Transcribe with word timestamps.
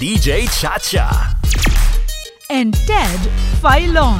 DJ 0.00 0.48
Chacha. 0.48 1.36
and 2.48 2.72
Ted 2.88 3.20
Filon. 3.60 4.16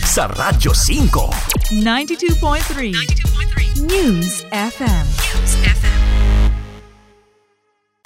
Sa 0.00 0.32
Radyo 0.32 0.72
5. 0.72 1.76
92.3 1.84 3.84
News 3.84 4.40
FM. 4.48 5.06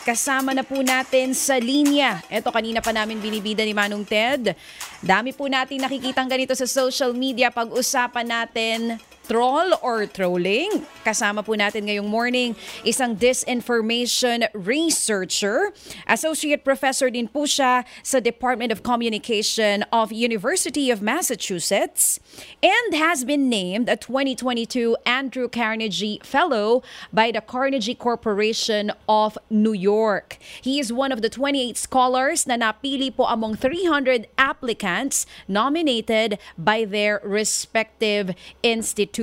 Kasama 0.03 0.59
na 0.59 0.67
po 0.67 0.83
natin 0.83 1.39
sa 1.39 1.55
linya. 1.63 2.19
Ito 2.27 2.51
kanina 2.51 2.83
pa 2.83 2.91
namin 2.91 3.23
binibida 3.23 3.63
ni 3.63 3.71
Manong 3.71 4.03
Ted. 4.03 4.59
Dami 5.07 5.39
po 5.39 5.47
natin 5.47 5.87
nakikitang 5.87 6.27
ganito 6.27 6.59
sa 6.59 6.67
social 6.67 7.15
media. 7.15 7.55
Pag-usapan 7.55 8.27
natin 8.27 8.99
troll 9.29 9.73
or 9.83 10.05
trolling. 10.07 10.85
Kasama 11.05 11.41
po 11.45 11.57
natin 11.57 11.89
ngayong 11.89 12.09
morning 12.09 12.53
isang 12.85 13.17
disinformation 13.17 14.45
researcher. 14.53 15.73
Associate 16.05 16.61
Professor 16.61 17.09
din 17.09 17.29
po 17.29 17.49
siya 17.49 17.89
sa 18.05 18.21
Department 18.21 18.73
of 18.73 18.85
Communication 18.85 19.85
of 19.89 20.13
University 20.13 20.93
of 20.93 21.01
Massachusetts 21.01 22.21
and 22.61 22.93
has 22.93 23.25
been 23.25 23.49
named 23.49 23.89
a 23.89 23.97
2022 23.97 24.97
Andrew 25.09 25.49
Carnegie 25.49 26.21
Fellow 26.23 26.85
by 27.13 27.33
the 27.33 27.41
Carnegie 27.41 27.97
Corporation 27.97 28.93
of 29.09 29.37
New 29.49 29.77
York. 29.77 30.37
He 30.61 30.81
is 30.81 30.93
one 30.93 31.13
of 31.13 31.25
the 31.25 31.33
28 31.33 31.77
scholars 31.77 32.47
na 32.47 32.61
napili 32.61 33.09
po 33.09 33.25
among 33.25 33.57
300 33.57 34.29
applicants 34.37 35.25
nominated 35.49 36.37
by 36.61 36.85
their 36.85 37.21
respective 37.25 38.37
institutions. 38.63 39.14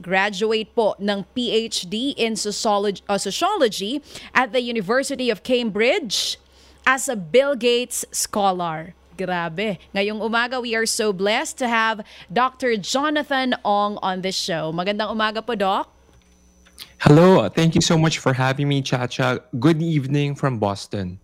Graduate 0.00 0.72
po 0.74 0.96
ng 0.96 1.28
PhD 1.36 2.16
in 2.16 2.34
sociology, 2.34 3.04
uh, 3.08 3.20
sociology 3.20 4.00
at 4.32 4.56
the 4.56 4.64
University 4.64 5.28
of 5.28 5.44
Cambridge 5.44 6.40
as 6.88 7.08
a 7.08 7.16
Bill 7.16 7.54
Gates 7.54 8.08
scholar. 8.10 8.96
Grabe. 9.14 9.78
Ngayong 9.94 10.24
umaga, 10.24 10.58
we 10.58 10.74
are 10.74 10.88
so 10.88 11.12
blessed 11.12 11.60
to 11.60 11.68
have 11.68 12.00
Dr. 12.32 12.80
Jonathan 12.80 13.54
Ong 13.62 14.00
on 14.02 14.24
this 14.24 14.34
show. 14.34 14.72
Magandang 14.72 15.12
umaga 15.12 15.44
po, 15.44 15.54
Doc. 15.54 15.92
Hello, 16.98 17.46
thank 17.52 17.74
you 17.76 17.84
so 17.84 17.98
much 17.98 18.18
for 18.18 18.32
having 18.32 18.66
me, 18.66 18.82
Chacha. 18.82 19.44
Good 19.60 19.82
evening 19.82 20.34
from 20.34 20.58
Boston. 20.58 21.21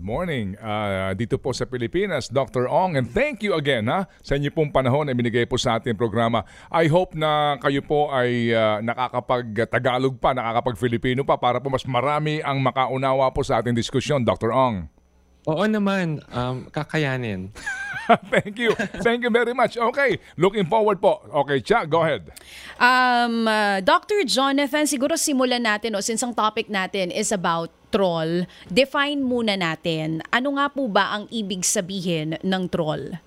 Good 0.00 0.08
morning. 0.08 0.56
Ah, 0.56 1.12
dito 1.12 1.36
po 1.36 1.52
sa 1.52 1.68
Pilipinas, 1.68 2.32
Dr. 2.32 2.64
Ong, 2.72 2.96
and 2.96 3.04
thank 3.04 3.44
you 3.44 3.52
again 3.52 3.84
ha, 3.84 4.08
sa 4.24 4.32
inyo 4.32 4.48
pong 4.48 4.72
panahon 4.72 5.04
na 5.04 5.12
binigay 5.12 5.44
po 5.44 5.60
sa 5.60 5.76
ating 5.76 5.92
programa. 5.92 6.40
I 6.72 6.88
hope 6.88 7.12
na 7.12 7.60
kayo 7.60 7.84
po 7.84 8.08
ay 8.08 8.48
ah, 8.48 8.80
nakakapag-Tagalog 8.80 10.16
pa, 10.16 10.32
nakakapag-Filipino 10.32 11.20
pa 11.20 11.36
para 11.36 11.60
po 11.60 11.68
mas 11.68 11.84
marami 11.84 12.40
ang 12.40 12.64
makaunawa 12.64 13.28
po 13.28 13.44
sa 13.44 13.60
ating 13.60 13.76
diskusyon, 13.76 14.24
Dr. 14.24 14.56
Ong. 14.56 14.88
Oo 15.44 15.68
naman, 15.68 16.24
um, 16.32 16.64
kakayanin. 16.72 17.52
thank 18.32 18.56
you. 18.56 18.72
Thank 19.04 19.20
you 19.20 19.28
very 19.28 19.52
much. 19.52 19.76
Okay, 19.76 20.16
looking 20.40 20.64
forward 20.64 20.96
po. 20.96 21.20
Okay, 21.44 21.60
Cha, 21.60 21.84
go 21.84 22.08
ahead. 22.08 22.24
Um, 22.80 23.44
uh, 23.44 23.84
Dr. 23.84 24.24
Jonathan, 24.24 24.88
siguro 24.88 25.20
simulan 25.20 25.60
natin, 25.60 25.92
o 25.92 26.00
since 26.00 26.24
ang 26.24 26.32
topic 26.32 26.72
natin 26.72 27.12
is 27.12 27.36
about 27.36 27.68
troll, 27.90 28.46
define 28.70 29.20
muna 29.20 29.58
natin, 29.58 30.22
ano 30.30 30.56
nga 30.56 30.70
po 30.70 30.86
ba 30.86 31.18
ang 31.18 31.26
ibig 31.28 31.66
sabihin 31.66 32.38
ng 32.40 32.64
troll? 32.70 33.18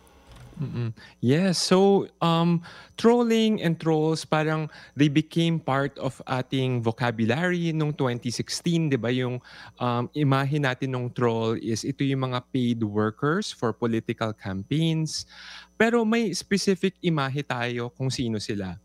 Mm-mm. 0.60 0.94
Yes, 1.18 1.58
so 1.58 2.06
um, 2.22 2.62
trolling 2.98 3.62
and 3.62 3.80
trolls 3.82 4.22
parang 4.26 4.70
they 4.94 5.10
became 5.10 5.58
part 5.58 5.98
of 5.98 6.22
ating 6.30 6.86
vocabulary 6.86 7.74
nung 7.74 7.94
2016, 7.96 8.94
'di 8.94 9.00
ba? 9.02 9.10
Yung 9.10 9.42
um, 9.82 10.04
imahe 10.14 10.62
natin 10.62 10.94
ng 10.94 11.10
troll 11.10 11.58
is 11.58 11.82
ito 11.82 12.06
yung 12.06 12.30
mga 12.30 12.40
paid 12.54 12.80
workers 12.86 13.50
for 13.50 13.74
political 13.74 14.30
campaigns. 14.34 15.26
Pero 15.74 16.06
may 16.06 16.32
specific 16.38 17.02
imahe 17.02 17.42
tayo 17.42 17.90
kung 17.98 18.14
sino 18.14 18.38
sila. 18.38 18.78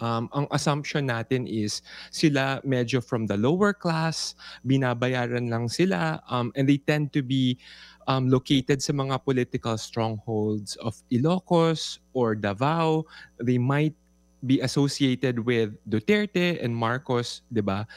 Um, 0.00 0.28
ang 0.36 0.46
assumption 0.52 1.08
natin 1.08 1.48
is 1.48 1.80
sila 2.12 2.60
medyo 2.62 3.00
from 3.00 3.26
the 3.26 3.36
lower 3.36 3.72
class, 3.72 4.36
binabayaran 4.66 5.48
lang 5.48 5.68
sila, 5.68 6.20
um, 6.28 6.52
and 6.56 6.68
they 6.68 6.78
tend 6.78 7.12
to 7.16 7.22
be 7.24 7.56
um, 8.06 8.28
located 8.28 8.82
sa 8.82 8.92
mga 8.92 9.24
political 9.24 9.76
strongholds 9.80 10.76
of 10.84 11.00
Ilocos 11.08 11.98
or 12.12 12.34
Davao. 12.34 13.04
They 13.40 13.58
might 13.58 13.96
be 14.46 14.60
associated 14.60 15.42
with 15.42 15.74
Duterte 15.90 16.62
and 16.62 16.70
Marcos, 16.70 17.42
'di 17.50 17.66
ba? 17.66 17.88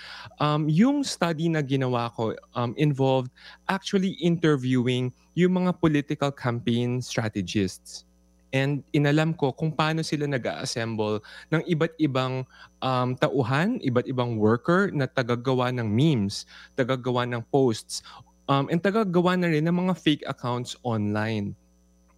Um 0.42 0.66
yung 0.66 1.06
study 1.06 1.52
na 1.52 1.62
ginawa 1.62 2.10
ko 2.16 2.34
um 2.58 2.74
involved 2.80 3.30
actually 3.70 4.18
interviewing 4.24 5.14
yung 5.38 5.62
mga 5.62 5.78
political 5.78 6.34
campaign 6.34 7.04
strategists. 7.06 8.09
And 8.50 8.82
inalam 8.98 9.38
ko 9.38 9.54
kung 9.54 9.70
paano 9.70 10.02
sila 10.02 10.26
nag-assemble 10.26 11.22
ng 11.54 11.62
iba't 11.70 11.94
ibang 12.02 12.46
um, 12.82 13.14
tauhan, 13.14 13.78
iba't 13.86 14.10
ibang 14.10 14.42
worker 14.42 14.90
na 14.90 15.06
tagagawa 15.06 15.70
ng 15.70 15.86
memes, 15.86 16.50
tagagawa 16.74 17.30
ng 17.30 17.46
posts, 17.54 18.02
um, 18.50 18.66
and 18.74 18.82
tagagawa 18.82 19.38
na 19.38 19.54
rin 19.54 19.70
ng 19.70 19.78
mga 19.86 19.94
fake 19.94 20.26
accounts 20.26 20.74
online. 20.82 21.54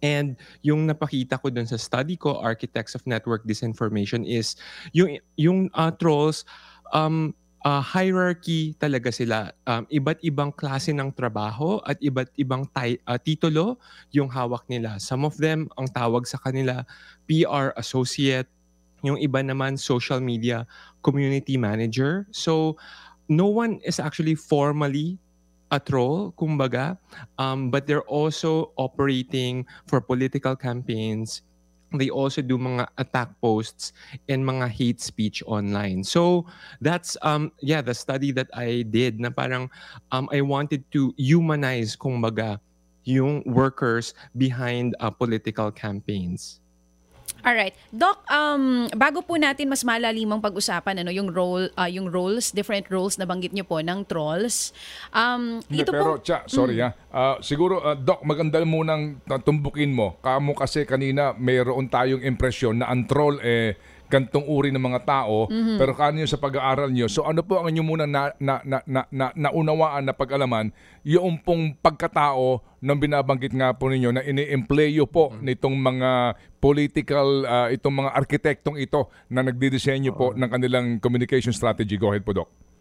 And 0.02 0.34
yung 0.66 0.88
napakita 0.88 1.38
ko 1.38 1.52
dun 1.52 1.68
sa 1.68 1.78
study 1.78 2.18
ko, 2.18 2.40
Architects 2.40 2.96
of 2.98 3.06
Network 3.06 3.46
Disinformation, 3.46 4.26
is 4.26 4.58
yung, 4.90 5.20
yung 5.38 5.70
uh, 5.78 5.94
trolls, 5.94 6.48
um, 6.96 7.36
uh, 7.64 7.82
hierarchy 7.82 8.74
talaga 8.78 9.10
sila. 9.14 9.54
Um, 9.66 9.86
iba't 9.88 10.20
ibang 10.22 10.50
klase 10.54 10.90
ng 10.90 11.10
trabaho 11.14 11.78
at 11.86 11.98
iba't 12.02 12.30
ibang 12.38 12.66
ti- 12.70 13.00
uh, 13.06 13.18
titulo 13.18 13.78
yung 14.10 14.28
hawak 14.30 14.66
nila. 14.66 14.98
Some 14.98 15.22
of 15.26 15.38
them, 15.38 15.70
ang 15.78 15.88
tawag 15.90 16.26
sa 16.26 16.38
kanila, 16.38 16.82
PR 17.26 17.74
associate. 17.78 18.50
Yung 19.02 19.18
iba 19.18 19.42
naman, 19.42 19.78
social 19.78 20.22
media 20.22 20.66
community 21.02 21.58
manager. 21.58 22.26
So, 22.30 22.78
no 23.26 23.50
one 23.50 23.82
is 23.82 23.98
actually 23.98 24.38
formally 24.38 25.18
a 25.72 25.80
troll, 25.80 26.36
kumbaga, 26.36 27.00
um, 27.40 27.72
but 27.72 27.88
they're 27.88 28.06
also 28.06 28.76
operating 28.76 29.64
for 29.88 30.04
political 30.04 30.54
campaigns. 30.54 31.40
They 31.94 32.08
also 32.08 32.40
do 32.40 32.56
mga 32.56 32.88
attack 32.98 33.36
posts 33.40 33.92
and 34.28 34.44
mga 34.44 34.68
hate 34.68 35.00
speech 35.00 35.42
online. 35.44 36.04
So 36.04 36.46
that's 36.80 37.16
um 37.22 37.52
yeah 37.60 37.82
the 37.82 37.94
study 37.94 38.32
that 38.32 38.48
I 38.56 38.88
did 38.88 39.20
na 39.20 39.30
parang 39.30 39.68
um 40.10 40.28
I 40.32 40.40
wanted 40.40 40.86
to 40.96 41.12
humanize 41.20 41.94
kumbaga 41.98 42.58
yung 43.04 43.42
workers 43.44 44.14
behind 44.38 44.94
uh, 45.02 45.10
political 45.10 45.74
campaigns. 45.74 46.61
Alright. 47.42 47.74
Doc, 47.90 48.22
um, 48.30 48.86
bago 48.94 49.18
po 49.18 49.34
natin 49.34 49.66
mas 49.66 49.82
malalimang 49.82 50.38
pag-usapan 50.38 51.02
ano, 51.02 51.10
yung 51.10 51.26
role, 51.26 51.66
uh, 51.74 51.90
yung 51.90 52.06
roles, 52.06 52.54
different 52.54 52.86
roles 52.86 53.18
na 53.18 53.26
banggit 53.26 53.50
niyo 53.50 53.66
po 53.66 53.82
ng 53.82 54.06
trolls. 54.06 54.70
Um, 55.10 55.58
Hindi, 55.66 55.82
ito 55.82 55.90
pero 55.90 56.18
po, 56.18 56.22
Cha, 56.22 56.46
sorry 56.46 56.78
ha. 56.78 56.94
Ah, 57.10 57.36
siguro, 57.42 57.82
ah, 57.82 57.98
Doc, 57.98 58.22
maganda 58.22 58.62
munang 58.62 59.18
tumbukin 59.42 59.90
mo. 59.90 60.22
Kamo 60.22 60.54
kasi 60.54 60.86
kanina 60.86 61.34
mayroon 61.34 61.90
tayong 61.90 62.22
impresyon 62.22 62.78
na 62.78 62.86
ang 62.88 63.10
troll 63.10 63.42
eh 63.42 63.74
gantong 64.12 64.44
uri 64.44 64.68
ng 64.68 64.84
mga 64.84 65.00
tao, 65.08 65.48
pero 65.80 65.96
kanyo 65.96 66.28
sa 66.28 66.36
pag-aaral 66.36 66.92
nyo. 66.92 67.08
So 67.08 67.24
ano 67.24 67.40
po 67.40 67.64
ang 67.64 67.72
inyo 67.72 67.80
muna 67.80 68.04
na, 68.04 68.28
na, 68.36 68.60
na, 68.60 68.84
na, 68.84 69.00
na, 69.08 69.26
naunawaan 69.32 70.04
na 70.04 70.12
pag-alaman, 70.12 70.68
yung 71.00 71.40
pong 71.40 71.72
pagkatao 71.80 72.60
ng 72.84 72.98
binabanggit 72.98 73.56
nga 73.56 73.72
po 73.72 73.88
ninyo 73.88 74.10
na 74.12 74.20
ini-employo 74.20 75.08
po 75.08 75.32
nitong 75.40 75.76
mga 75.80 76.36
political, 76.60 77.48
ah, 77.48 77.68
itong 77.72 78.04
mga 78.04 78.10
arkitektong 78.12 78.76
ito 78.76 79.08
na 79.32 79.40
nagdidisenyo 79.40 80.12
po 80.12 80.36
ng 80.36 80.50
kanilang 80.50 80.86
communication 81.00 81.56
strategy. 81.56 81.96
Go 81.96 82.12
ahead 82.12 82.26
po, 82.26 82.36
Doc. 82.36 82.71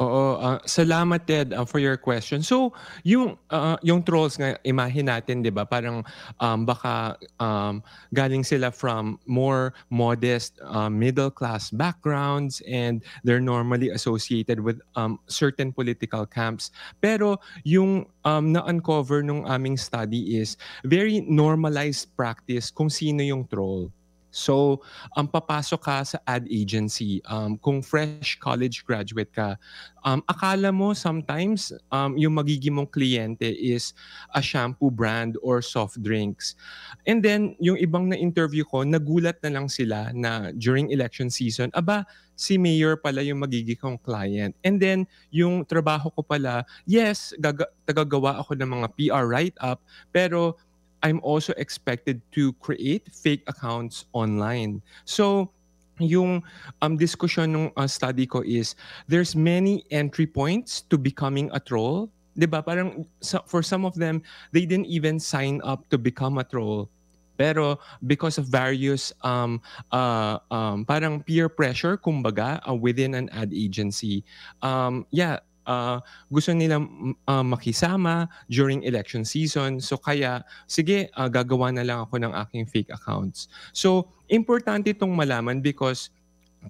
Oo, 0.00 0.40
ah, 0.40 0.56
salamat 0.64 1.20
Ted 1.28 1.52
ah, 1.52 1.68
for 1.68 1.76
your 1.76 2.00
question. 2.00 2.40
So, 2.40 2.72
yung 3.04 3.36
ah, 3.52 3.76
yung 3.84 4.00
trolls 4.00 4.40
nga 4.40 4.56
imahe 4.64 5.04
natin, 5.04 5.44
'di 5.44 5.52
ba? 5.52 5.68
Parang 5.68 6.00
um, 6.40 6.64
baka 6.64 7.20
um, 7.36 7.84
galing 8.16 8.40
sila 8.40 8.72
from 8.72 9.20
more 9.28 9.76
modest 9.92 10.56
uh, 10.64 10.88
middle 10.88 11.28
class 11.28 11.68
backgrounds 11.68 12.64
and 12.64 13.04
they're 13.20 13.44
normally 13.44 13.92
associated 13.92 14.64
with 14.64 14.80
um, 14.96 15.20
certain 15.28 15.68
political 15.76 16.24
camps. 16.24 16.72
Pero 17.04 17.36
yung 17.60 18.08
um, 18.24 18.48
na-uncover 18.48 19.20
nung 19.20 19.44
aming 19.44 19.76
study 19.76 20.40
is 20.40 20.56
very 20.88 21.20
normalized 21.20 22.08
practice 22.16 22.72
kung 22.72 22.88
sino 22.88 23.20
yung 23.20 23.44
troll. 23.44 23.92
So, 24.32 24.80
ang 25.12 25.28
papasok 25.28 25.80
ka 25.84 25.96
sa 26.08 26.18
ad 26.24 26.48
agency, 26.48 27.20
um, 27.28 27.60
kung 27.60 27.84
fresh 27.84 28.40
college 28.40 28.80
graduate 28.88 29.28
ka, 29.28 29.60
um, 30.08 30.24
akala 30.24 30.72
mo 30.72 30.96
sometimes 30.96 31.68
um, 31.92 32.16
yung 32.16 32.40
magiging 32.40 32.80
mong 32.80 32.88
kliyente 32.88 33.52
is 33.52 33.92
a 34.32 34.40
shampoo 34.40 34.88
brand 34.88 35.36
or 35.44 35.60
soft 35.60 36.00
drinks. 36.00 36.56
And 37.04 37.20
then, 37.20 37.60
yung 37.60 37.76
ibang 37.76 38.08
na-interview 38.08 38.64
ko, 38.64 38.88
nagulat 38.88 39.36
na 39.44 39.60
lang 39.60 39.68
sila 39.68 40.10
na 40.16 40.48
during 40.56 40.88
election 40.88 41.28
season, 41.28 41.68
aba, 41.76 42.08
si 42.32 42.56
mayor 42.56 42.96
pala 42.96 43.20
yung 43.20 43.44
magiging 43.44 43.76
kong 43.76 44.00
client. 44.00 44.56
And 44.64 44.80
then, 44.80 45.04
yung 45.28 45.68
trabaho 45.68 46.08
ko 46.08 46.24
pala, 46.24 46.64
yes, 46.88 47.36
gaga- 47.36 47.70
tagagawa 47.84 48.40
ako 48.40 48.56
ng 48.56 48.70
mga 48.80 48.88
PR 48.96 49.24
write-up, 49.28 49.84
pero 50.08 50.56
I'm 51.02 51.20
also 51.22 51.52
expected 51.56 52.22
to 52.32 52.52
create 52.62 53.10
fake 53.12 53.42
accounts 53.46 54.06
online. 54.12 54.82
So, 55.04 55.50
yung 55.98 56.42
um, 56.80 56.96
discussion 56.96 57.54
ng 57.54 57.66
uh, 57.76 57.86
study 57.86 58.26
ko 58.26 58.42
is 58.42 58.74
there's 59.06 59.36
many 59.36 59.84
entry 59.90 60.26
points 60.26 60.82
to 60.88 60.96
becoming 60.96 61.50
a 61.52 61.60
troll. 61.60 62.08
'Di 62.32 62.48
ba? 62.48 62.64
Parang 62.64 63.04
so- 63.20 63.44
for 63.44 63.60
some 63.60 63.84
of 63.84 63.94
them, 63.94 64.22
they 64.50 64.64
didn't 64.64 64.88
even 64.88 65.20
sign 65.20 65.60
up 65.62 65.84
to 65.92 65.98
become 66.00 66.38
a 66.40 66.44
troll. 66.44 66.88
Pero 67.36 67.80
because 68.06 68.36
of 68.36 68.46
various 68.46 69.10
um, 69.24 69.60
uh, 69.90 70.38
um, 70.52 70.84
parang 70.84 71.24
peer 71.24 71.48
pressure, 71.48 71.96
kumbaga, 71.96 72.60
uh, 72.68 72.76
within 72.76 73.16
an 73.16 73.28
ad 73.32 73.50
agency, 73.56 74.22
um, 74.60 75.08
yeah, 75.10 75.40
uh, 75.66 75.98
gusto 76.30 76.52
nilang 76.52 76.84
mm, 76.86 77.14
uh, 77.26 77.44
makisama 77.44 78.28
during 78.48 78.82
election 78.82 79.24
season. 79.24 79.80
So 79.80 79.98
kaya, 79.98 80.42
sige, 80.66 81.10
uh, 81.14 81.28
gagawa 81.28 81.74
na 81.74 81.82
lang 81.86 82.04
ako 82.04 82.22
ng 82.22 82.32
aking 82.46 82.66
fake 82.66 82.90
accounts. 82.90 83.46
So, 83.72 84.08
importante 84.32 84.96
itong 84.96 85.12
malaman 85.12 85.60
because 85.60 86.08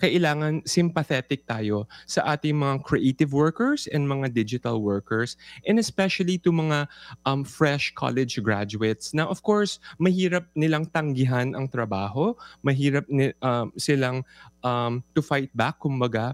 kailangan 0.00 0.64
sympathetic 0.64 1.44
tayo 1.44 1.84
sa 2.08 2.24
ating 2.32 2.56
mga 2.56 2.80
creative 2.80 3.36
workers 3.36 3.84
and 3.92 4.08
mga 4.08 4.32
digital 4.32 4.80
workers 4.80 5.36
and 5.68 5.76
especially 5.76 6.40
to 6.40 6.48
mga 6.48 6.88
um, 7.28 7.44
fresh 7.44 7.92
college 7.92 8.40
graduates 8.40 9.12
na 9.12 9.28
of 9.28 9.44
course 9.44 9.76
mahirap 10.00 10.48
nilang 10.56 10.88
tanggihan 10.96 11.52
ang 11.52 11.68
trabaho 11.68 12.32
mahirap 12.64 13.04
ni, 13.12 13.36
um, 13.44 13.68
silang 13.76 14.24
um, 14.64 15.04
to 15.12 15.20
fight 15.20 15.52
back 15.52 15.76
kumbaga 15.76 16.32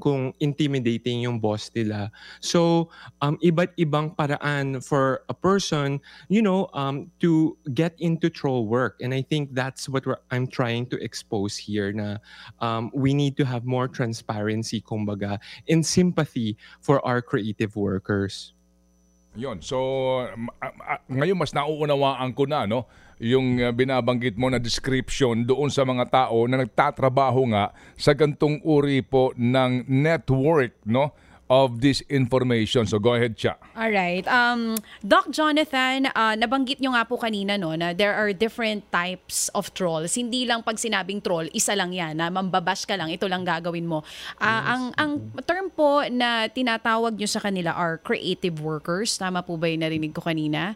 kung 0.00 0.34
intimidating 0.40 1.22
yung 1.22 1.38
boss 1.40 1.70
nila. 1.74 2.10
So, 2.40 2.90
um, 3.22 3.38
iba't 3.42 3.76
ibang 3.78 4.16
paraan 4.16 4.82
for 4.84 5.22
a 5.28 5.34
person, 5.34 6.00
you 6.28 6.42
know, 6.42 6.68
um, 6.74 7.10
to 7.20 7.56
get 7.72 7.94
into 7.98 8.28
troll 8.28 8.66
work. 8.66 9.00
And 9.00 9.14
I 9.14 9.22
think 9.22 9.54
that's 9.54 9.88
what 9.88 10.04
I'm 10.30 10.46
trying 10.46 10.86
to 10.92 10.96
expose 11.02 11.56
here 11.56 11.92
na 11.92 12.18
um, 12.60 12.90
we 12.92 13.14
need 13.14 13.36
to 13.38 13.44
have 13.44 13.64
more 13.64 13.88
transparency, 13.88 14.80
kumbaga, 14.80 15.38
and 15.68 15.84
sympathy 15.84 16.56
for 16.80 17.04
our 17.04 17.22
creative 17.22 17.76
workers. 17.76 18.55
Yon. 19.36 19.60
So, 19.60 19.76
ngayon 21.12 21.36
mas 21.36 21.52
nauunawaan 21.52 22.32
ko 22.32 22.48
na, 22.48 22.64
no? 22.64 22.88
Yung 23.20 23.60
uh, 23.60 23.72
binabanggit 23.72 24.36
mo 24.36 24.48
na 24.48 24.60
description 24.60 25.44
doon 25.44 25.68
sa 25.72 25.84
mga 25.84 26.08
tao 26.08 26.44
na 26.48 26.60
nagtatrabaho 26.64 27.48
nga 27.52 27.72
sa 27.96 28.12
gantong 28.12 28.60
uri 28.64 29.04
po 29.04 29.32
ng 29.36 29.88
network, 29.88 30.76
no? 30.88 31.12
Of 31.46 31.78
this 31.78 32.02
information. 32.10 32.90
So, 32.90 32.98
go 32.98 33.14
ahead, 33.14 33.38
Cha. 33.38 33.54
Alright. 33.78 34.26
Um, 34.26 34.74
Doc 34.98 35.30
Jonathan, 35.30 36.10
uh, 36.10 36.34
nabanggit 36.34 36.82
nyo 36.82 36.98
nga 36.98 37.06
po 37.06 37.14
kanina 37.22 37.54
no, 37.54 37.70
na 37.78 37.94
there 37.94 38.18
are 38.18 38.34
different 38.34 38.82
types 38.90 39.46
of 39.54 39.70
trolls. 39.70 40.18
Hindi 40.18 40.42
lang 40.42 40.66
pag 40.66 40.74
sinabing 40.74 41.22
troll, 41.22 41.46
isa 41.54 41.78
lang 41.78 41.94
yan, 41.94 42.18
na 42.18 42.34
mambabash 42.34 42.82
ka 42.82 42.98
lang, 42.98 43.14
ito 43.14 43.30
lang 43.30 43.46
gagawin 43.46 43.86
mo. 43.86 44.02
Ah, 44.42 44.74
ang, 44.74 44.82
ang 44.98 45.22
term 45.46 45.70
po 45.70 46.02
na 46.10 46.50
tinatawag 46.50 47.14
nyo 47.14 47.30
sa 47.30 47.38
kanila 47.38 47.70
are 47.78 48.02
creative 48.02 48.58
workers. 48.58 49.14
Tama 49.14 49.46
po 49.46 49.54
ba 49.54 49.70
yung 49.70 49.86
narinig 49.86 50.18
ko 50.18 50.26
kanina? 50.26 50.74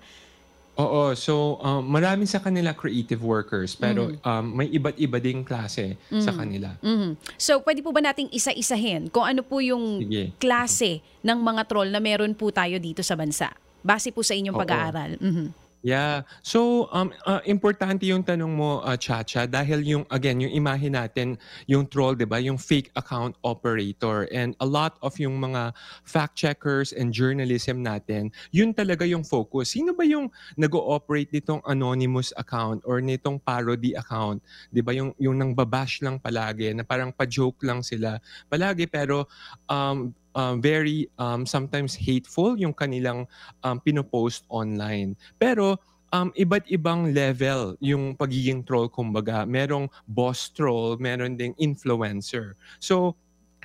Oo, 0.81 1.13
so 1.13 1.61
um, 1.61 1.85
marami 1.85 2.25
sa 2.25 2.41
kanila 2.41 2.73
creative 2.73 3.21
workers 3.21 3.77
pero 3.77 4.17
um, 4.25 4.45
may 4.57 4.73
iba't 4.73 4.97
iba 4.97 5.21
ding 5.21 5.45
klase 5.45 6.01
sa 6.25 6.33
kanila. 6.33 6.73
Mhm. 6.81 7.21
So, 7.37 7.61
pwede 7.61 7.85
po 7.85 7.93
ba 7.93 8.01
nating 8.01 8.33
isa-isahin 8.33 9.13
kung 9.13 9.29
ano 9.29 9.45
po 9.45 9.61
yung 9.61 10.01
Sige. 10.01 10.33
klase 10.41 11.05
ng 11.21 11.37
mga 11.37 11.63
troll 11.69 11.93
na 11.93 12.01
meron 12.01 12.33
po 12.33 12.49
tayo 12.49 12.81
dito 12.81 13.05
sa 13.05 13.13
bansa? 13.13 13.53
Base 13.85 14.09
po 14.13 14.25
sa 14.25 14.33
inyong 14.33 14.57
pag-aaral. 14.57 15.21
Mhm. 15.21 15.60
Yeah. 15.81 16.29
So, 16.45 16.93
um, 16.93 17.09
uh, 17.25 17.41
importante 17.49 18.05
yung 18.05 18.21
tanong 18.21 18.53
mo, 18.53 18.85
uh, 18.85 19.01
Chacha, 19.01 19.49
dahil 19.49 19.81
yung, 19.81 20.05
again, 20.13 20.45
yung 20.45 20.53
imahe 20.53 20.93
natin, 20.93 21.41
yung 21.65 21.89
troll, 21.89 22.13
di 22.13 22.29
ba, 22.29 22.37
yung 22.37 22.61
fake 22.61 22.93
account 23.01 23.33
operator. 23.41 24.29
And 24.29 24.53
a 24.61 24.69
lot 24.69 25.01
of 25.01 25.17
yung 25.17 25.41
mga 25.41 25.73
fact 26.05 26.37
checkers 26.37 26.93
and 26.93 27.17
journalism 27.17 27.81
natin, 27.81 28.29
yun 28.53 28.77
talaga 28.77 29.09
yung 29.09 29.25
focus. 29.25 29.73
Sino 29.73 29.97
ba 29.97 30.05
yung 30.05 30.29
nag-ooperate 30.61 31.33
nitong 31.33 31.65
anonymous 31.65 32.37
account 32.37 32.85
or 32.85 33.01
nitong 33.01 33.41
parody 33.41 33.97
account? 33.97 34.45
Di 34.69 34.85
ba, 34.85 34.93
yung, 34.93 35.17
yung 35.17 35.41
nang 35.41 35.57
babash 35.57 36.05
lang 36.05 36.21
palagi, 36.21 36.77
na 36.77 36.85
parang 36.85 37.09
pa-joke 37.09 37.65
lang 37.65 37.81
sila 37.81 38.21
palagi, 38.53 38.85
pero 38.85 39.25
um, 39.65 40.13
um, 40.35 40.61
very 40.63 41.09
um, 41.19 41.47
sometimes 41.47 41.95
hateful 41.95 42.59
yung 42.59 42.75
kanilang 42.75 43.27
um, 43.65 43.81
pinopost 43.81 44.47
online. 44.49 45.17
Pero 45.39 45.79
um, 46.13 46.31
iba't 46.35 46.67
ibang 46.71 47.15
level 47.15 47.75
yung 47.81 48.15
pagiging 48.15 48.67
troll 48.67 48.91
kumbaga. 48.91 49.47
Merong 49.47 49.91
boss 50.07 50.51
troll, 50.51 50.99
meron 50.99 51.39
ding 51.39 51.55
influencer. 51.59 52.55
So, 52.79 53.17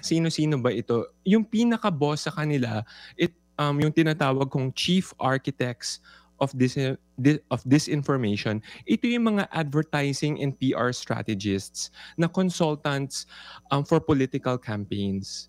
sino-sino 0.02 0.62
ba 0.62 0.74
ito? 0.74 1.10
Yung 1.26 1.46
pinaka-boss 1.46 2.30
sa 2.30 2.34
kanila, 2.34 2.86
it, 3.18 3.34
um, 3.58 3.82
yung 3.82 3.94
tinatawag 3.94 4.50
kong 4.50 4.74
chief 4.74 5.14
architects 5.18 6.02
of 6.44 6.52
this 6.52 6.76
of 7.48 7.64
disinformation, 7.64 8.60
ito 8.84 9.08
yung 9.08 9.40
mga 9.40 9.48
advertising 9.56 10.44
and 10.44 10.52
PR 10.60 10.92
strategists 10.92 11.96
na 12.20 12.28
consultants 12.28 13.24
um, 13.72 13.88
for 13.88 14.04
political 14.04 14.60
campaigns 14.60 15.48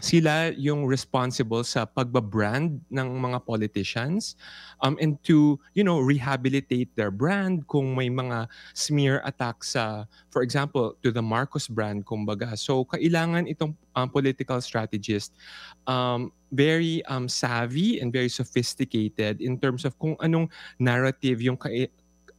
sila 0.00 0.50
yung 0.56 0.88
responsible 0.88 1.60
sa 1.60 1.84
pagbabrand 1.84 2.80
ng 2.88 3.08
mga 3.20 3.38
politicians 3.44 4.34
um, 4.80 4.96
and 5.00 5.20
to, 5.20 5.60
you 5.76 5.84
know, 5.84 6.00
rehabilitate 6.00 6.88
their 6.96 7.12
brand 7.12 7.68
kung 7.68 7.92
may 7.92 8.08
mga 8.08 8.48
smear 8.72 9.20
attacks 9.28 9.76
sa, 9.76 10.08
for 10.32 10.40
example, 10.40 10.96
to 11.04 11.12
the 11.12 11.22
Marcos 11.22 11.68
brand, 11.68 12.04
kumbaga. 12.08 12.56
So, 12.56 12.88
kailangan 12.88 13.46
itong 13.52 13.76
um, 13.94 14.08
political 14.08 14.58
strategist 14.64 15.36
um, 15.84 16.32
very 16.50 17.04
um, 17.06 17.28
savvy 17.28 18.00
and 18.00 18.12
very 18.12 18.28
sophisticated 18.28 19.40
in 19.40 19.60
terms 19.60 19.84
of 19.84 19.94
kung 20.00 20.16
anong 20.24 20.50
narrative 20.80 21.44
yung, 21.44 21.60
kai- 21.60 21.92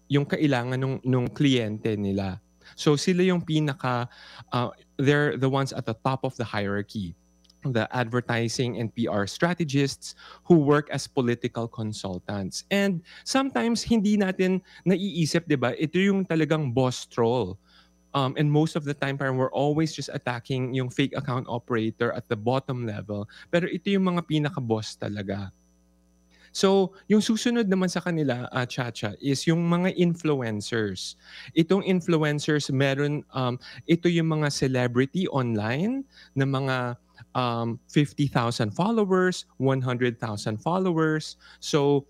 yung 0.09 0.25
kailangan 0.25 0.81
ng 0.81 0.95
nung 1.05 1.29
kliyente 1.29 1.95
nila. 1.95 2.41
So 2.75 2.95
sila 2.95 3.23
yung 3.23 3.43
pinaka, 3.43 4.07
uh, 4.51 4.71
they're 4.95 5.35
the 5.35 5.49
ones 5.49 5.73
at 5.73 5.85
the 5.85 5.95
top 6.03 6.23
of 6.23 6.35
the 6.39 6.47
hierarchy 6.47 7.15
the 7.69 7.85
advertising 7.93 8.81
and 8.81 8.89
PR 8.97 9.29
strategists 9.29 10.17
who 10.45 10.57
work 10.57 10.89
as 10.89 11.05
political 11.05 11.69
consultants. 11.69 12.65
And 12.73 13.05
sometimes 13.23 13.85
hindi 13.85 14.17
natin 14.17 14.65
naiisip, 14.85 15.45
'di 15.45 15.57
ba? 15.61 15.77
Ito 15.77 15.97
yung 16.01 16.25
talagang 16.25 16.73
boss 16.73 17.05
troll. 17.05 17.61
Um, 18.11 18.35
and 18.35 18.51
most 18.51 18.75
of 18.75 18.83
the 18.83 18.93
time, 18.93 19.15
parang 19.15 19.39
we're 19.39 19.53
always 19.55 19.95
just 19.95 20.11
attacking 20.11 20.75
yung 20.75 20.91
fake 20.91 21.15
account 21.15 21.47
operator 21.47 22.11
at 22.11 22.27
the 22.27 22.35
bottom 22.35 22.83
level. 22.83 23.23
Pero 23.47 23.71
ito 23.71 23.87
yung 23.87 24.03
mga 24.03 24.27
pinaka-boss 24.27 24.99
talaga. 24.99 25.47
So, 26.51 26.91
yung 27.07 27.23
susunod 27.23 27.71
naman 27.71 27.87
sa 27.87 28.03
kanila, 28.03 28.43
uh, 28.51 28.67
Chacha, 28.67 29.15
is 29.23 29.47
yung 29.47 29.63
mga 29.71 29.95
influencers. 29.95 31.15
Itong 31.55 31.79
influencers, 31.87 32.67
meron, 32.67 33.23
um, 33.31 33.55
ito 33.87 34.11
yung 34.11 34.35
mga 34.35 34.51
celebrity 34.51 35.31
online 35.31 36.03
na 36.35 36.43
mga 36.43 36.99
um, 37.35 37.79
50,000 37.89 38.71
followers, 38.71 39.45
100,000 39.57 40.17
followers. 40.57 41.37
So, 41.59 42.05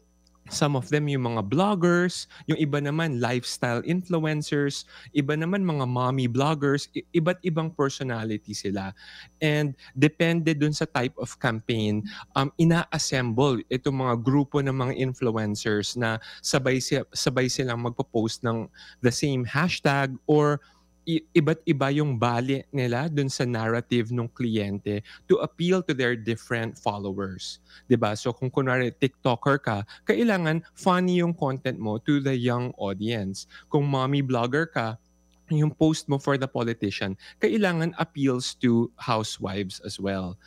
some 0.49 0.75
of 0.75 0.89
them 0.89 1.07
yung 1.07 1.23
mga 1.23 1.47
bloggers, 1.47 2.25
yung 2.49 2.57
iba 2.57 2.81
naman 2.81 3.21
lifestyle 3.21 3.79
influencers, 3.85 4.83
iba 5.13 5.37
naman 5.37 5.63
mga 5.63 5.85
mommy 5.85 6.25
bloggers, 6.25 6.91
iba't 7.13 7.37
ibang 7.45 7.69
personality 7.71 8.51
sila. 8.51 8.91
And 9.39 9.77
depende 9.93 10.57
dun 10.57 10.73
sa 10.73 10.89
type 10.89 11.13
of 11.21 11.37
campaign, 11.37 12.03
um, 12.35 12.49
ina-assemble 12.57 13.61
itong 13.69 14.01
mga 14.01 14.15
grupo 14.25 14.59
ng 14.59 14.73
mga 14.73 14.93
influencers 14.97 15.93
na 15.93 16.17
sabay, 16.41 16.81
sabay 17.13 17.47
silang 17.47 17.85
magpo-post 17.85 18.41
ng 18.41 18.65
the 19.05 19.13
same 19.13 19.45
hashtag 19.45 20.11
or 20.25 20.59
iba't 21.07 21.61
iba 21.65 21.89
yung 21.89 22.15
bali 22.15 22.61
nila 22.69 23.09
dun 23.09 23.27
sa 23.27 23.43
narrative 23.43 24.13
ng 24.13 24.29
kliyente 24.29 25.01
to 25.25 25.41
appeal 25.41 25.81
to 25.81 25.93
their 25.97 26.13
different 26.13 26.77
followers. 26.77 27.59
ba? 27.89 28.13
So 28.13 28.33
kung 28.33 28.53
kunwari 28.53 28.93
TikToker 28.93 29.57
ka, 29.61 29.77
kailangan 30.05 30.61
funny 30.77 31.19
yung 31.21 31.33
content 31.33 31.81
mo 31.81 31.97
to 32.05 32.21
the 32.21 32.37
young 32.37 32.69
audience. 32.77 33.49
Kung 33.69 33.89
mommy 33.89 34.21
blogger 34.21 34.69
ka, 34.69 35.01
yung 35.51 35.73
post 35.75 36.07
mo 36.07 36.15
for 36.15 36.39
the 36.39 36.47
politician, 36.47 37.17
kailangan 37.43 37.91
appeals 37.99 38.55
to 38.63 38.87
housewives 38.95 39.83
as 39.83 39.99
well. 39.99 40.39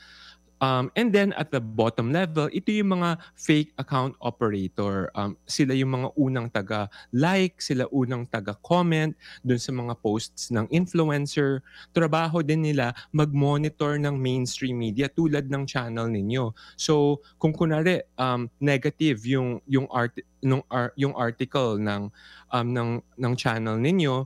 Um, 0.65 0.89
and 0.97 1.13
then 1.13 1.37
at 1.37 1.53
the 1.53 1.61
bottom 1.61 2.09
level, 2.09 2.49
ito 2.49 2.73
yung 2.73 2.97
mga 2.97 3.21
fake 3.37 3.77
account 3.77 4.17
operator. 4.25 5.13
Um, 5.13 5.37
sila 5.45 5.77
yung 5.77 5.93
mga 5.93 6.09
unang 6.17 6.49
taga-like, 6.49 7.61
sila 7.61 7.85
unang 7.93 8.25
taga-comment 8.33 9.13
dun 9.45 9.61
sa 9.61 9.77
mga 9.77 9.93
posts 10.01 10.49
ng 10.49 10.65
influencer. 10.73 11.61
Trabaho 11.93 12.41
din 12.41 12.65
nila 12.65 12.97
mag-monitor 13.13 14.01
ng 14.01 14.17
mainstream 14.17 14.81
media 14.81 15.13
tulad 15.13 15.53
ng 15.53 15.69
channel 15.69 16.09
ninyo. 16.09 16.57
So, 16.81 17.21
kung 17.37 17.53
kunwari 17.53 18.01
um, 18.17 18.49
negative 18.57 19.21
yung 19.29 19.61
yung 19.69 19.85
art 19.93 20.17
nung 20.41 20.65
ar- 20.73 20.97
yung 20.97 21.13
article 21.13 21.77
ng 21.77 22.09
um, 22.57 22.67
ng 22.73 23.05
ng 23.21 23.35
channel 23.37 23.77
ninyo, 23.77 24.25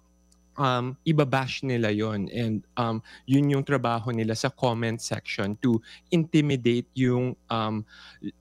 um, 0.58 0.98
ibabash 1.06 1.62
nila 1.62 1.88
yon 1.94 2.26
and 2.34 2.66
um, 2.76 3.00
yun 3.24 3.46
yung 3.48 3.64
trabaho 3.64 4.10
nila 4.10 4.34
sa 4.34 4.50
comment 4.50 4.98
section 4.98 5.54
to 5.62 5.78
intimidate 6.10 6.90
yung 6.98 7.38
um, 7.48 7.86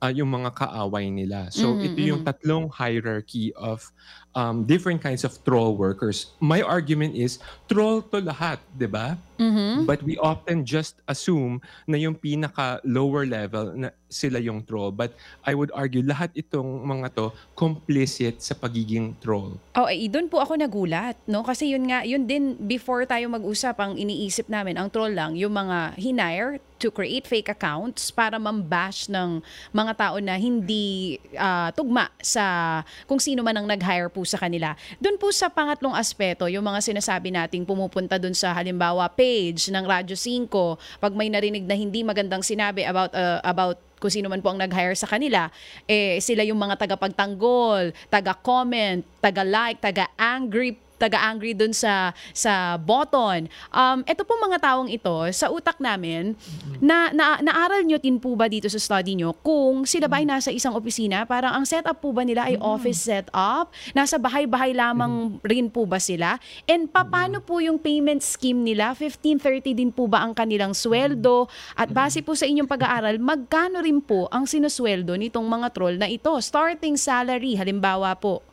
uh, 0.02 0.12
yung 0.12 0.34
mga 0.34 0.52
kaaway 0.58 1.08
nila. 1.14 1.48
So 1.54 1.78
Mhm, 1.78 1.86
ito 1.86 2.00
yung 2.02 2.22
mhm. 2.26 2.28
tatlong 2.28 2.66
hierarchy 2.74 3.54
of 3.56 3.94
um, 4.38 4.62
different 4.70 5.02
kinds 5.02 5.26
of 5.26 5.34
troll 5.42 5.74
workers. 5.74 6.30
My 6.38 6.62
argument 6.62 7.18
is 7.18 7.42
troll 7.66 8.06
to 8.14 8.22
lahat, 8.22 8.62
'di 8.78 8.86
ba? 8.86 9.18
Mhm. 9.42 9.90
But 9.90 10.06
we 10.06 10.14
often 10.22 10.62
just 10.62 11.02
assume 11.10 11.62
na 11.90 11.98
yung 11.98 12.14
pinaka 12.14 12.78
lower 12.86 13.26
level 13.26 13.74
na 13.74 13.90
sila 14.10 14.38
yung 14.38 14.62
troll. 14.62 14.94
But 14.94 15.18
I 15.42 15.58
would 15.58 15.74
argue 15.74 16.06
lahat 16.06 16.38
itong 16.38 16.86
mga 16.86 17.18
to 17.18 17.34
complicit 17.58 18.46
sa 18.46 18.54
pagiging 18.54 19.18
troll. 19.18 19.58
Oh, 19.74 19.90
eh, 19.90 20.06
doon 20.10 20.30
po 20.30 20.42
ako 20.42 20.58
nagulat, 20.58 21.18
no? 21.26 21.42
Kasi 21.42 21.74
yun 21.74 21.90
nga, 21.90 22.06
yun 22.06 22.26
din 22.26 22.58
before 22.58 23.06
tayo 23.06 23.30
mag-usap 23.30 23.78
ang 23.82 23.94
iniisip 23.98 24.50
namin, 24.50 24.78
ang 24.78 24.90
troll 24.90 25.14
lang, 25.14 25.34
yung 25.38 25.54
mga 25.54 25.98
hinire 25.98 26.62
to 26.78 26.94
create 26.94 27.26
fake 27.26 27.50
accounts 27.52 28.14
para 28.14 28.38
mambash 28.38 29.10
ng 29.10 29.42
mga 29.74 29.94
tao 29.98 30.16
na 30.22 30.38
hindi 30.38 31.18
ah, 31.36 31.74
tugma 31.74 32.10
sa 32.22 32.82
kung 33.10 33.18
sino 33.18 33.42
man 33.42 33.58
ang 33.58 33.68
nag-hire 33.68 34.10
po 34.10 34.24
sa 34.24 34.38
kanila. 34.38 34.78
Doon 35.02 35.18
po 35.18 35.34
sa 35.34 35.50
pangatlong 35.50 35.94
aspeto, 35.94 36.46
yung 36.48 36.64
mga 36.64 36.80
sinasabi 36.82 37.34
nating 37.34 37.66
pumupunta 37.66 38.22
doon 38.22 38.38
sa 38.38 38.54
halimbawa 38.54 39.10
page 39.10 39.70
ng 39.74 39.84
Radyo 39.84 40.16
5, 40.16 41.02
pag 41.02 41.14
may 41.14 41.28
narinig 41.28 41.66
na 41.66 41.76
hindi 41.76 42.06
magandang 42.06 42.46
sinabi 42.46 42.86
about 42.86 43.12
ah, 43.14 43.42
about 43.44 43.78
kung 43.98 44.14
sino 44.14 44.30
man 44.30 44.42
po 44.46 44.54
ang 44.54 44.62
nag-hire 44.62 44.94
sa 44.94 45.10
kanila, 45.10 45.50
eh 45.90 46.22
sila 46.22 46.46
yung 46.46 46.58
mga 46.58 46.78
tagapagtanggol, 46.78 47.90
taga-comment, 48.14 49.02
taga-like, 49.18 49.82
taga-angry 49.82 50.78
taga-angry 50.98 51.54
dun 51.54 51.72
sa 51.72 52.12
sa 52.34 52.76
button. 52.78 53.48
Um, 53.70 54.02
ito 54.04 54.26
po 54.26 54.36
mga 54.38 54.58
taong 54.62 54.90
ito, 54.90 55.14
sa 55.32 55.54
utak 55.54 55.78
namin, 55.78 56.34
na, 56.82 57.14
na 57.14 57.40
naaral 57.42 57.86
nyo 57.86 58.02
din 58.02 58.18
po 58.18 58.34
ba 58.34 58.50
dito 58.50 58.66
sa 58.68 58.82
study 58.82 59.18
nyo 59.18 59.34
kung 59.46 59.86
sila 59.86 60.10
ba 60.10 60.20
ay 60.20 60.26
nasa 60.26 60.50
isang 60.50 60.74
opisina? 60.74 61.24
Parang 61.24 61.54
ang 61.54 61.66
setup 61.66 62.02
po 62.02 62.12
ba 62.12 62.26
nila 62.26 62.50
ay 62.50 62.58
office 62.58 63.06
setup? 63.06 63.70
Nasa 63.94 64.18
bahay-bahay 64.18 64.74
lamang 64.74 65.38
rin 65.46 65.70
po 65.70 65.86
ba 65.86 66.02
sila? 66.02 66.42
And 66.66 66.90
paano 66.90 67.40
po 67.40 67.62
yung 67.62 67.78
payment 67.78 68.26
scheme 68.26 68.66
nila? 68.66 68.98
1530 68.98 69.78
din 69.78 69.92
po 69.94 70.10
ba 70.10 70.26
ang 70.26 70.34
kanilang 70.34 70.74
sweldo? 70.74 71.52
At 71.78 71.94
base 71.94 72.24
po 72.24 72.34
sa 72.34 72.50
inyong 72.50 72.70
pag-aaral, 72.70 73.22
magkano 73.22 73.84
rin 73.84 74.02
po 74.02 74.26
ang 74.34 74.48
sinusweldo 74.48 75.14
nitong 75.20 75.46
mga 75.46 75.68
troll 75.76 76.00
na 76.00 76.08
ito? 76.08 76.32
Starting 76.40 76.96
salary, 76.96 77.60
halimbawa 77.60 78.16
po. 78.16 78.47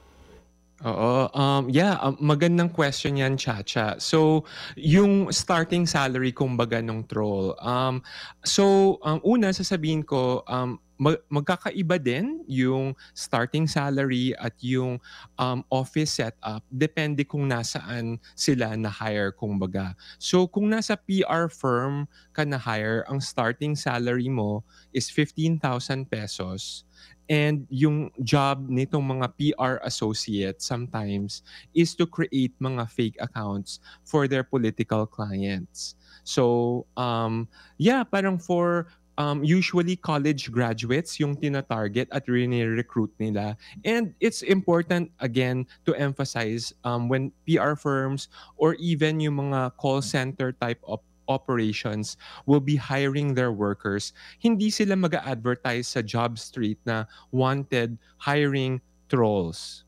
Oo, 0.83 1.31
um, 1.31 1.71
yeah, 1.71 1.95
um, 2.03 2.19
magandang 2.19 2.67
question 2.67 3.15
yan, 3.15 3.39
Chacha. 3.39 3.95
So, 4.03 4.43
yung 4.75 5.31
starting 5.31 5.87
salary, 5.87 6.35
kumbaga, 6.35 6.83
ng 6.83 7.07
troll. 7.07 7.55
Um, 7.63 8.03
so, 8.43 8.99
um, 9.07 9.23
una, 9.23 9.55
sasabihin 9.55 10.03
ko, 10.03 10.43
um, 10.51 10.83
mag- 10.99 11.23
magkakaiba 11.31 12.03
din 12.03 12.43
yung 12.51 12.99
starting 13.15 13.71
salary 13.71 14.35
at 14.35 14.59
yung 14.67 14.99
um, 15.39 15.63
office 15.71 16.19
setup. 16.19 16.67
Depende 16.67 17.23
kung 17.23 17.47
nasaan 17.47 18.19
sila 18.35 18.75
na-hire, 18.75 19.31
kumbaga. 19.31 19.95
So, 20.19 20.51
kung 20.51 20.75
nasa 20.75 20.99
PR 20.99 21.47
firm 21.55 22.11
ka 22.35 22.43
na-hire, 22.43 23.07
ang 23.07 23.23
starting 23.23 23.79
salary 23.79 24.27
mo 24.27 24.67
is 24.91 25.07
15,000 25.07 26.11
pesos. 26.11 26.83
And 27.29 27.67
yung 27.71 28.13
job 28.23 28.69
nitong 28.69 29.05
mga 29.05 29.27
PR 29.39 29.81
associates 29.85 30.67
sometimes 30.67 31.43
is 31.73 31.95
to 31.97 32.07
create 32.07 32.53
mga 32.61 32.89
fake 32.91 33.17
accounts 33.21 33.81
for 34.05 34.29
their 34.29 34.45
political 34.45 35.07
clients. 35.07 35.97
So, 36.25 36.87
um, 36.97 37.49
yeah, 37.79 38.05
parang 38.05 38.39
for 38.39 38.89
um, 39.19 39.45
usually 39.45 39.97
college 39.97 40.51
graduates 40.51 41.21
yung 41.21 41.37
tina-target 41.37 42.09
at 42.13 42.27
recruit 42.29 43.13
nila. 43.19 43.57
And 43.85 44.15
it's 44.21 44.43
important, 44.43 45.11
again, 45.21 45.67
to 45.87 45.95
emphasize 45.95 46.73
um, 46.85 47.09
when 47.09 47.33
PR 47.47 47.75
firms 47.75 48.29
or 48.57 48.75
even 48.77 49.21
yung 49.21 49.51
mga 49.51 49.77
call 49.77 50.03
center 50.03 50.53
type 50.53 50.81
of 50.85 51.01
operations 51.27 52.17
will 52.45 52.61
be 52.61 52.77
hiring 52.77 53.35
their 53.35 53.51
workers, 53.51 54.13
hindi 54.39 54.69
sila 54.69 54.95
mag 54.95 55.15
advertise 55.15 55.89
sa 55.89 56.01
job 56.01 56.37
street 56.37 56.79
na 56.85 57.05
wanted 57.31 57.97
hiring 58.19 58.81
trolls. 59.09 59.85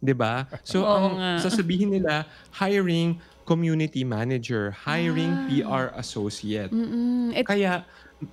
'Di 0.00 0.16
ba? 0.16 0.48
So 0.64 0.82
Oo 0.82 0.88
ang 0.88 1.14
nga. 1.20 1.30
sasabihin 1.44 1.92
nila 1.92 2.24
hiring 2.50 3.20
community 3.44 4.06
manager, 4.06 4.70
hiring 4.70 5.34
Ah. 5.34 5.44
PR 5.50 5.84
associate. 5.98 6.70
Mm-mm. 6.70 7.34
Et- 7.34 7.42
Kaya 7.44 7.82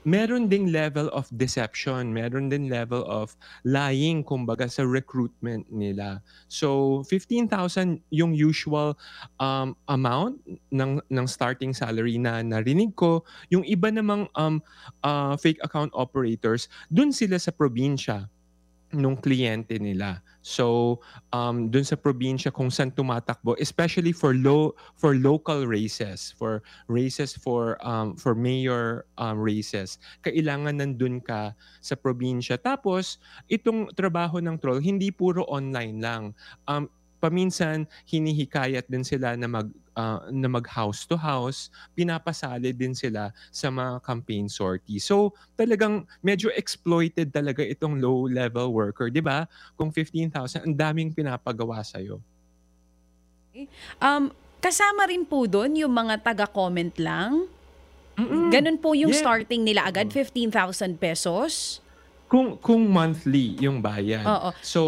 meron 0.04 0.48
ding 0.52 0.72
level 0.72 1.08
of 1.16 1.28
deception, 1.36 2.12
meron 2.12 2.50
din 2.52 2.68
level 2.68 3.08
of 3.08 3.36
lying 3.64 4.24
kumbaga 4.24 4.68
sa 4.68 4.84
recruitment 4.84 5.68
nila. 5.72 6.20
So 6.52 7.02
15,000 7.08 8.04
yung 8.12 8.36
usual 8.36 9.00
um, 9.40 9.76
amount 9.88 10.40
ng 10.72 11.00
ng 11.08 11.28
starting 11.28 11.72
salary 11.72 12.20
na 12.20 12.44
narinig 12.44 12.96
ko. 12.96 13.24
Yung 13.52 13.64
iba 13.64 13.92
namang 13.92 14.28
um, 14.36 14.60
uh, 15.04 15.36
fake 15.40 15.60
account 15.64 15.92
operators, 15.96 16.68
dun 16.92 17.16
sila 17.16 17.40
sa 17.40 17.56
probinsya 17.56 18.28
nung 18.96 19.20
kliyente 19.20 19.76
nila. 19.80 20.24
So, 20.48 21.04
um, 21.36 21.68
dun 21.68 21.84
sa 21.84 22.00
probinsya 22.00 22.56
kung 22.56 22.72
saan 22.72 22.96
tumatakbo, 22.96 23.60
especially 23.60 24.16
for 24.16 24.32
low 24.32 24.80
for 24.96 25.20
local 25.20 25.68
races, 25.68 26.32
for 26.40 26.64
races 26.88 27.36
for 27.36 27.76
um, 27.84 28.16
for 28.16 28.32
mayor 28.32 29.04
um, 29.20 29.36
races, 29.36 30.00
kailangan 30.24 30.80
nandun 30.80 31.20
ka 31.20 31.52
sa 31.84 32.00
probinsya. 32.00 32.56
Tapos, 32.56 33.20
itong 33.52 33.92
trabaho 33.92 34.40
ng 34.40 34.56
troll, 34.56 34.80
hindi 34.80 35.12
puro 35.12 35.44
online 35.52 36.00
lang. 36.00 36.24
Um, 36.64 36.88
paminsan, 37.20 37.84
hinihikayat 38.08 38.88
din 38.88 39.04
sila 39.04 39.36
na 39.36 39.52
mag 39.52 39.68
ah, 39.98 40.22
na 40.30 40.46
mag 40.46 40.70
house 40.70 41.10
to 41.10 41.18
house, 41.18 41.74
pinapasali 41.98 42.70
din 42.70 42.94
sila 42.94 43.34
sa 43.50 43.74
mga 43.74 44.06
campaign 44.06 44.46
sortie. 44.46 45.02
So, 45.02 45.34
talagang 45.58 46.06
medyo 46.22 46.54
exploited 46.54 47.34
talaga 47.34 47.66
itong 47.66 47.98
low 47.98 48.30
level 48.30 48.70
worker, 48.70 49.10
'di 49.10 49.26
ba? 49.26 49.50
Kung 49.74 49.90
15,000, 49.90 50.70
ang 50.70 50.76
daming 50.78 51.10
pinapagawa 51.18 51.82
sa 51.82 51.98
Um, 53.98 54.30
kasama 54.62 55.10
rin 55.10 55.26
po 55.26 55.50
doon 55.50 55.74
yung 55.74 55.90
mga 55.90 56.22
taga-comment 56.22 56.94
lang. 57.02 57.50
Ganun 58.50 58.78
po 58.82 58.98
yung 58.98 59.14
Yeah. 59.14 59.22
starting 59.22 59.62
nila 59.62 59.86
agad, 59.86 60.10
15,000 60.10 60.98
pesos. 60.98 61.82
Kung 62.28 62.60
kung 62.60 62.92
monthly 62.92 63.56
yung 63.56 63.80
bayan. 63.80 64.28
Oo. 64.28 64.52
So, 64.60 64.82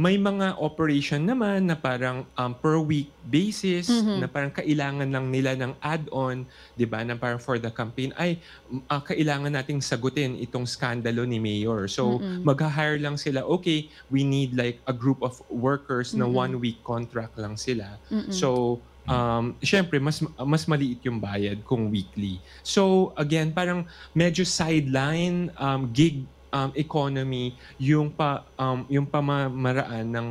may 0.00 0.16
mga 0.16 0.56
operation 0.56 1.28
naman 1.28 1.68
na 1.68 1.76
parang 1.76 2.24
um, 2.32 2.52
per 2.56 2.80
week 2.80 3.12
basis 3.20 3.92
Mhm. 3.92 4.24
na 4.24 4.26
parang 4.26 4.48
kailangan 4.48 5.04
lang 5.04 5.28
nila 5.28 5.52
ng 5.60 5.76
add-on, 5.76 6.48
'di 6.72 6.88
ba? 6.88 7.04
Na 7.04 7.12
parang 7.12 7.36
for 7.36 7.60
the 7.60 7.68
campaign 7.68 8.16
ay 8.16 8.40
ah, 8.88 9.04
kailangan 9.04 9.52
nating 9.52 9.84
sagutin 9.84 10.40
itong 10.40 10.64
skandalo 10.64 11.28
ni 11.28 11.36
mayor. 11.36 11.84
So, 11.84 12.16
Mm-mm. 12.16 12.40
magha-hire 12.40 12.96
lang 12.96 13.20
sila. 13.20 13.44
Okay, 13.44 13.92
we 14.08 14.24
need 14.24 14.56
like 14.56 14.80
a 14.88 14.94
group 14.96 15.20
of 15.20 15.36
workers 15.52 16.16
na 16.16 16.24
Mm-mm. 16.24 16.32
one 16.48 16.54
week 16.56 16.80
contract 16.80 17.36
lang 17.36 17.60
sila. 17.60 18.00
Mm-mm. 18.08 18.32
So, 18.32 18.80
um, 19.04 19.52
syempre, 19.60 20.00
mas, 20.00 20.18
mas 20.40 20.64
maliit 20.64 21.04
yung 21.04 21.20
bayad 21.20 21.60
kung 21.62 21.92
weekly. 21.92 22.40
So, 22.64 23.12
again, 23.14 23.52
parang 23.52 23.84
medyo 24.12 24.42
sideline 24.42 25.52
um, 25.56 25.92
gig 25.92 26.24
um, 26.56 26.70
economy 26.72 27.52
yung 27.76 28.08
pa 28.08 28.48
um, 28.56 28.88
yung 28.88 29.04
pamamaraan 29.04 30.08
ng 30.08 30.28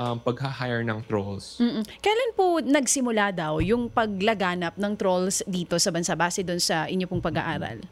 um, 0.00 0.16
pagha-hire 0.20 0.84
ng 0.84 1.00
trolls. 1.04 1.60
Mm-mm. 1.60 1.84
Kailan 2.00 2.32
po 2.32 2.60
nagsimula 2.64 3.32
daw 3.32 3.60
yung 3.60 3.92
paglaganap 3.92 4.76
ng 4.80 4.92
trolls 4.96 5.44
dito 5.44 5.76
sa 5.76 5.92
bansa 5.92 6.16
base 6.16 6.40
doon 6.40 6.60
sa 6.60 6.88
inyo 6.88 7.04
pong 7.04 7.20
pag-aaral? 7.20 7.84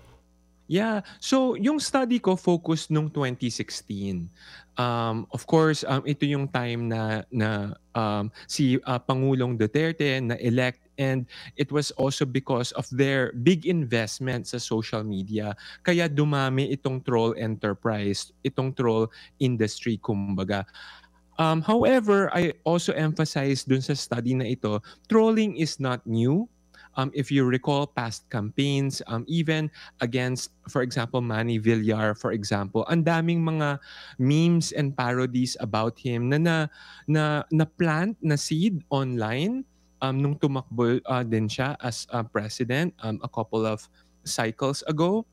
Yeah. 0.64 1.04
So, 1.20 1.60
yung 1.60 1.76
study 1.76 2.24
ko 2.24 2.40
focused 2.40 2.88
nung 2.88 3.12
2016. 3.12 4.32
Um, 4.80 5.28
of 5.28 5.44
course, 5.44 5.84
um, 5.84 6.00
ito 6.08 6.24
yung 6.24 6.48
time 6.48 6.88
na, 6.88 7.20
na 7.28 7.76
um, 7.92 8.32
si 8.48 8.80
uh, 8.80 8.96
Pangulong 8.96 9.60
Duterte 9.60 10.24
na 10.24 10.40
elect 10.40 10.83
and 10.98 11.26
it 11.56 11.72
was 11.72 11.90
also 11.98 12.24
because 12.24 12.72
of 12.72 12.86
their 12.90 13.32
big 13.42 13.66
investment 13.66 14.46
sa 14.46 14.58
social 14.58 15.02
media. 15.02 15.56
Kaya 15.82 16.08
dumami 16.08 16.72
itong 16.74 17.02
troll 17.04 17.34
enterprise, 17.38 18.32
itong 18.46 18.74
troll 18.76 19.10
industry 19.38 19.98
kumbaga. 19.98 20.64
Um, 21.38 21.62
however, 21.62 22.30
I 22.30 22.54
also 22.62 22.94
emphasize 22.94 23.66
dun 23.66 23.82
sa 23.82 23.94
study 23.94 24.34
na 24.38 24.54
ito, 24.54 24.78
trolling 25.10 25.58
is 25.58 25.82
not 25.82 26.06
new. 26.06 26.46
Um, 26.94 27.10
if 27.10 27.26
you 27.26 27.42
recall 27.42 27.90
past 27.90 28.30
campaigns, 28.30 29.02
um, 29.10 29.26
even 29.26 29.66
against, 29.98 30.54
for 30.70 30.86
example, 30.86 31.18
Manny 31.18 31.58
Villar, 31.58 32.14
for 32.14 32.30
example, 32.30 32.86
ang 32.86 33.02
daming 33.02 33.42
mga 33.42 33.82
memes 34.22 34.70
and 34.70 34.94
parodies 34.94 35.58
about 35.58 35.98
him 35.98 36.30
na 36.30 36.38
na, 36.38 36.56
na, 37.10 37.42
na 37.50 37.66
plant 37.66 38.14
na 38.22 38.38
seed 38.38 38.86
online 38.94 39.66
um, 40.04 40.14
nung 40.20 40.36
tumakbo 40.36 41.00
uh, 41.08 41.24
din 41.24 41.48
siya 41.48 41.72
as 41.80 42.04
uh, 42.12 42.20
president 42.20 42.92
um, 43.00 43.16
a 43.24 43.30
couple 43.30 43.64
of 43.64 43.88
cycles 44.28 44.84
ago. 44.84 45.24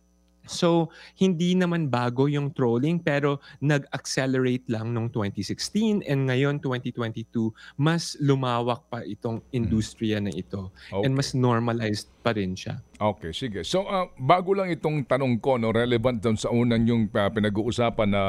So, 0.49 0.89
hindi 1.21 1.53
naman 1.53 1.93
bago 1.93 2.25
yung 2.25 2.49
trolling 2.57 2.97
pero 2.97 3.37
nag-accelerate 3.61 4.65
lang 4.73 4.89
nung 4.89 5.13
2016 5.13 6.01
and 6.01 6.25
ngayon 6.25 6.57
2022 6.57 7.53
mas 7.77 8.17
lumawak 8.17 8.81
pa 8.89 9.05
itong 9.05 9.45
industriya 9.53 10.17
na 10.17 10.33
ito 10.33 10.73
and 11.05 11.13
Okay. 11.13 11.13
mas 11.13 11.29
normalized 11.37 12.09
pa 12.25 12.33
rin 12.33 12.57
siya. 12.57 12.81
Okay, 12.97 13.33
sige. 13.33 13.61
So, 13.65 13.85
ah, 13.85 14.09
bago 14.17 14.53
lang 14.57 14.73
itong 14.73 15.05
tanong 15.05 15.41
ko, 15.41 15.61
no, 15.61 15.73
relevant 15.73 16.21
doon 16.21 16.37
sa 16.37 16.49
unang 16.49 16.85
yung 16.89 17.05
ah, 17.13 17.29
pinag-uusapan 17.29 18.09
na 18.09 18.23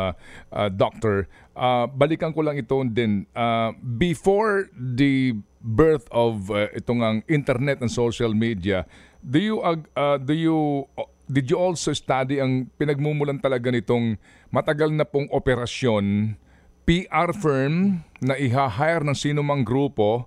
ah, 0.52 0.68
doctor, 0.68 1.28
ah, 1.56 1.88
balikan 1.88 2.32
ko 2.32 2.44
lang 2.44 2.60
ito 2.60 2.76
din. 2.92 3.24
Ah, 3.32 3.72
before 3.76 4.68
the 4.76 5.36
birth 5.62 6.10
of 6.10 6.50
ah, 6.50 6.68
itong 6.74 7.00
ang 7.00 7.16
internet 7.30 7.80
and 7.80 7.88
social 7.88 8.34
media, 8.34 8.84
do 9.22 9.38
you, 9.38 9.56
ah, 9.62 10.18
do 10.18 10.34
you, 10.34 10.84
did 11.30 11.48
you 11.48 11.56
also 11.56 11.94
study 11.94 12.42
ang 12.42 12.68
pinagmumulan 12.76 13.38
talaga 13.38 13.70
nitong 13.70 14.18
matagal 14.50 14.90
na 14.90 15.06
pong 15.06 15.30
operasyon, 15.30 16.36
PR 16.82 17.30
firm 17.30 18.02
na 18.18 18.34
iha-hire 18.34 19.06
ng 19.06 19.14
sino 19.14 19.40
mang 19.40 19.62
grupo 19.62 20.26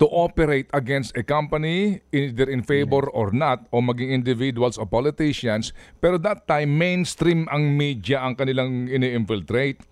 to 0.00 0.08
operate 0.08 0.68
against 0.72 1.12
a 1.12 1.20
company 1.20 2.00
either 2.08 2.48
in 2.48 2.64
favor 2.64 3.04
or 3.12 3.28
not 3.36 3.68
o 3.68 3.84
maging 3.84 4.08
individuals 4.08 4.80
o 4.80 4.88
politicians 4.88 5.76
pero 6.00 6.16
that 6.16 6.48
time 6.48 6.72
mainstream 6.72 7.44
ang 7.52 7.76
media 7.76 8.24
ang 8.24 8.32
kanilang 8.32 8.88
ini-infiltrate 8.88 9.84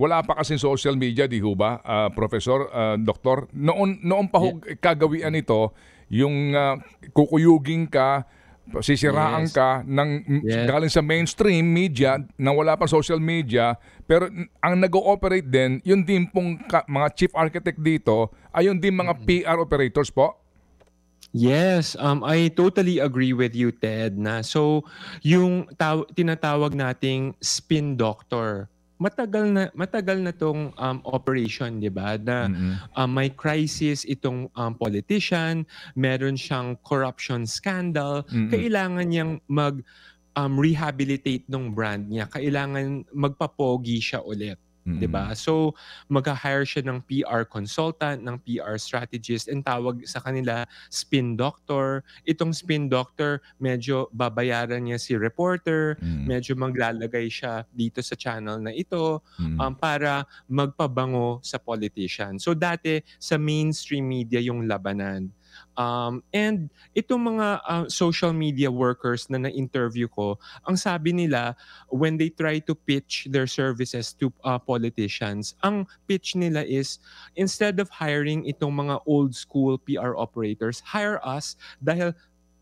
wala 0.00 0.24
pa 0.24 0.32
kasi 0.34 0.56
social 0.56 0.96
media 0.96 1.28
di 1.28 1.36
ho 1.38 1.52
ba 1.52 1.76
ah, 1.84 2.08
professor 2.08 2.64
ah, 2.70 2.96
doktor 2.96 3.44
noon 3.52 4.00
noon 4.00 4.26
pa 4.26 4.40
ho 4.40 4.48
kagawian 4.80 5.36
ito 5.36 5.76
yung 6.08 6.56
ah, 6.56 6.80
kukuyugin 7.12 7.84
ka 7.84 8.24
sisiraan 8.78 9.44
Yes. 9.44 9.52
ka 9.52 9.82
ng 9.82 10.10
Yes. 10.40 10.64
galing 10.64 10.88
sa 10.88 11.02
mainstream 11.02 11.66
media 11.66 12.16
na 12.36 12.50
wala 12.50 12.78
pa 12.78 12.86
social 12.86 13.18
media 13.18 13.74
pero 14.06 14.30
ang 14.58 14.74
nag-ooperate 14.78 15.44
din 15.44 15.82
yun 15.82 16.00
din 16.00 16.24
pong 16.24 16.54
ka- 16.64 16.86
mga 16.86 17.08
chief 17.12 17.32
architect 17.34 17.76
dito 17.76 18.30
ay 18.48 18.70
yun 18.70 18.78
din 18.78 18.94
mga 18.94 19.20
PR 19.20 19.58
operators 19.58 20.08
po 20.08 20.38
Yes, 21.30 21.94
um, 21.94 22.26
I 22.26 22.50
totally 22.50 22.98
agree 22.98 23.30
with 23.30 23.54
you, 23.54 23.70
Ted. 23.70 24.18
Na 24.18 24.42
so 24.42 24.82
yung 25.22 25.70
taw- 25.78 26.02
tinatawag 26.10 26.74
nating 26.74 27.38
spin 27.38 27.94
doctor, 27.94 28.66
matagal 29.00 29.44
na 29.48 29.62
matagal 29.72 30.20
na 30.20 30.30
tong 30.30 30.76
um, 30.76 30.98
operation, 31.08 31.80
'di 31.80 31.88
ba? 31.88 32.20
Na 32.20 32.52
um, 32.94 33.08
may 33.08 33.32
crisis 33.32 34.04
itong 34.04 34.52
um, 34.52 34.72
politician, 34.76 35.64
meron 35.96 36.36
siyang 36.36 36.76
corruption 36.84 37.48
scandal, 37.48 38.22
Mm-mm. 38.28 38.52
kailangan 38.52 39.08
niyang 39.08 39.32
mag 39.48 39.80
um, 40.36 40.60
rehabilitate 40.60 41.48
ng 41.48 41.72
brand 41.72 42.06
niya, 42.12 42.28
kailangan 42.28 43.08
magpapogi 43.16 43.98
siya 43.98 44.20
ulit. 44.20 44.60
'Di 44.98 45.06
ba? 45.06 45.30
So 45.36 45.76
mag-hire 46.08 46.64
siya 46.66 46.82
ng 46.88 47.04
PR 47.06 47.44
consultant, 47.46 48.24
ng 48.24 48.40
PR 48.42 48.80
strategist 48.80 49.46
and 49.46 49.62
tawag 49.62 50.02
sa 50.08 50.18
kanila 50.18 50.64
spin 50.88 51.36
doctor. 51.36 52.02
Itong 52.24 52.50
spin 52.50 52.88
doctor, 52.88 53.44
medyo 53.60 54.08
babayaran 54.10 54.82
niya 54.82 54.98
si 54.98 55.14
reporter, 55.14 55.94
Mm. 56.00 56.24
medyo 56.26 56.52
maglalagay 56.56 57.28
siya 57.28 57.62
dito 57.70 58.00
sa 58.00 58.16
channel 58.16 58.58
na 58.58 58.72
ito 58.72 59.20
Mm. 59.38 59.58
um, 59.60 59.72
para 59.76 60.24
magpabango 60.48 61.38
sa 61.44 61.60
politician. 61.60 62.40
So 62.40 62.56
dati 62.56 63.02
sa 63.20 63.36
mainstream 63.36 64.08
media 64.08 64.40
yung 64.40 64.64
labanan. 64.66 65.30
Um, 65.78 66.22
and 66.34 66.68
itong 66.94 67.36
mga 67.36 67.60
uh, 67.64 67.86
social 67.88 68.32
media 68.32 68.70
workers 68.70 69.30
na 69.30 69.38
na-interview 69.38 70.08
ko, 70.08 70.36
ang 70.68 70.76
sabi 70.76 71.12
nila 71.14 71.56
when 71.88 72.18
they 72.18 72.28
try 72.28 72.58
to 72.60 72.74
pitch 72.74 73.26
their 73.30 73.46
services 73.46 74.12
to 74.18 74.32
uh, 74.44 74.58
politicians, 74.58 75.54
ang 75.62 75.86
pitch 76.06 76.36
nila 76.36 76.66
is 76.66 76.98
instead 77.36 77.80
of 77.80 77.88
hiring 77.88 78.44
itong 78.44 78.76
mga 78.76 79.00
old 79.06 79.32
school 79.32 79.78
PR 79.80 80.18
operators, 80.18 80.84
hire 80.84 81.22
us 81.24 81.56
dahil 81.80 82.12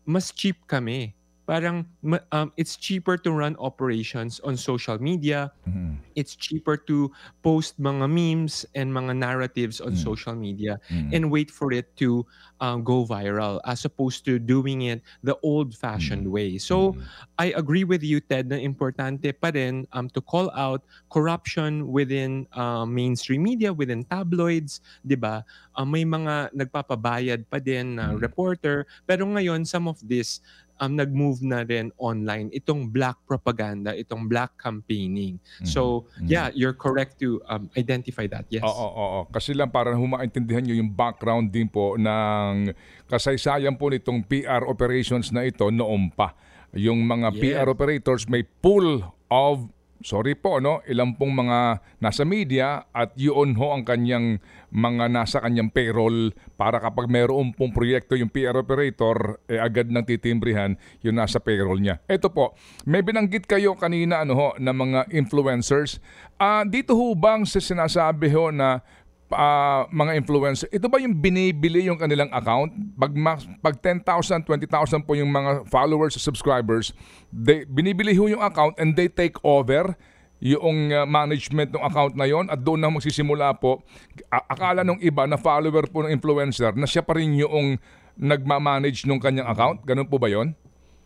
mas 0.07 0.31
cheap 0.31 0.57
kami. 0.65 1.18
Parang 1.49 1.81
um, 2.29 2.53
it's 2.61 2.77
cheaper 2.77 3.17
to 3.17 3.33
run 3.33 3.57
operations 3.57 4.37
on 4.45 4.53
social 4.53 5.01
media 5.01 5.49
Mm. 5.65 5.97
it's 6.17 6.33
cheaper 6.35 6.75
to 6.75 7.09
post 7.45 7.77
mga 7.79 8.09
memes 8.09 8.65
and 8.73 8.89
mga 8.91 9.13
narratives 9.17 9.77
on 9.79 9.93
Mm. 9.93 10.01
social 10.03 10.35
media 10.35 10.77
Mm. 10.89 11.09
and 11.13 11.23
wait 11.31 11.49
for 11.49 11.69
it 11.73 11.93
to 11.97 12.25
um, 12.59 12.83
go 12.83 13.05
viral 13.07 13.61
as 13.63 13.85
opposed 13.85 14.25
to 14.27 14.35
doing 14.37 14.83
it 14.83 14.99
the 15.23 15.37
old-fashioned 15.45 16.27
Mm. 16.27 16.33
way. 16.33 16.49
So 16.59 16.93
Mm. 16.93 17.01
I 17.39 17.47
agree 17.55 17.85
with 17.87 18.03
you, 18.03 18.19
Ted, 18.19 18.49
na 18.51 18.59
importante 18.59 19.31
pa 19.31 19.49
rin 19.53 19.87
um, 19.95 20.09
to 20.11 20.19
call 20.21 20.51
out 20.57 20.83
corruption 21.07 21.87
within 21.87 22.45
uh, 22.57 22.83
mainstream 22.83 23.41
media, 23.45 23.71
within 23.71 24.03
tabloids, 24.03 24.81
di 25.05 25.15
ba? 25.15 25.45
Um, 25.77 25.93
may 25.95 26.03
mga 26.03 26.51
nagpapabayad 26.51 27.47
pa 27.47 27.57
din 27.63 27.95
na 27.95 28.11
Mm. 28.11 28.19
reporter. 28.19 28.83
Pero 29.07 29.23
ngayon, 29.23 29.63
some 29.63 29.87
of 29.87 29.97
this 30.03 30.43
um, 30.79 30.95
nag-move 30.95 31.43
na 31.43 31.61
rin 31.61 31.91
online. 31.99 32.47
Itong 32.51 32.87
black 32.87 33.19
propaganda, 33.27 33.91
itong 33.91 34.25
black 34.25 34.55
campaigning. 34.55 35.37
So, 35.61 36.07
Mhm. 36.17 36.27
yeah, 36.27 36.47
you're 36.55 36.75
correct 36.75 37.19
to 37.19 37.43
um, 37.45 37.67
identify 37.75 38.25
that. 38.25 38.47
Yes. 38.47 38.63
Oo, 38.63 38.71
oo, 38.71 38.89
oo. 38.95 39.21
Kasi 39.29 39.51
lang 39.51 39.69
para 39.69 39.91
humaintindihan 39.93 40.63
nyo 40.63 40.73
yung 40.73 40.89
background 40.89 41.51
din 41.51 41.67
po 41.67 41.99
ng 41.99 42.71
kasaysayan 43.05 43.75
po 43.75 43.91
nitong 43.91 44.23
PR 44.23 44.63
operations 44.65 45.29
na 45.29 45.43
ito 45.43 45.67
noon 45.69 46.09
pa. 46.09 46.33
Yung 46.71 47.03
mga 47.03 47.35
Yes. 47.35 47.41
PR 47.43 47.67
operators 47.67 48.23
may 48.25 48.41
pool 48.43 49.03
of 49.27 49.67
sorry 49.99 50.35
po 50.35 50.63
no 50.63 50.79
ilang 50.87 51.15
pong 51.15 51.35
mga 51.35 51.83
nasa 51.99 52.23
media 52.23 52.87
at 52.95 53.11
yun 53.19 53.55
ho 53.59 53.75
ang 53.75 53.83
kanyang 53.83 54.39
mga 54.69 55.09
nasa 55.09 55.37
kanyang 55.41 55.73
payroll 55.73 56.31
para 56.55 56.77
kapag 56.77 57.09
mayroon 57.09 57.51
pong 57.51 57.73
proyekto 57.73 58.13
yung 58.15 58.29
PR 58.29 58.55
operator 58.61 59.41
eh, 59.49 59.57
agad 59.57 59.89
nang 59.89 60.05
titimbrihan 60.05 60.77
yung 61.01 61.17
nasa 61.17 61.41
payroll 61.41 61.81
niya. 61.81 61.99
Ito 62.05 62.29
po, 62.29 62.53
may 62.85 63.01
binanggit 63.01 63.49
kayo 63.49 63.73
kanina 63.75 64.21
ano 64.23 64.33
ho 64.37 64.49
na 64.61 64.71
mga 64.71 65.09
influencers. 65.11 65.97
Ah, 66.39 66.63
dito 66.63 66.95
ho 66.95 67.17
bang 67.17 67.43
sa 67.43 67.59
sinasabi 67.59 68.31
ho 68.31 68.53
na 68.53 68.85
ah, 69.33 69.85
mga 69.89 70.17
influencer, 70.17 70.67
ito 70.69 70.89
ba 70.89 70.97
yung 71.01 71.13
binibili 71.17 71.85
yung 71.85 71.97
kanilang 71.97 72.29
account? 72.33 72.73
Pag, 72.97 73.11
ma- 73.13 73.41
pag 73.61 73.75
10,000, 73.81 74.45
20,000 74.45 75.05
po 75.05 75.13
yung 75.13 75.29
mga 75.29 75.65
followers, 75.69 76.17
subscribers, 76.17 76.93
they, 77.33 77.65
binibili 77.65 78.17
ho 78.17 78.25
yung 78.29 78.41
account 78.41 78.77
and 78.81 78.97
they 78.97 79.09
take 79.09 79.37
over 79.45 79.93
yung 80.39 80.95
uh, 80.95 81.03
management 81.03 81.75
ng 81.75 81.83
account 81.83 82.15
na 82.15 82.23
yon 82.23 82.47
at 82.47 82.59
doon 82.63 82.79
na 82.79 82.87
magsisimula 82.87 83.51
po. 83.59 83.83
Akala 84.31 84.87
nung 84.87 84.99
iba 85.03 85.27
na 85.27 85.35
follower 85.35 85.91
po 85.91 86.07
ng 86.07 86.15
influencer 86.15 86.71
na 86.79 86.87
siya 86.87 87.03
pa 87.03 87.19
rin 87.19 87.35
yung 87.35 87.75
nagmamanage 88.15 89.03
ng 89.03 89.19
kanyang 89.19 89.51
account. 89.51 89.83
Ganun 89.83 90.07
po 90.07 90.15
ba 90.15 90.31
yon? 90.31 90.55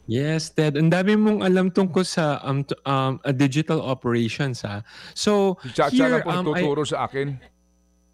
Yes, 0.03 0.51
Ted. 0.51 0.75
Ang 0.75 0.91
dami 0.91 1.15
mong 1.15 1.39
alam 1.39 1.71
tungkol 1.71 2.03
sa 2.03 2.43
um, 2.43 2.59
um, 2.83 3.23
uh, 3.23 3.31
digital 3.31 3.79
operations, 3.79 4.59
ha? 4.67 4.83
So, 5.15 5.55
Chacha 5.71 5.95
here, 5.95 6.11
lang 6.19 6.27
po 6.27 6.29
um, 6.29 6.35
I- 6.35 6.39
nagtuturo 6.43 6.83
sa 6.83 7.07
akin. 7.07 7.39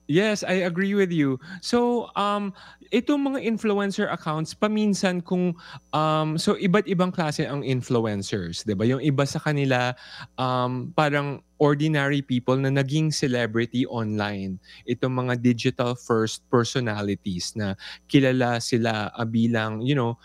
Yes, 0.10 0.41
I 0.41 0.65
agree 0.65 0.98
with 0.98 1.13
you. 1.13 1.38
So, 1.62 2.10
um, 2.17 2.50
itong 2.89 3.30
mga 3.30 3.45
influencer 3.45 4.10
accounts, 4.10 4.58
paminsan 4.58 5.22
kung, 5.22 5.54
um, 5.93 6.34
so 6.34 6.58
iba't 6.58 6.89
ibang 6.89 7.13
klase 7.13 7.45
ang 7.45 7.62
influencers, 7.62 8.65
di 8.65 8.74
ba? 8.74 8.89
Yung 8.89 9.06
iba 9.06 9.22
sa 9.30 9.38
kanila, 9.38 9.93
um, 10.41 10.89
parang 10.98 11.45
ordinary 11.62 12.26
people 12.26 12.58
na 12.58 12.74
naging 12.74 13.13
celebrity 13.13 13.86
online. 13.86 14.58
Itong 14.89 15.13
mga 15.13 15.45
digital 15.45 15.93
first 15.93 16.41
personalities 16.50 17.54
na 17.54 17.78
kilala 18.10 18.58
sila 18.65 19.13
ah, 19.13 19.30
bilang, 19.30 19.86
you 19.86 19.93
know, 19.93 20.17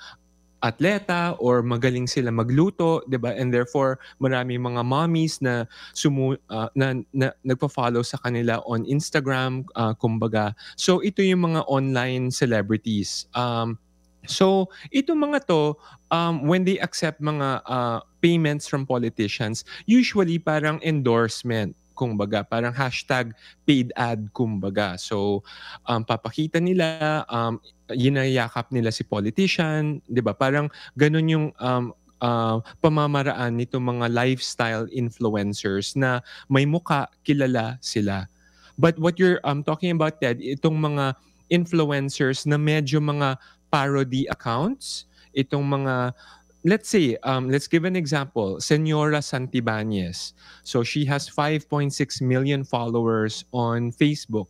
atleta 0.65 1.37
or 1.37 1.61
magaling 1.61 2.09
sila 2.09 2.33
magluto, 2.33 3.05
'di 3.05 3.21
ba? 3.21 3.37
And 3.37 3.53
therefore, 3.53 4.01
marami 4.17 4.57
mga 4.57 4.81
mommies 4.81 5.45
na 5.45 5.69
sumu 5.93 6.41
ah, 6.49 6.73
na, 6.73 6.97
na 7.13 7.37
nagpa-follow 7.45 8.01
sa 8.01 8.17
kanila 8.17 8.65
on 8.65 8.89
Instagram, 8.89 9.69
ah, 9.77 9.93
kumbaga. 9.93 10.57
So 10.81 11.05
ito 11.05 11.21
yung 11.21 11.53
mga 11.53 11.69
online 11.69 12.33
celebrities. 12.33 13.29
Um 13.37 13.77
So, 14.25 14.73
itong 14.89 15.21
mga 15.21 15.45
to, 15.53 15.77
um, 16.09 16.49
when 16.49 16.65
they 16.65 16.81
accept 16.81 17.21
mga 17.21 17.61
uh, 17.69 18.01
payments 18.25 18.65
from 18.65 18.89
politicians, 18.89 19.69
usually 19.85 20.41
parang 20.41 20.81
endorsement 20.81 21.77
kumbaga, 21.95 22.43
parang 22.43 22.75
hashtag 22.75 23.31
paid 23.63 23.95
ad, 23.95 24.27
kumbaga. 24.35 24.99
So, 24.99 25.47
um, 25.87 26.03
papakita 26.03 26.59
nila, 26.59 27.23
um, 27.31 27.63
yinayakap 27.93 28.73
nila 28.73 28.89
si 28.89 29.05
politician, 29.05 30.01
di 30.09 30.25
ba? 30.25 30.33
Parang 30.33 30.73
ganun 30.97 31.27
yung 31.29 31.47
um, 31.61 31.93
uh, 32.25 32.59
pamamaraan 32.81 33.61
nitong 33.61 33.85
mga 33.85 34.07
lifestyle 34.09 34.89
influencers 34.89 35.93
na 35.93 36.25
may 36.49 36.65
muka, 36.65 37.11
kilala 37.27 37.77
sila. 37.85 38.25
But 38.81 38.99
what 38.99 39.21
you're 39.21 39.39
um, 39.45 39.63
talking 39.63 39.93
about, 39.95 40.19
Ted, 40.19 40.41
itong 40.41 40.81
mga 40.81 41.15
influencers 41.53 42.49
na 42.49 42.57
medyo 42.57 42.99
mga 42.99 43.37
parody 43.69 44.27
accounts, 44.33 45.07
itong 45.37 45.63
mga 45.63 46.15
let's 46.65 46.89
say, 46.89 47.17
um, 47.23 47.51
let's 47.51 47.69
give 47.69 47.85
an 47.85 47.95
example, 47.95 48.59
Senora 48.59 49.21
Santibanez. 49.21 50.33
So 50.65 50.83
she 50.83 51.05
has 51.05 51.29
5.6 51.29 51.93
million 52.23 52.65
followers 52.65 53.45
on 53.53 53.93
Facebook. 53.93 54.49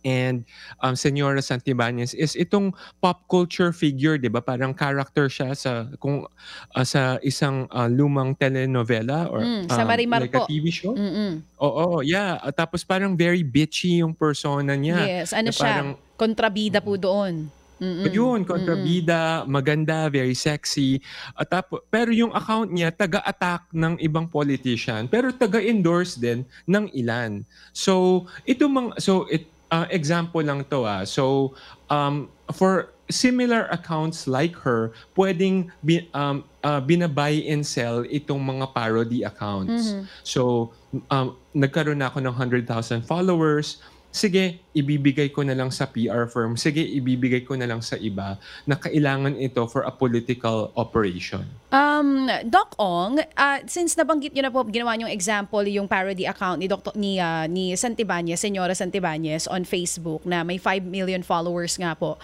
And 0.00 0.48
um, 0.80 0.96
Senora 0.96 1.44
Santibanez 1.44 2.16
is 2.16 2.32
itong 2.32 2.72
pop 3.04 3.28
culture 3.28 3.72
figure, 3.74 4.16
'di 4.16 4.32
ba? 4.32 4.40
Parang 4.40 4.72
character 4.72 5.28
siya 5.28 5.52
sa 5.52 5.90
kung 6.00 6.24
uh, 6.72 6.86
sa 6.86 7.20
isang 7.20 7.68
uh, 7.68 7.88
lumang 7.90 8.32
telenovela 8.36 9.28
or 9.28 9.40
Mm, 9.40 9.72
sa 9.72 9.82
um, 9.82 9.88
Marimar 9.88 10.20
like 10.22 10.36
a. 10.36 10.44
TV 10.46 10.68
show. 10.70 10.92
Mm-mm. 10.94 11.42
Oo, 11.58 12.04
yeah. 12.04 12.38
Uh, 12.44 12.52
Tapos 12.52 12.84
parang 12.84 13.16
very 13.16 13.40
bitchy 13.42 14.04
yung 14.04 14.12
persona 14.12 14.76
niya. 14.76 15.00
Yes, 15.24 15.32
ano 15.32 15.50
siya? 15.50 15.64
parang 15.64 15.90
Kontrabida 16.20 16.84
po 16.84 17.00
doon. 17.00 17.48
Mm-mm. 17.80 18.12
yun, 18.12 18.44
kontrabida, 18.44 19.48
maganda, 19.48 20.12
very 20.12 20.36
sexy. 20.36 21.00
At 21.32 21.48
tapo, 21.48 21.80
pero 21.88 22.12
yung 22.12 22.28
account 22.36 22.68
niya, 22.68 22.92
taga-attack 22.92 23.72
ng 23.72 23.96
ibang 24.04 24.28
politician, 24.28 25.08
pero 25.08 25.32
taga-endorse 25.32 26.20
din 26.20 26.44
ng 26.68 26.92
ilan. 26.92 27.40
So, 27.72 28.28
ito 28.44 28.68
mang, 28.68 28.92
so, 29.00 29.24
it, 29.32 29.48
uh, 29.70 29.86
example 29.90 30.42
lang 30.42 30.66
to 30.68 30.84
ah. 30.84 31.02
So, 31.06 31.54
um, 31.88 32.28
for 32.52 32.90
similar 33.10 33.66
accounts 33.74 34.26
like 34.30 34.54
her, 34.62 34.92
pwedeng 35.18 35.70
bi, 35.82 36.06
um, 36.14 36.44
uh, 36.62 36.80
binabay 36.80 37.42
and 37.50 37.66
sell 37.66 38.06
itong 38.06 38.38
mga 38.38 38.74
parody 38.74 39.22
accounts. 39.26 39.94
So, 40.22 40.70
um, 41.10 41.34
nagkaroon 41.54 41.98
na 41.98 42.10
ako 42.10 42.22
ng 42.22 42.34
100,000 42.34 43.02
followers, 43.02 43.82
sige, 44.10 44.58
ibibigay 44.74 45.30
ko 45.30 45.46
na 45.46 45.54
lang 45.54 45.70
sa 45.70 45.86
PR 45.86 46.26
firm, 46.26 46.58
sige, 46.58 46.82
ibibigay 46.82 47.46
ko 47.46 47.54
na 47.54 47.66
lang 47.66 47.78
sa 47.78 47.94
iba 47.94 48.36
na 48.66 48.74
kailangan 48.74 49.38
ito 49.38 49.62
for 49.70 49.86
a 49.86 49.92
political 49.94 50.74
operation. 50.74 51.46
Um, 51.70 52.26
Doc 52.50 52.74
Ong, 52.74 53.22
ah, 53.38 53.62
since 53.70 53.94
nabanggit 53.94 54.34
niyo 54.34 54.42
na 54.46 54.52
po, 54.52 54.66
ginawa 54.66 54.98
niyong 54.98 55.14
example 55.14 55.62
yung 55.62 55.86
parody 55.86 56.26
account 56.26 56.58
ni 56.58 56.66
Dr. 56.66 56.94
ni 56.98 57.22
ah, 57.22 57.46
ni 57.46 57.72
Santibanez, 57.78 58.42
Senyora 58.42 58.74
Santibanez 58.74 59.46
on 59.46 59.62
Facebook 59.62 60.26
na 60.26 60.42
may 60.42 60.58
5 60.58 60.82
million 60.90 61.22
followers 61.22 61.78
nga 61.78 61.94
po. 61.94 62.18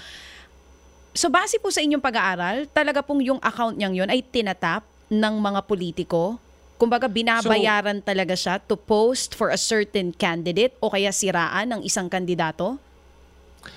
So 1.16 1.32
base 1.32 1.56
po 1.62 1.72
sa 1.72 1.80
inyong 1.80 2.02
pag-aaral, 2.02 2.68
talaga 2.74 3.00
pong 3.00 3.24
yung 3.24 3.40
account 3.40 3.78
niyang 3.78 3.94
yun 3.94 4.10
ay 4.10 4.20
tinatap 4.20 4.84
ng 5.08 5.34
mga 5.38 5.60
politiko? 5.64 6.42
Kumbaga 6.76 7.08
binabayaran 7.08 8.04
talaga 8.04 8.36
siya 8.36 8.60
to 8.60 8.76
post 8.76 9.32
for 9.32 9.48
a 9.48 9.56
certain 9.56 10.12
candidate 10.12 10.76
o 10.80 10.92
kaya 10.92 11.08
siraan 11.08 11.72
ng 11.72 11.80
isang 11.84 12.12
kandidato? 12.12 12.76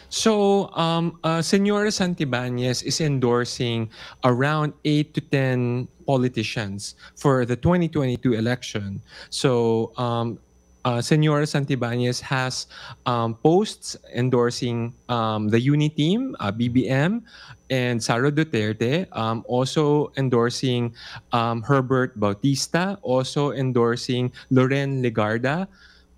So, 0.10 0.70
um, 0.78 1.18
uh, 1.24 1.42
Senora 1.42 1.90
Santibanez 1.90 2.84
is 2.84 3.02
endorsing 3.02 3.90
around 4.24 4.74
8 4.86 5.14
to 5.14 5.22
10 5.22 5.88
politicians 6.06 6.94
for 7.16 7.46
the 7.46 7.56
2022 7.56 8.34
election. 8.34 9.02
So, 9.30 9.94
um, 9.98 10.38
uh, 10.86 11.02
Senora 11.02 11.44
Santibanez 11.44 12.22
has 12.22 12.68
um, 13.06 13.36
posts 13.36 13.98
endorsing 14.16 14.94
um, 15.10 15.50
the 15.50 15.60
Uniteam, 15.60 16.34
uh, 16.40 16.52
BBM, 16.52 17.22
and 17.70 18.02
Sara 18.02 18.32
Duterte, 18.32 19.06
um, 19.16 19.44
also 19.48 20.12
endorsing 20.18 20.94
um, 21.32 21.62
Herbert 21.62 22.20
Bautista, 22.20 22.98
also 23.02 23.52
endorsing 23.52 24.32
Loren 24.50 25.04
Legarda, 25.04 25.68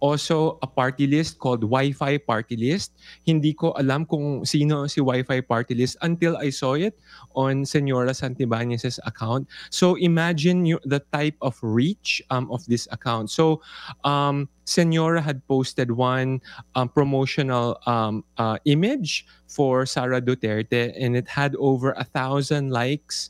also 0.02 0.58
a 0.62 0.68
party 0.68 1.08
list 1.08 1.40
called 1.40 1.62
Wi-Fi 1.62 2.18
Party 2.26 2.58
List. 2.58 2.98
Hindi 3.24 3.54
ko 3.54 3.72
alam 3.78 4.04
kung 4.04 4.44
sino 4.44 4.90
si 4.90 5.00
Wi-Fi 5.00 5.46
Party 5.46 5.78
List 5.78 5.96
until 6.02 6.36
I 6.36 6.50
saw 6.50 6.74
it 6.74 6.98
on 7.38 7.64
Senora 7.64 8.12
Santibanez's 8.12 9.00
account. 9.06 9.48
So 9.70 9.96
imagine 9.96 10.66
you, 10.66 10.82
the 10.84 11.00
type 11.14 11.38
of 11.40 11.56
reach 11.62 12.22
um, 12.34 12.52
of 12.52 12.66
this 12.66 12.90
account. 12.92 13.30
So 13.30 13.62
um, 14.04 14.50
Senora 14.66 15.22
had 15.22 15.46
posted 15.48 15.92
one 15.92 16.42
um, 16.76 16.90
promotional 16.90 17.80
um, 17.86 18.26
uh, 18.38 18.58
image 18.66 19.26
for 19.48 19.86
Sara 19.86 20.22
Duterte 20.22 20.96
and 20.96 21.16
it 21.16 21.28
had 21.28 21.56
over 21.58 21.92
a 21.94 22.04
thousand 22.04 22.72
likes. 22.72 23.30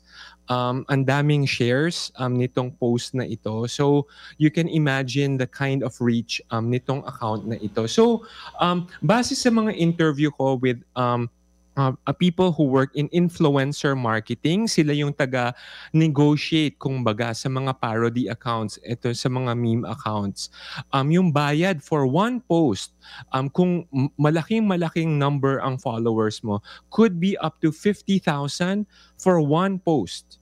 Um, 0.52 0.84
ang 0.92 1.08
daming 1.08 1.48
shares 1.48 2.12
um, 2.20 2.36
nitong 2.36 2.76
post 2.76 3.16
na 3.16 3.24
ito. 3.24 3.64
So, 3.72 4.04
you 4.36 4.52
can 4.52 4.68
imagine 4.68 5.40
the 5.40 5.48
kind 5.48 5.80
of 5.80 5.96
reach 5.96 6.44
um, 6.52 6.68
nitong 6.68 7.08
account 7.08 7.48
na 7.48 7.56
ito. 7.56 7.88
So, 7.88 8.28
um, 8.60 8.84
base 9.00 9.32
sa 9.32 9.48
mga 9.48 9.72
interview 9.80 10.28
ko 10.36 10.60
with 10.60 10.84
um, 10.92 11.32
uh, 11.76 11.92
uh, 12.06 12.12
people 12.12 12.52
who 12.52 12.64
work 12.64 12.92
in 12.94 13.08
influencer 13.10 13.96
marketing, 13.96 14.68
sila 14.68 14.92
yung 14.92 15.12
taga-negotiate, 15.12 16.76
kumbaga, 16.76 17.32
sa 17.32 17.48
mga 17.48 17.72
parody 17.80 18.28
accounts, 18.28 18.76
ito 18.84 19.12
sa 19.16 19.28
mga 19.32 19.56
meme 19.56 19.88
accounts. 19.88 20.52
Um, 20.92 21.08
yung 21.08 21.32
bayad 21.32 21.80
for 21.80 22.04
one 22.04 22.44
post, 22.44 22.92
um, 23.32 23.48
kung 23.48 23.88
m- 23.88 24.12
malaking-malaking 24.20 25.16
number 25.16 25.60
ang 25.64 25.80
followers 25.80 26.44
mo, 26.44 26.60
could 26.92 27.16
be 27.16 27.36
up 27.40 27.56
to 27.64 27.72
50,000 27.72 28.84
for 29.16 29.40
one 29.40 29.80
post. 29.80 30.41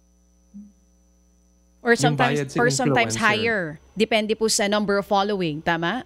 Or 1.82 1.96
sometimes, 1.96 2.56
or 2.56 2.68
sometimes 2.68 3.16
higher. 3.16 3.80
Depende 3.96 4.36
po 4.36 4.48
sa 4.48 4.68
number 4.68 5.00
of 5.00 5.08
following, 5.08 5.64
tama? 5.64 6.04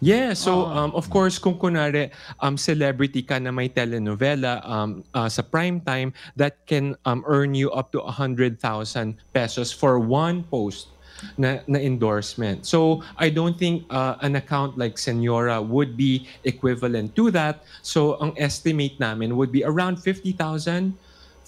Yeah, 0.00 0.32
so 0.32 0.64
um, 0.64 0.96
of 0.96 1.12
course 1.12 1.36
kung 1.36 1.60
kunwari 1.60 2.08
um, 2.40 2.56
celebrity 2.56 3.20
ka 3.20 3.36
na 3.36 3.52
may 3.52 3.68
telenovela 3.68 4.64
um, 4.64 5.04
uh, 5.12 5.28
sa 5.28 5.44
prime 5.44 5.76
time, 5.84 6.16
that 6.40 6.64
can 6.64 6.96
um, 7.04 7.20
earn 7.28 7.52
you 7.52 7.68
up 7.76 7.92
to 7.92 8.00
100,000 8.00 8.56
pesos 9.36 9.68
for 9.72 10.00
one 10.00 10.40
post 10.48 10.88
na, 11.36 11.60
na 11.68 11.78
endorsement. 11.78 12.64
So 12.64 13.04
I 13.20 13.28
don't 13.28 13.60
think 13.60 13.84
uh, 13.92 14.16
an 14.24 14.36
account 14.36 14.80
like 14.80 14.96
Senora 14.96 15.60
would 15.60 15.96
be 15.96 16.26
equivalent 16.44 17.12
to 17.16 17.30
that. 17.32 17.64
So 17.82 18.16
ang 18.24 18.32
estimate 18.40 18.98
namin 19.00 19.36
would 19.36 19.52
be 19.52 19.64
around 19.64 20.00
50,000 20.00 20.96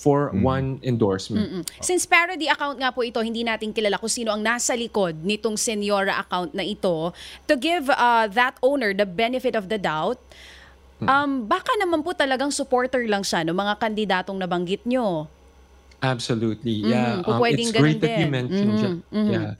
for 0.02 0.34
one 0.34 0.82
endorsement. 0.82 1.46
Mm. 1.46 1.62
Since 1.78 2.10
parody 2.10 2.50
account 2.50 2.82
nga 2.82 2.90
po 2.90 3.06
ito, 3.06 3.22
hindi 3.22 3.46
natin 3.46 3.70
kilala 3.70 4.02
kung 4.02 4.10
sino 4.10 4.34
ang 4.34 4.42
nasa 4.42 4.74
likod 4.74 5.22
nitong 5.22 5.54
Senyora 5.54 6.18
account 6.18 6.50
na 6.58 6.66
ito. 6.66 7.14
To 7.46 7.54
give 7.54 7.86
uh, 7.86 8.26
that 8.34 8.58
owner 8.58 8.90
the 8.90 9.06
benefit 9.06 9.54
of 9.54 9.70
the 9.70 9.78
doubt, 9.78 10.18
um, 11.06 11.46
baka 11.46 11.70
naman 11.78 12.02
po 12.02 12.18
talagang 12.18 12.50
supporter 12.50 13.06
lang 13.06 13.22
siya 13.22 13.46
ng 13.46 13.54
mga 13.54 13.78
kandidatong 13.78 14.42
nabanggit 14.42 14.82
nyo. 14.82 15.30
Absolutely. 16.02 16.82
Mhm, 16.82 16.90
Yeah. 16.90 17.22
kung 17.22 17.38
Um, 17.38 17.46
it's 17.46 17.70
great 17.70 18.02
ganun 18.02 18.02
that 18.02 18.14
you 18.18 18.26
din. 18.26 18.34
mentioned 18.34 18.74
Mhm, 18.74 18.80
siya. 18.82 18.92
mhm. 19.14 19.30
Yeah. 19.30 19.54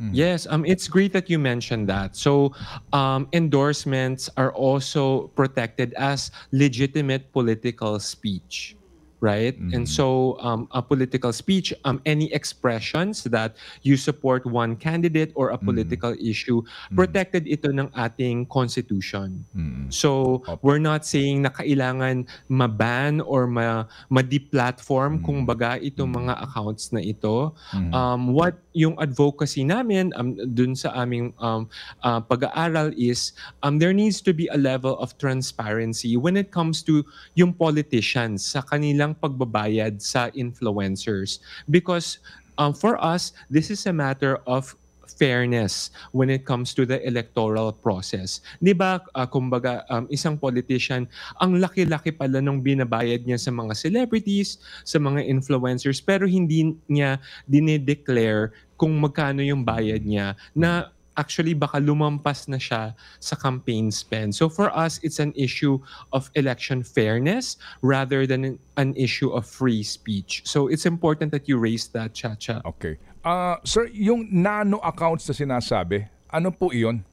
Yes, 0.00 0.48
um, 0.48 0.64
it's 0.64 0.88
great 0.88 1.12
that 1.12 1.28
you 1.28 1.36
mentioned 1.36 1.84
that. 1.92 2.16
So, 2.16 2.56
um, 2.88 3.28
endorsements 3.36 4.32
are 4.40 4.48
also 4.48 5.28
protected 5.36 5.92
as 5.92 6.32
legitimate 6.56 7.28
political 7.36 8.00
speech, 8.00 8.79
right? 9.20 9.52
And 9.76 9.84
so, 9.84 10.40
um, 10.40 10.66
a 10.72 10.80
political 10.80 11.32
speech, 11.32 11.72
um, 11.84 12.00
any 12.08 12.32
expressions 12.32 13.24
that 13.24 13.54
you 13.84 13.96
support 13.96 14.48
one 14.48 14.76
candidate 14.76 15.32
or 15.36 15.52
a 15.52 15.58
political 15.60 16.16
issue, 16.16 16.64
protected 16.96 17.44
ito 17.44 17.68
ng 17.68 17.92
ating 17.92 18.48
constitution. 18.48 19.44
So, 19.92 20.42
we're 20.64 20.80
not 20.80 21.04
saying 21.04 21.44
na 21.44 21.52
kailangan 21.52 22.26
maban 22.48 23.20
or 23.20 23.46
ma, 23.46 23.84
ma-deplatform 24.08 25.20
kung 25.20 25.44
baga 25.44 25.76
itong 25.76 26.16
mga 26.16 26.40
accounts 26.40 26.90
na 26.90 27.04
ito. 27.04 27.52
Um, 27.92 28.32
what 28.32 28.56
yung 28.72 28.96
advocacy 29.02 29.64
namin 29.66 30.14
um, 30.16 30.34
dun 30.54 30.72
sa 30.72 30.94
aming 30.96 31.34
um, 31.42 31.68
uh, 32.02 32.20
pag-aaral 32.24 32.94
is 32.96 33.36
um, 33.62 33.78
there 33.78 33.92
needs 33.92 34.24
to 34.24 34.32
be 34.32 34.48
a 34.48 34.58
level 34.58 34.96
of 34.98 35.12
transparency 35.18 36.16
when 36.16 36.36
it 36.36 36.50
comes 36.50 36.82
to 36.82 37.04
yung 37.34 37.52
politicians 37.52 38.46
sa 38.46 38.62
kanilang 38.62 39.09
ng 39.10 39.14
pagbabayad 39.18 39.98
sa 39.98 40.30
influencers 40.32 41.42
because 41.66 42.22
um, 42.54 42.70
for 42.70 42.94
us 43.02 43.34
this 43.50 43.68
is 43.68 43.82
a 43.90 43.94
matter 43.94 44.38
of 44.46 44.78
fairness 45.20 45.90
when 46.16 46.30
it 46.30 46.46
comes 46.46 46.72
to 46.72 46.88
the 46.88 46.96
electoral 47.04 47.74
process. 47.74 48.40
'Di 48.62 48.72
ba? 48.72 49.02
ah, 49.12 49.28
kumbaga 49.28 49.84
um, 49.92 50.08
isang 50.08 50.38
politician, 50.38 51.04
ang 51.36 51.60
laki-laki 51.60 52.14
pala 52.14 52.40
nung 52.40 52.64
binabayad 52.64 53.26
niya 53.26 53.36
sa 53.36 53.52
mga 53.52 53.76
celebrities, 53.76 54.56
sa 54.86 54.96
mga 54.96 55.26
influencers 55.26 56.00
pero 56.00 56.24
hindi 56.24 56.72
niya 56.88 57.20
dinedeclare 57.44 58.54
kung 58.80 58.96
magkano 58.96 59.44
yung 59.44 59.60
bayad 59.60 60.00
niya 60.00 60.32
na 60.56 60.88
actually 61.16 61.54
baka 61.54 61.78
lumampas 61.78 62.48
na 62.48 62.56
siya 62.56 62.94
sa 63.18 63.34
campaign 63.36 63.90
spend. 63.90 64.34
So 64.34 64.48
for 64.48 64.70
us, 64.70 65.00
it's 65.02 65.18
an 65.18 65.32
issue 65.34 65.78
of 66.12 66.30
election 66.34 66.82
fairness 66.82 67.56
rather 67.82 68.26
than 68.26 68.58
an, 68.76 68.94
issue 68.96 69.30
of 69.30 69.46
free 69.46 69.82
speech. 69.82 70.42
So 70.44 70.68
it's 70.68 70.84
important 70.84 71.32
that 71.32 71.48
you 71.48 71.58
raise 71.58 71.88
that, 71.94 72.12
Chacha. 72.12 72.60
Okay. 72.66 72.98
Ah, 73.24 73.60
sir, 73.64 73.88
yung 73.92 74.28
nano 74.32 74.80
accounts 74.80 75.28
na 75.28 75.34
sinasabi, 75.36 76.08
ano 76.32 76.50
po 76.50 76.72
iyon? 76.72 77.04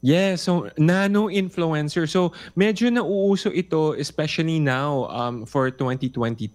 Yeah, 0.00 0.38
so 0.38 0.70
nano 0.78 1.26
influencer. 1.26 2.06
So 2.06 2.30
medyo 2.54 2.86
nauuso 2.86 3.50
ito 3.50 3.98
especially 3.98 4.62
now 4.62 5.10
um, 5.10 5.42
for 5.42 5.74
2022. 5.74 6.54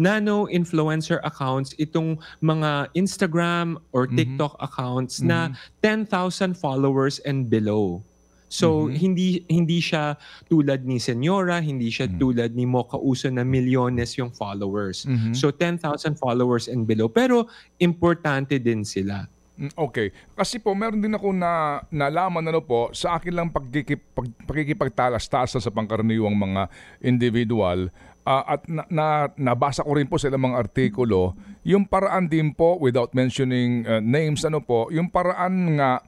Nano 0.00 0.48
influencer 0.48 1.20
accounts 1.20 1.76
itong 1.76 2.16
mga 2.40 2.88
Instagram 2.96 3.76
or 3.92 4.08
TikTok 4.08 4.56
accounts 4.64 5.20
na 5.20 5.52
10,000 5.84 6.56
followers 6.56 7.20
and 7.28 7.52
below. 7.52 8.00
So 8.48 8.88
hindi 8.90 9.44
hindi 9.46 9.78
siya 9.78 10.16
tulad 10.50 10.82
ni 10.82 10.98
Senyora, 10.98 11.62
hindi 11.62 11.86
siya 11.92 12.08
tulad 12.18 12.56
ni 12.56 12.64
Mocha 12.66 12.96
Uso 12.98 13.28
na 13.30 13.44
milyones 13.44 14.16
yung 14.16 14.32
followers. 14.32 15.04
So 15.36 15.52
10,000 15.52 16.16
followers 16.16 16.66
and 16.66 16.88
below. 16.88 17.06
Pero 17.12 17.46
importante 17.78 18.56
din 18.56 18.82
sila. 18.88 19.28
Mm, 19.60 19.76
Okay. 19.76 20.08
Kasi 20.32 20.56
po, 20.56 20.72
meron 20.72 21.04
din 21.04 21.12
ako 21.12 21.36
na 21.36 21.84
nalaman 21.92 22.48
ano 22.48 22.64
po, 22.64 22.88
sa 22.96 23.20
akin 23.20 23.36
lang 23.36 23.48
pagkikip, 23.52 24.00
pag, 24.16 24.26
pakikipagtalas-talas 24.48 25.60
sa 25.60 25.72
pangkaraniwang 25.72 26.32
mga 26.32 26.72
individual, 27.04 27.92
ah, 28.24 28.56
at 28.56 28.64
na, 28.64 28.88
na, 28.88 29.06
nabasa 29.36 29.84
ko 29.84 29.92
rin 29.92 30.08
po 30.08 30.16
sa 30.16 30.32
ilang 30.32 30.48
mga 30.48 30.64
artikulo, 30.64 31.36
yung 31.60 31.84
paraan 31.84 32.28
din 32.28 32.56
po, 32.56 32.80
without 32.80 33.12
mentioning 33.12 33.84
uh, 33.84 34.00
names, 34.00 34.44
ano 34.48 34.64
po, 34.64 34.88
yung 34.88 35.12
paraan 35.12 35.76
nga 35.76 36.00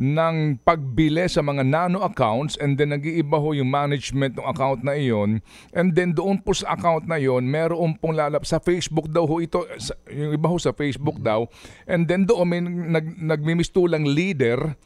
ng 0.00 0.60
pagbili 0.64 1.28
sa 1.28 1.44
mga 1.44 1.60
nano 1.64 2.00
accounts 2.00 2.56
and 2.56 2.80
then 2.80 2.92
nag-iiba 2.92 3.36
ho 3.36 3.52
yung 3.52 3.68
management 3.68 4.36
ng 4.36 4.46
account 4.48 4.80
na 4.80 4.96
iyon. 4.96 5.44
And 5.76 5.92
then 5.92 6.16
doon 6.16 6.40
po 6.40 6.56
sa 6.56 6.72
account 6.72 7.04
na 7.04 7.20
iyon 7.20 7.44
meron 7.44 7.96
pong 8.00 8.16
lalap 8.16 8.48
sa 8.48 8.60
Facebook 8.60 9.12
daw 9.12 9.28
ho 9.28 9.44
ito 9.44 9.64
sa- 9.76 9.96
yung 10.08 10.32
iba 10.32 10.48
ho 10.48 10.56
sa 10.56 10.72
Facebook 10.72 11.20
daw. 11.20 11.48
And 11.84 12.08
then 12.08 12.24
doon 12.24 12.46
may 12.48 12.60
nag, 12.64 13.20
nagmimistulang 13.20 14.08
leader 14.08 14.76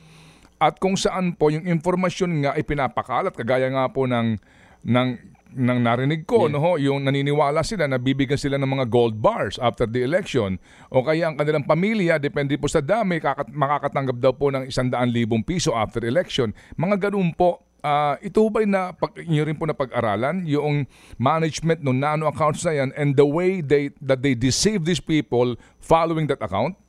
at 0.58 0.78
kung 0.78 0.98
saan 0.98 1.34
po 1.38 1.50
yung 1.50 1.66
informasyon 1.66 2.46
nga 2.46 2.50
ay 2.54 2.62
pinapakalat 2.66 3.34
kagaya 3.34 3.70
nga 3.70 3.90
po 3.90 4.06
ng 4.06 4.38
ng 4.84 5.08
ng 5.54 5.78
narinig 5.80 6.26
ko 6.26 6.50
no 6.50 6.58
ho 6.58 6.74
yung 6.76 7.06
naniniwala 7.06 7.62
sila 7.62 7.86
na 7.86 7.96
bibigyan 7.96 8.38
sila 8.38 8.58
ng 8.58 8.66
mga 8.66 8.86
gold 8.90 9.16
bars 9.22 9.56
after 9.62 9.86
the 9.86 10.02
election 10.02 10.58
o 10.90 11.06
kaya 11.06 11.30
ang 11.30 11.38
kanilang 11.38 11.62
pamilya 11.62 12.18
depende 12.18 12.58
po 12.58 12.66
sa 12.66 12.82
dami 12.82 13.22
kakat- 13.22 13.54
makakatanggap 13.54 14.18
daw 14.18 14.32
po 14.34 14.50
ng 14.50 14.66
100,000 14.66 15.46
piso 15.46 15.72
after 15.72 16.02
election. 16.02 16.50
Mga 16.74 17.10
ganun 17.10 17.30
po. 17.32 17.62
Ah, 17.84 18.16
ito 18.24 18.40
ba 18.48 18.64
na 18.64 18.96
pag, 18.96 19.12
inyo 19.12 19.44
rin 19.44 19.60
po 19.60 19.68
na 19.68 19.76
pag-aralan 19.76 20.48
yung 20.48 20.88
management 21.20 21.84
ng 21.84 22.00
nano 22.00 22.24
accounts 22.32 22.64
na 22.64 22.72
yan 22.72 22.96
and 22.96 23.12
the 23.12 23.28
way 23.28 23.60
they 23.60 23.92
that 24.00 24.24
they 24.24 24.32
deceive 24.32 24.88
these 24.88 25.04
people 25.04 25.52
following 25.84 26.24
that 26.24 26.40
account 26.40 26.80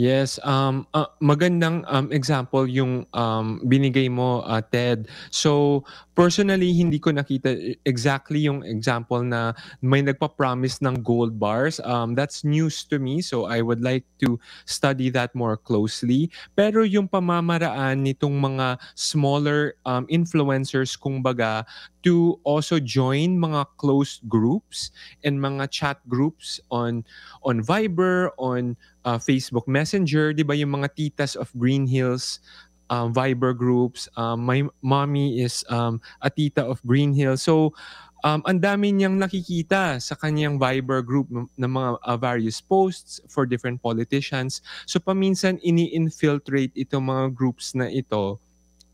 Yes, 0.00 0.40
um, 0.48 0.88
ah, 0.96 1.12
magandang 1.20 1.84
um, 1.84 2.08
example 2.08 2.64
yung 2.64 3.04
um, 3.12 3.60
binigay 3.68 4.08
mo, 4.08 4.40
uh, 4.48 4.64
Ted. 4.64 5.12
So, 5.28 5.84
personally, 6.16 6.72
hindi 6.72 6.96
ko 6.96 7.12
nakita 7.12 7.52
exactly 7.84 8.48
yung 8.48 8.64
example 8.64 9.20
na 9.20 9.52
may 9.84 10.00
nagpa-promise 10.00 10.80
ng 10.80 11.04
gold 11.04 11.36
bars. 11.36 11.84
Um, 11.84 12.16
that's 12.16 12.48
news 12.48 12.80
to 12.88 12.96
me, 12.96 13.20
so 13.20 13.44
I 13.44 13.60
would 13.60 13.84
like 13.84 14.08
to 14.24 14.40
study 14.64 15.12
that 15.12 15.36
more 15.36 15.60
closely. 15.60 16.32
Pero 16.56 16.80
yung 16.80 17.04
pamamaraan 17.04 18.00
nitong 18.00 18.40
mga 18.40 18.80
smaller 18.96 19.76
um, 19.84 20.08
influencers, 20.08 20.96
kumbaga, 20.96 21.68
to 22.00 22.40
also 22.48 22.80
join 22.80 23.36
mga 23.36 23.68
closed 23.76 24.24
groups 24.24 24.88
and 25.24 25.36
mga 25.36 25.68
chat 25.68 26.00
groups 26.08 26.56
on 26.72 27.04
on 27.44 27.60
Viber, 27.60 28.32
on 28.40 28.72
uh, 29.04 29.18
Facebook 29.20 29.66
Messenger, 29.70 30.32
'di 30.32 30.44
ba 30.44 30.56
yung 30.56 30.80
mga 30.80 30.92
titas 30.94 31.36
of 31.36 31.52
Green 31.56 31.86
Hills 31.88 32.40
um, 32.90 33.14
Viber 33.14 33.54
groups. 33.56 34.10
Um, 34.18 34.44
my 34.44 34.66
mommy 34.82 35.40
is 35.40 35.64
um, 35.70 36.02
a 36.20 36.28
tita 36.28 36.66
of 36.66 36.82
Green 36.82 37.14
Hills. 37.14 37.46
So 37.46 37.72
um, 38.26 38.42
ang 38.44 38.60
dami 38.60 38.92
niyang 38.92 39.16
nakikita 39.16 40.02
sa 40.02 40.14
kanyang 40.18 40.58
Viber 40.58 41.00
group 41.00 41.30
ng 41.30 41.48
mga 41.56 41.90
uh, 42.02 42.18
various 42.18 42.58
posts 42.60 43.22
for 43.30 43.46
different 43.46 43.80
politicians. 43.80 44.60
So 44.84 44.98
paminsan 44.98 45.62
ini-infiltrate 45.62 46.74
itong 46.74 47.08
mga 47.08 47.24
groups 47.32 47.72
na 47.72 47.88
ito 47.88 48.42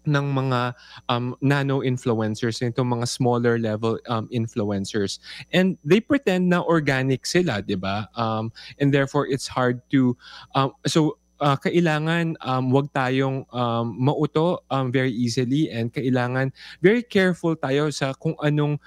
ng 0.06 0.26
mga 0.32 0.74
um, 1.10 1.34
nano 1.42 1.82
influencers, 1.82 2.62
itong 2.62 2.98
mga 2.98 3.06
smaller 3.10 3.58
level 3.58 3.98
um, 4.08 4.30
influencers. 4.32 5.18
And 5.52 5.76
they 5.84 6.00
pretend 6.00 6.48
na 6.48 6.62
organic 6.62 7.26
sila, 7.26 7.60
'di 7.60 7.76
ba? 7.76 8.08
Um, 8.14 8.54
and 8.78 8.94
therefore 8.94 9.26
it's 9.26 9.50
hard 9.50 9.82
to 9.90 10.16
um, 10.54 10.72
so 10.86 11.18
uh, 11.40 11.56
kailangan 11.56 12.36
um, 12.40 12.72
wag 12.72 12.88
tayong 12.92 13.44
um, 13.52 13.92
mauto 13.96 14.64
um, 14.72 14.88
very 14.88 15.12
easily 15.12 15.68
and 15.68 15.92
kailangan 15.92 16.52
very 16.80 17.04
careful 17.04 17.52
tayo 17.56 17.92
sa 17.92 18.16
kung 18.16 18.36
anong 18.40 18.80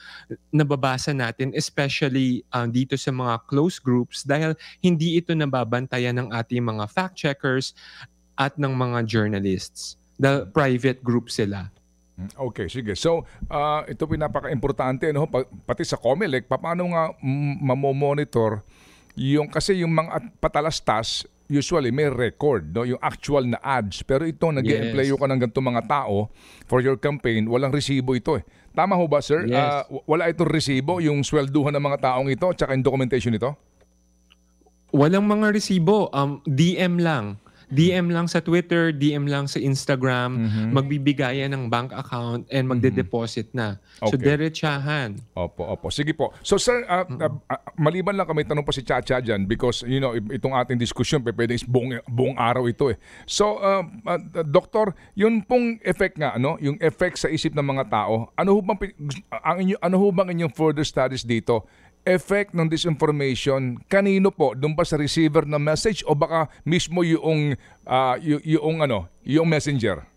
nababasa 0.50 1.14
natin 1.14 1.54
especially 1.54 2.42
um, 2.54 2.70
dito 2.70 2.98
sa 2.98 3.14
mga 3.14 3.46
close 3.46 3.78
groups 3.78 4.26
dahil 4.26 4.58
hindi 4.82 5.18
ito 5.18 5.34
nababantayan 5.34 6.18
ng 6.18 6.30
ating 6.34 6.64
mga 6.64 6.86
fact 6.90 7.16
checkers 7.18 7.78
at 8.40 8.56
ng 8.56 8.72
mga 8.72 9.06
journalists 9.06 9.99
dahil 10.20 10.52
private 10.52 11.00
group 11.00 11.32
sila. 11.32 11.72
Okay, 12.36 12.68
sige. 12.68 13.00
So, 13.00 13.24
ah, 13.48 13.88
ito 13.88 14.04
pinapaka-importante 14.04 15.08
no 15.10 15.24
Pa- 15.26 15.48
pati 15.66 15.88
sa 15.88 15.96
COMELEC 15.96 16.52
paano 16.52 16.92
nga 16.92 17.16
mm, 17.16 17.64
mamomonitor 17.64 18.60
yung 19.16 19.48
kasi 19.48 19.80
yung 19.80 19.96
mga 19.96 20.10
at- 20.12 20.32
patalastas 20.38 21.24
usually 21.48 21.90
may 21.90 22.12
record 22.12 22.70
no 22.70 22.84
yung 22.84 23.00
actual 23.00 23.48
na 23.48 23.56
ads 23.60 24.04
pero 24.04 24.28
ito 24.28 24.44
nag 24.46 24.62
Yes. 24.62 24.92
employ 24.92 25.08
ka 25.10 25.26
ng 25.26 25.40
ganitong 25.42 25.68
mga 25.72 25.84
tao 25.88 26.28
for 26.68 26.84
your 26.84 26.96
campaign 26.96 27.48
walang 27.48 27.72
resibo 27.72 28.14
ito 28.14 28.36
eh 28.36 28.44
tama 28.70 28.94
ho 28.94 29.08
ba 29.08 29.20
sir 29.20 29.48
Yes. 29.48 29.88
W- 29.88 30.04
wala 30.06 30.28
itong 30.28 30.46
resibo 30.46 31.00
yung 31.00 31.24
swelduhan 31.24 31.72
ng 31.72 31.82
mga 31.82 32.00
taong 32.04 32.28
ito 32.28 32.48
tsaka 32.52 32.76
yung 32.76 32.84
documentation 32.84 33.32
nito 33.32 33.56
Walang 34.90 35.30
mga 35.30 35.54
resibo, 35.54 36.10
um, 36.10 36.42
DM 36.50 36.98
lang. 36.98 37.38
DM 37.70 38.10
lang 38.10 38.26
sa 38.26 38.42
Twitter, 38.42 38.90
DM 38.90 39.30
lang 39.30 39.46
sa 39.46 39.62
Instagram, 39.62 40.38
magbibigayan 40.74 41.54
ng 41.54 41.70
bank 41.70 41.94
account 41.94 42.50
and 42.50 42.66
magde-deposit 42.66 43.54
na. 43.54 43.78
So 44.02 44.18
Okay. 44.20 44.26
Opo, 45.38 45.64
opo. 45.70 45.88
Sige 45.94 46.12
po. 46.18 46.34
So 46.42 46.58
sir, 46.58 46.84
ah, 46.90 47.06
ah, 47.06 47.32
ah, 47.48 47.62
maliban 47.78 48.18
lang 48.18 48.26
kami 48.26 48.44
tanong 48.44 48.66
pa 48.66 48.74
si 48.74 48.82
Chacha 48.82 49.22
dyan 49.22 49.46
because 49.46 49.86
you 49.86 50.02
know, 50.02 50.18
itong 50.18 50.54
ating 50.54 50.82
diskusyon, 50.82 51.22
pe- 51.22 51.36
pwede 51.36 51.54
is 51.56 51.64
buong, 51.64 52.02
buong 52.10 52.36
araw 52.36 52.66
ito 52.66 52.90
eh. 52.90 52.98
So, 53.30 53.62
ah, 53.62 53.86
ah, 54.06 54.20
Doktor, 54.44 54.98
yun 55.14 55.46
pong 55.46 55.78
effect 55.86 56.18
nga, 56.18 56.36
ano, 56.36 56.58
yung 56.60 56.82
effect 56.82 57.22
sa 57.22 57.30
isip 57.30 57.54
ng 57.54 57.66
mga 57.66 57.92
tao, 57.92 58.34
ano 58.34 58.50
ho 58.56 58.60
bang, 58.66 58.80
ang 59.30 59.58
inyo, 59.62 59.76
ano 59.80 59.96
ho 60.02 60.08
bang 60.10 60.30
inyong 60.34 60.54
further 60.54 60.84
studies 60.84 61.24
dito? 61.24 61.64
Effect 62.08 62.56
ng 62.56 62.72
disinformation, 62.72 63.76
kanino 63.92 64.32
po? 64.32 64.56
Doon 64.56 64.74
ba 64.74 64.88
sa 64.88 64.96
receiver 64.96 65.44
ng 65.44 65.60
message 65.60 66.02
o 66.08 66.16
baka 66.16 66.48
mismo 66.64 67.04
yung, 67.04 67.60
ah, 67.84 68.16
y- 68.18 68.56
yung, 68.56 68.80
ano, 68.82 69.12
yung 69.28 69.46
messenger? 69.46 70.08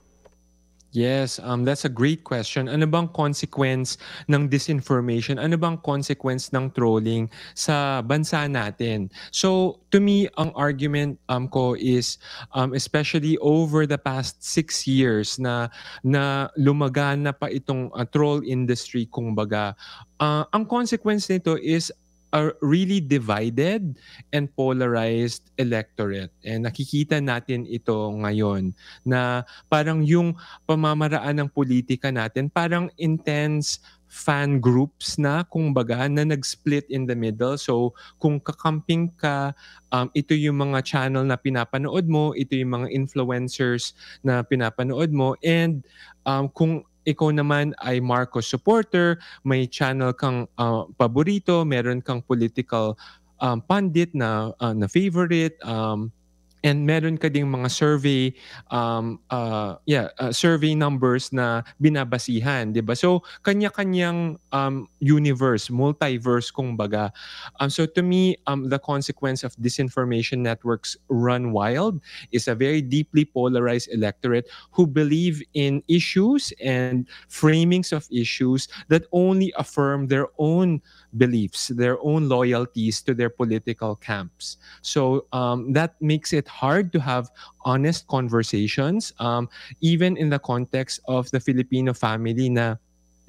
Yes, 0.92 1.40
um, 1.40 1.64
that's 1.64 1.88
a 1.88 1.92
great 1.92 2.20
question. 2.20 2.68
Ano 2.68 2.84
bang 2.84 3.08
consequence 3.16 3.96
ng 4.28 4.52
disinformation? 4.52 5.40
Ano 5.40 5.56
bang 5.56 5.80
consequence 5.80 6.52
ng 6.52 6.68
trolling 6.76 7.32
sa 7.56 8.04
bansa 8.04 8.44
natin? 8.44 9.08
So, 9.32 9.80
to 9.88 10.04
me, 10.04 10.28
ang 10.36 10.52
argument 10.52 11.16
um, 11.32 11.48
ko 11.48 11.80
is, 11.80 12.20
um, 12.52 12.76
especially 12.76 13.40
over 13.40 13.88
the 13.88 13.96
past 13.96 14.44
six 14.44 14.84
years 14.84 15.40
na, 15.40 15.72
na 16.04 16.52
lumagan 16.60 17.24
na 17.24 17.32
pa 17.32 17.48
itong 17.48 17.88
uh, 17.96 18.04
troll 18.04 18.44
industry, 18.44 19.08
kung 19.08 19.32
baga, 19.32 19.72
uh, 20.20 20.44
ang 20.52 20.68
consequence 20.68 21.24
nito 21.32 21.56
is 21.56 21.88
a 22.32 22.50
really 22.64 22.98
divided 22.98 24.00
and 24.32 24.48
polarized 24.56 25.52
electorate. 25.60 26.32
And 26.42 26.64
nakikita 26.64 27.20
natin 27.20 27.68
ito 27.68 27.92
ngayon 27.92 28.72
na 29.04 29.44
parang 29.68 30.00
yung 30.00 30.34
pamamaraan 30.64 31.44
ng 31.44 31.48
politika 31.52 32.08
natin 32.08 32.48
parang 32.48 32.88
intense 32.96 33.84
fan 34.12 34.60
groups 34.60 35.16
na 35.16 35.40
kumbaga 35.48 36.04
na 36.04 36.20
nag-split 36.20 36.84
in 36.92 37.08
the 37.08 37.16
middle. 37.16 37.56
So 37.56 37.96
kung 38.20 38.44
kakamping 38.44 39.08
ka, 39.16 39.56
um, 39.88 40.12
ito 40.12 40.36
yung 40.36 40.60
mga 40.60 40.84
channel 40.84 41.24
na 41.24 41.40
pinapanood 41.40 42.04
mo, 42.12 42.36
ito 42.36 42.52
yung 42.52 42.76
mga 42.76 42.92
influencers 42.92 43.96
na 44.20 44.44
pinapanood 44.44 45.16
mo 45.16 45.32
and 45.40 45.80
um, 46.28 46.52
kung 46.52 46.84
ikaw 47.02 47.34
naman 47.34 47.74
ay 47.82 47.98
Marcos 47.98 48.46
supporter, 48.46 49.18
may 49.42 49.66
channel 49.66 50.14
kang 50.14 50.46
uh, 50.58 50.86
paborito, 50.94 51.66
meron 51.66 52.00
kang 52.02 52.22
political 52.22 52.94
um, 53.42 53.58
pundit 53.58 54.14
na 54.14 54.54
uh, 54.62 54.74
na 54.74 54.86
favorite 54.86 55.58
um, 55.66 56.14
and 56.62 56.86
meron 56.86 57.18
ka 57.18 57.28
ding 57.28 57.46
mga 57.50 57.70
survey 57.70 58.32
um 58.70 59.18
uh, 59.30 59.76
yeah 59.86 60.08
uh, 60.18 60.30
survey 60.30 60.74
numbers 60.74 61.30
na 61.34 61.62
binabasihan 61.82 62.70
'di 62.70 62.82
ba? 62.82 62.94
So 62.94 63.26
kanya-kanyang 63.42 64.38
um 64.54 64.86
universe 65.02 65.68
multiverse 65.68 66.54
kung 66.54 66.78
baga 66.78 67.10
um 67.58 67.68
so 67.68 67.86
to 67.86 68.02
me 68.02 68.38
um 68.46 68.70
the 68.70 68.78
consequence 68.78 69.42
of 69.42 69.54
disinformation 69.58 70.40
networks 70.42 70.94
run 71.10 71.50
wild 71.50 71.98
is 72.30 72.46
a 72.46 72.54
very 72.54 72.80
deeply 72.80 73.24
polarized 73.26 73.90
electorate 73.92 74.46
who 74.70 74.86
believe 74.86 75.42
in 75.54 75.82
issues 75.88 76.52
and 76.62 77.08
framings 77.28 77.92
of 77.92 78.06
issues 78.10 78.68
that 78.88 79.04
only 79.12 79.52
affirm 79.58 80.06
their 80.06 80.28
own 80.38 80.80
beliefs, 81.16 81.68
their 81.68 82.00
own 82.02 82.28
loyalties 82.28 83.02
to 83.02 83.14
their 83.14 83.30
political 83.30 83.96
camps. 83.96 84.56
So 84.82 85.26
um, 85.32 85.72
that 85.72 86.00
makes 86.00 86.32
it 86.32 86.48
hard 86.48 86.92
to 86.92 87.00
have 87.00 87.30
honest 87.64 88.06
conversations, 88.08 89.12
um, 89.18 89.48
even 89.80 90.16
in 90.16 90.30
the 90.30 90.38
context 90.38 91.00
of 91.06 91.30
the 91.30 91.40
Filipino 91.40 91.92
family 91.92 92.48
na 92.48 92.76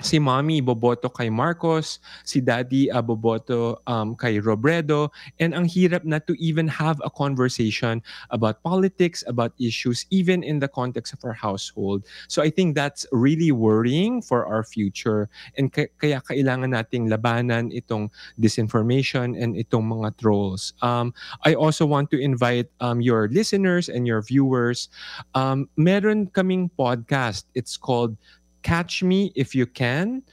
si 0.02 0.18
mommy 0.18 0.62
boboto 0.62 1.12
kay 1.12 1.30
Marcos, 1.30 2.00
si 2.24 2.42
daddy 2.42 2.90
uh, 2.90 3.02
boboto 3.02 3.78
um, 3.88 4.16
kay 4.16 4.40
Robredo, 4.40 5.10
and 5.40 5.54
ang 5.54 5.66
hirap 5.66 6.04
na 6.04 6.20
to 6.20 6.34
even 6.42 6.68
have 6.68 7.02
a 7.06 7.10
conversation 7.10 8.02
about 8.32 8.64
politics, 8.64 9.24
about 9.28 9.54
issues, 9.60 10.06
even 10.10 10.42
in 10.42 10.60
the 10.60 10.68
context 10.68 11.14
of 11.14 11.20
our 11.24 11.34
household. 11.34 12.04
So 12.28 12.42
I 12.42 12.50
think 12.50 12.76
that's 12.76 13.06
really 13.12 13.52
worrying 13.52 14.22
for 14.22 14.46
our 14.46 14.64
future, 14.64 15.30
and 15.58 15.72
kaya 15.72 16.20
kailangan 16.26 16.74
nating 16.74 17.08
labanan 17.12 17.70
itong 17.70 18.10
disinformation 18.40 19.38
and 19.38 19.56
itong 19.56 19.86
mga 19.86 20.18
trolls. 20.18 20.74
Um, 20.82 21.14
I 21.46 21.54
also 21.54 21.86
want 21.86 22.10
to 22.12 22.20
invite 22.20 22.68
um, 22.82 23.02
your 23.02 23.30
listeners 23.30 23.90
and 23.90 24.08
your 24.08 24.22
viewers. 24.22 24.90
Um, 25.36 25.70
meron 25.78 26.28
kaming 26.34 26.72
podcast. 26.78 27.46
It's 27.54 27.78
called 27.78 28.18
Catch 28.64 29.04
Me 29.04 29.32
If 29.36 29.54
You 29.54 29.68
Can 29.68 30.24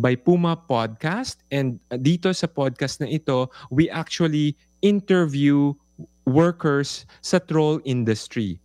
by 0.00 0.16
Puma 0.16 0.56
Podcast. 0.56 1.44
And 1.52 1.78
uh, 1.92 2.00
dito 2.00 2.34
sa 2.34 2.48
podcast 2.48 2.98
na 2.98 3.06
ito, 3.06 3.52
we 3.70 3.86
actually 3.92 4.56
interview 4.82 5.76
workers 6.26 7.06
sa 7.20 7.38
troll 7.38 7.78
industry. 7.84 8.58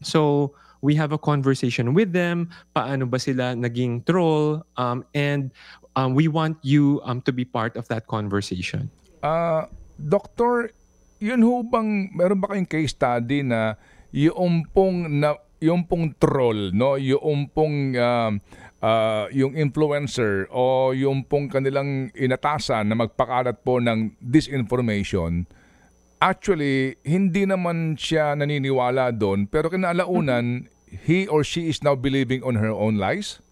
So, 0.00 0.54
we 0.80 0.96
have 0.96 1.12
a 1.12 1.20
conversation 1.20 1.92
with 1.92 2.12
them, 2.16 2.48
paano 2.72 3.04
ba 3.04 3.20
sila 3.20 3.52
naging 3.52 4.04
troll, 4.08 4.64
um, 4.80 5.04
and 5.12 5.52
um, 5.96 6.16
we 6.16 6.28
want 6.28 6.56
you 6.64 7.04
um, 7.04 7.20
to 7.28 7.32
be 7.32 7.44
part 7.44 7.76
of 7.76 7.84
that 7.92 8.08
conversation. 8.08 8.88
Ah, 9.20 9.68
Doktor, 10.00 10.72
yun 11.20 11.44
ho 11.44 11.60
bang, 11.60 12.08
meron 12.16 12.40
ba 12.40 12.48
kayong 12.48 12.68
case 12.68 12.96
study 12.96 13.44
na 13.44 13.76
yung 14.08 14.64
pong, 14.72 15.20
na, 15.20 15.36
yung 15.60 15.84
pong 15.84 16.16
troll, 16.16 16.72
no? 16.72 16.96
Yung 16.96 17.52
pong, 17.52 17.94
um, 17.94 18.40
ah, 18.80 19.28
yung 19.30 19.52
influencer 19.54 20.48
o 20.48 20.90
yung 20.96 21.22
pong 21.28 21.52
kanilang 21.52 22.08
inatasan 22.16 22.88
na 22.88 22.96
magpakalat 22.96 23.60
po 23.60 23.78
ng 23.78 24.16
disinformation, 24.18 25.44
actually, 26.20 26.96
hindi 27.04 27.44
naman 27.44 27.96
siya 28.00 28.32
naniniwala 28.36 29.12
doon, 29.12 29.44
pero 29.48 29.68
kinalaunan, 29.68 30.68
he 30.90 31.28
or 31.28 31.44
she 31.44 31.68
is 31.68 31.84
now 31.84 31.94
believing 31.94 32.40
on 32.42 32.58
her 32.58 32.72
own 32.72 32.96
lies? 32.96 33.44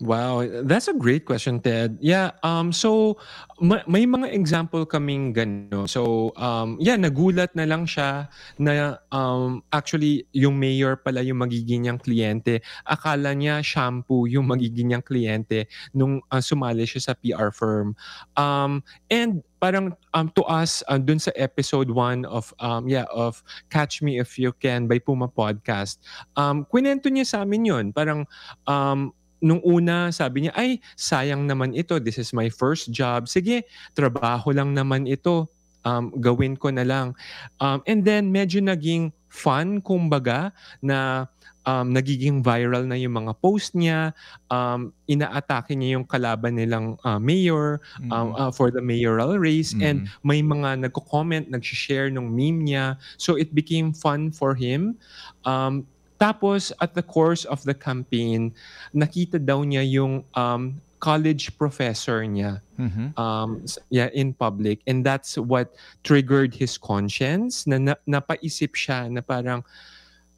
Wow, 0.00 0.48
that's 0.64 0.88
a 0.88 0.96
great 0.96 1.28
question, 1.28 1.60
Ted. 1.60 2.00
Yeah, 2.00 2.32
um, 2.40 2.72
so 2.72 3.20
ma- 3.60 3.84
may 3.84 4.08
mga 4.08 4.32
example 4.32 4.88
kaming 4.88 5.36
gano. 5.36 5.84
So, 5.84 6.32
um, 6.40 6.80
yeah, 6.80 6.96
nagulat 6.96 7.52
na 7.52 7.68
lang 7.68 7.84
siya 7.84 8.32
na 8.56 8.96
um, 9.12 9.60
actually 9.68 10.24
yung 10.32 10.56
mayor 10.56 10.96
pala 10.96 11.20
yung 11.20 11.44
magiging 11.44 11.84
niyang 11.84 12.00
kliyente. 12.00 12.64
Akala 12.88 13.36
niya 13.36 13.60
shampoo 13.60 14.24
yung 14.24 14.48
magiging 14.48 14.88
niyang 14.88 15.04
kliyente 15.04 15.68
nung 15.92 16.24
uh, 16.32 16.40
sumali 16.40 16.88
siya 16.88 17.12
sa 17.12 17.14
PR 17.20 17.52
firm. 17.52 17.92
Um, 18.40 18.80
and 19.12 19.44
parang 19.60 19.92
um, 20.16 20.32
to 20.32 20.42
us 20.48 20.80
uh, 20.88 20.96
dun 20.96 21.20
sa 21.20 21.28
episode 21.36 21.92
1 21.92 22.24
of 22.24 22.48
um 22.64 22.88
yeah 22.88 23.04
of 23.12 23.44
Catch 23.68 24.00
Me 24.00 24.16
If 24.16 24.40
You 24.40 24.56
Can 24.56 24.88
by 24.88 25.04
Puma 25.04 25.28
Podcast 25.28 26.00
um 26.40 26.64
kwento 26.64 27.12
niya 27.12 27.28
sa 27.28 27.44
amin 27.44 27.68
yun 27.68 27.86
parang 27.92 28.24
um 28.64 29.12
nung 29.40 29.60
una 29.64 30.12
sabi 30.12 30.46
niya 30.46 30.52
ay 30.56 30.78
sayang 30.94 31.48
naman 31.48 31.72
ito. 31.72 31.96
This 31.98 32.20
is 32.20 32.30
my 32.36 32.48
first 32.52 32.92
job. 32.92 33.26
Sige 33.26 33.64
trabaho 33.92 34.52
lang 34.52 34.72
naman 34.76 35.08
ito. 35.08 35.48
Um 35.80 36.12
gawin 36.20 36.60
ko 36.60 36.68
na 36.68 36.84
lang. 36.84 37.16
Um 37.60 37.80
and 37.88 38.04
then 38.04 38.28
medyo 38.28 38.60
naging 38.60 39.10
fun 39.30 39.80
kumbaga 39.80 40.52
na 40.84 41.24
um, 41.66 41.92
nagiging 41.92 42.42
viral 42.42 42.82
na 42.88 42.96
yung 42.96 43.14
mga 43.14 43.32
post 43.38 43.76
niya. 43.76 44.10
Um, 44.50 44.92
inaatake 45.06 45.76
niya 45.76 45.98
yung 46.00 46.06
kalaban 46.08 46.56
nilang 46.58 46.96
uh, 47.04 47.18
mayor 47.20 47.80
um, 48.10 48.34
uh, 48.34 48.50
for 48.50 48.70
the 48.74 48.82
mayoral 48.82 49.36
race. 49.38 49.76
And 49.78 50.02
Mm. 50.02 50.06
may 50.24 50.40
mga 50.42 50.70
nagko-comment 50.88 51.46
nag-share 51.52 52.08
ng 52.10 52.26
meme 52.26 52.66
niya. 52.66 52.84
So 53.20 53.36
it 53.36 53.52
became 53.54 53.92
fun 53.92 54.32
for 54.32 54.56
him. 54.56 54.96
Um, 55.44 55.86
tapos 56.20 56.70
at 56.84 56.92
the 56.92 57.02
course 57.02 57.48
of 57.48 57.64
the 57.64 57.72
campaign 57.72 58.52
nakita 58.92 59.40
daw 59.40 59.64
niya 59.64 59.80
yung 59.88 60.20
um, 60.36 60.76
college 61.00 61.56
professor 61.56 62.20
niya 62.28 62.60
Mhm. 62.76 63.16
um, 63.16 63.64
yeah, 63.88 64.08
in 64.12 64.32
public. 64.32 64.80
And 64.88 65.04
that's 65.04 65.36
what 65.36 65.76
triggered 66.04 66.56
his 66.56 66.76
conscience, 66.80 67.68
na, 67.68 67.76
na 67.76 67.94
napaisip 68.08 68.72
siya 68.72 69.08
na 69.12 69.20
parang, 69.20 69.64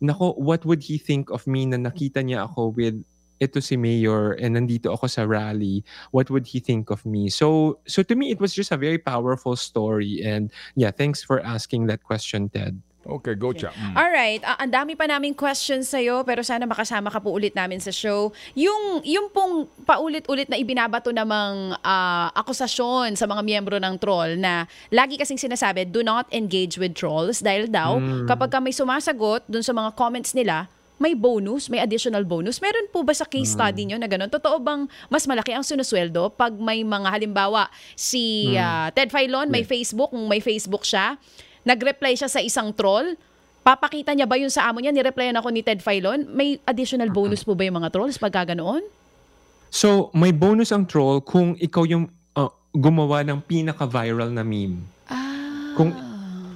nako, 0.03 0.35
what 0.39 0.67
would 0.67 0.83
he 0.83 0.99
think 0.99 1.31
of 1.31 1.47
me 1.47 1.67
na 1.67 1.79
nakita 1.79 2.19
niya 2.23 2.51
ako 2.51 2.75
with 2.75 2.99
ito 3.43 3.59
si 3.59 3.75
Mayor 3.75 4.39
and 4.39 4.55
nandito 4.55 4.95
ako 4.95 5.07
sa 5.11 5.23
rally, 5.27 5.83
what 6.15 6.31
would 6.31 6.47
he 6.47 6.59
think 6.63 6.91
of 6.91 7.03
me? 7.07 7.27
So, 7.27 7.79
so 7.91 8.03
to 8.07 8.15
me, 8.15 8.31
it 8.31 8.39
was 8.39 8.55
just 8.55 8.71
a 8.71 8.79
very 8.79 8.99
powerful 8.99 9.55
story. 9.59 10.23
And 10.23 10.51
yeah, 10.75 10.91
thanks 10.95 11.23
for 11.23 11.43
asking 11.43 11.87
that 11.91 12.03
question, 12.07 12.51
Ted. 12.51 12.79
Okay, 13.03 13.35
go 13.35 13.51
Cha. 13.51 13.75
Mm. 13.75 13.95
Alright, 13.99 14.43
ah, 14.47 14.63
ang 14.63 14.71
dami 14.71 14.95
pa 14.95 15.11
naming 15.11 15.35
questions 15.35 15.91
sa'yo 15.91 16.23
pero 16.23 16.47
sana 16.47 16.63
makasama 16.71 17.11
ka 17.11 17.19
po 17.19 17.35
ulit 17.35 17.51
namin 17.51 17.83
sa 17.83 17.91
show. 17.91 18.31
Yung, 18.55 19.03
yung 19.03 19.27
pong 19.35 19.67
paulit-ulit 19.83 20.47
na 20.47 20.55
ibinabato 20.55 21.11
namang 21.11 21.75
ah, 21.83 22.31
akusasyon 22.39 23.19
sa 23.19 23.27
mga 23.27 23.43
miyembro 23.43 23.77
ng 23.83 23.99
troll 23.99 24.39
na 24.39 24.71
lagi 24.95 25.19
kasing 25.19 25.39
sinasabi, 25.39 25.83
do 25.83 26.07
not 26.07 26.31
engage 26.31 26.79
with 26.79 26.95
trolls 26.95 27.43
dahil 27.43 27.67
daw 27.67 27.99
kapag 28.31 28.55
ka 28.55 28.59
may 28.63 28.75
sumasagot 28.75 29.43
dun 29.51 29.67
sa 29.67 29.75
mga 29.75 29.91
comments 29.99 30.31
nila, 30.31 30.71
may 31.03 31.19
bonus, 31.19 31.67
may 31.67 31.83
additional 31.83 32.23
bonus. 32.23 32.63
Meron 32.63 32.87
po 32.95 33.03
ba 33.03 33.11
sa 33.11 33.27
case 33.27 33.59
study 33.59 33.91
nyo 33.91 33.99
na 33.99 34.07
gano'n? 34.07 34.31
Totoo 34.31 34.63
bang 34.63 34.87
mas 35.11 35.27
malaki 35.27 35.51
ang 35.51 35.67
sinusweldo 35.67 36.31
pag 36.39 36.55
may 36.55 36.87
mga 36.87 37.11
halimbawa 37.11 37.67
si 37.99 38.55
ah, 38.55 38.95
Ted 38.95 39.11
Filon, 39.11 39.51
may 39.51 39.67
Facebook, 39.67 40.15
kung 40.15 40.31
may 40.31 40.39
Facebook 40.39 40.87
siya, 40.87 41.19
nag-reply 41.63 42.19
siya 42.19 42.31
sa 42.31 42.43
isang 42.43 42.75
troll, 42.75 43.15
papakita 43.63 44.13
niya 44.13 44.27
ba 44.27 44.39
yun 44.39 44.51
sa 44.51 44.71
amo 44.71 44.83
niya? 44.83 44.91
Nireplyan 44.91 45.39
ako 45.39 45.49
ni 45.55 45.63
Ted 45.63 45.79
Filon. 45.81 46.27
May 46.31 46.59
additional 46.67 47.11
bonus 47.15 47.47
po 47.47 47.55
ba 47.55 47.67
yung 47.67 47.79
mga 47.83 47.95
trolls 47.95 48.19
pagka 48.19 48.55
ganoon? 48.55 48.83
So, 49.73 50.13
may 50.13 50.37
bonus 50.37 50.69
ang 50.75 50.85
troll 50.85 51.25
kung 51.25 51.57
ikaw 51.57 51.89
yung 51.89 52.11
uh, 52.37 52.53
gumawa 52.77 53.25
ng 53.25 53.41
pinaka-viral 53.41 54.29
na 54.29 54.45
meme. 54.45 54.85
Ah. 55.09 55.73
Kung 55.79 55.91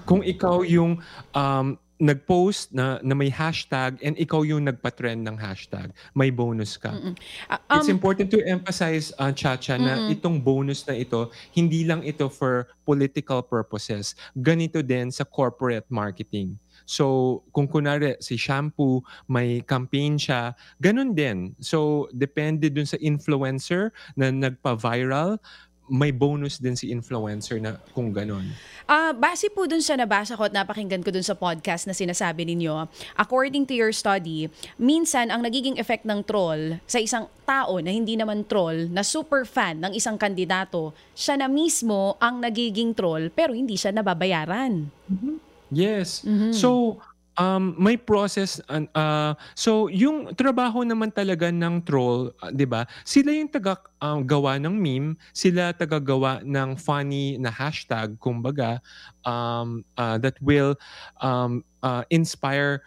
kung 0.07 0.23
ikaw 0.23 0.63
yung 0.63 1.03
um, 1.35 1.67
nag-post 1.97 2.77
na, 2.77 3.01
na 3.01 3.17
may 3.17 3.33
hashtag 3.33 3.97
and 4.05 4.17
ikaw 4.21 4.45
yung 4.45 4.69
nagpa-trend 4.69 5.25
ng 5.25 5.37
hashtag, 5.41 5.93
may 6.13 6.29
bonus 6.29 6.77
ka. 6.77 6.93
It's 7.73 7.89
um, 7.89 7.97
important 7.97 8.29
to 8.37 8.45
emphasize, 8.45 9.13
uh, 9.17 9.33
Chacha, 9.33 9.81
na 9.81 10.13
itong 10.13 10.41
bonus 10.45 10.85
na 10.85 10.93
ito, 10.93 11.33
hindi 11.57 11.89
lang 11.89 12.05
ito 12.05 12.29
for 12.29 12.69
political 12.85 13.41
purposes. 13.41 14.13
Ganito 14.37 14.85
din 14.85 15.09
sa 15.09 15.25
corporate 15.25 15.89
marketing. 15.89 16.61
So, 16.85 17.43
kung 17.51 17.67
kunwari 17.67 18.21
si 18.21 18.37
shampoo, 18.37 19.01
may 19.27 19.65
campaign 19.65 20.21
siya, 20.21 20.53
ganun 20.79 21.17
din. 21.17 21.57
So, 21.59 22.07
depende 22.13 22.69
dun 22.69 22.87
sa 22.87 23.01
influencer 23.01 23.91
na 24.15 24.29
nagpa-viral, 24.29 25.41
may 25.87 26.11
bonus 26.11 26.59
din 26.59 26.75
si 26.75 26.91
influencer 26.91 27.63
na 27.63 27.79
kung 27.95 28.11
ganon. 28.11 28.43
Ah, 28.87 29.15
base 29.15 29.51
po 29.51 29.67
dun 29.67 29.83
sa 29.83 29.95
nabasa 29.95 30.35
ko 30.35 30.47
at 30.47 30.55
napakinggan 30.55 31.03
ko 31.03 31.11
dun 31.11 31.23
sa 31.23 31.39
podcast 31.39 31.87
na 31.87 31.95
sinasabi 31.95 32.47
ninyo, 32.47 32.87
according 33.19 33.67
to 33.67 33.75
your 33.75 33.91
study, 33.95 34.51
minsan 34.79 35.31
ang 35.31 35.43
nagiging 35.43 35.79
effect 35.79 36.07
ng 36.07 36.23
troll 36.27 36.79
sa 36.87 36.99
isang 36.99 37.27
tao 37.47 37.79
na 37.79 37.95
hindi 37.95 38.19
naman 38.19 38.47
troll, 38.47 38.91
na 38.91 39.07
super 39.07 39.47
fan 39.47 39.83
ng 39.83 39.93
isang 39.95 40.19
kandidato, 40.19 40.91
siya 41.15 41.39
na 41.39 41.47
mismo 41.47 42.19
ang 42.19 42.43
nagiging 42.43 42.95
troll 42.95 43.31
pero 43.31 43.55
hindi 43.55 43.79
siya 43.79 43.95
nababayaran. 43.95 44.91
Yes. 45.71 46.23
So, 46.55 46.99
um, 47.37 47.77
may 47.79 47.97
process. 47.97 48.61
ah, 48.97 49.37
so, 49.55 49.89
yung 49.93 50.33
trabaho 50.35 50.83
naman 50.83 51.13
talaga 51.13 51.53
ng 51.53 51.85
troll, 51.85 52.33
ah, 52.43 52.51
di 52.51 52.65
ba? 52.65 52.85
Sila 53.05 53.33
yung 53.33 53.49
taga 53.49 53.79
um, 54.01 54.25
gawa 54.25 54.57
ng 54.61 54.73
meme, 54.73 55.15
sila 55.33 55.73
taga-gawa 55.73 56.43
ng 56.43 56.77
funny 56.77 57.37
na 57.37 57.53
hashtag, 57.53 58.17
kumbaga, 58.19 58.81
um, 59.25 59.85
ah, 59.97 60.17
that 60.19 60.37
will 60.43 60.75
um, 61.21 61.63
ah, 61.85 62.03
inspire 62.09 62.83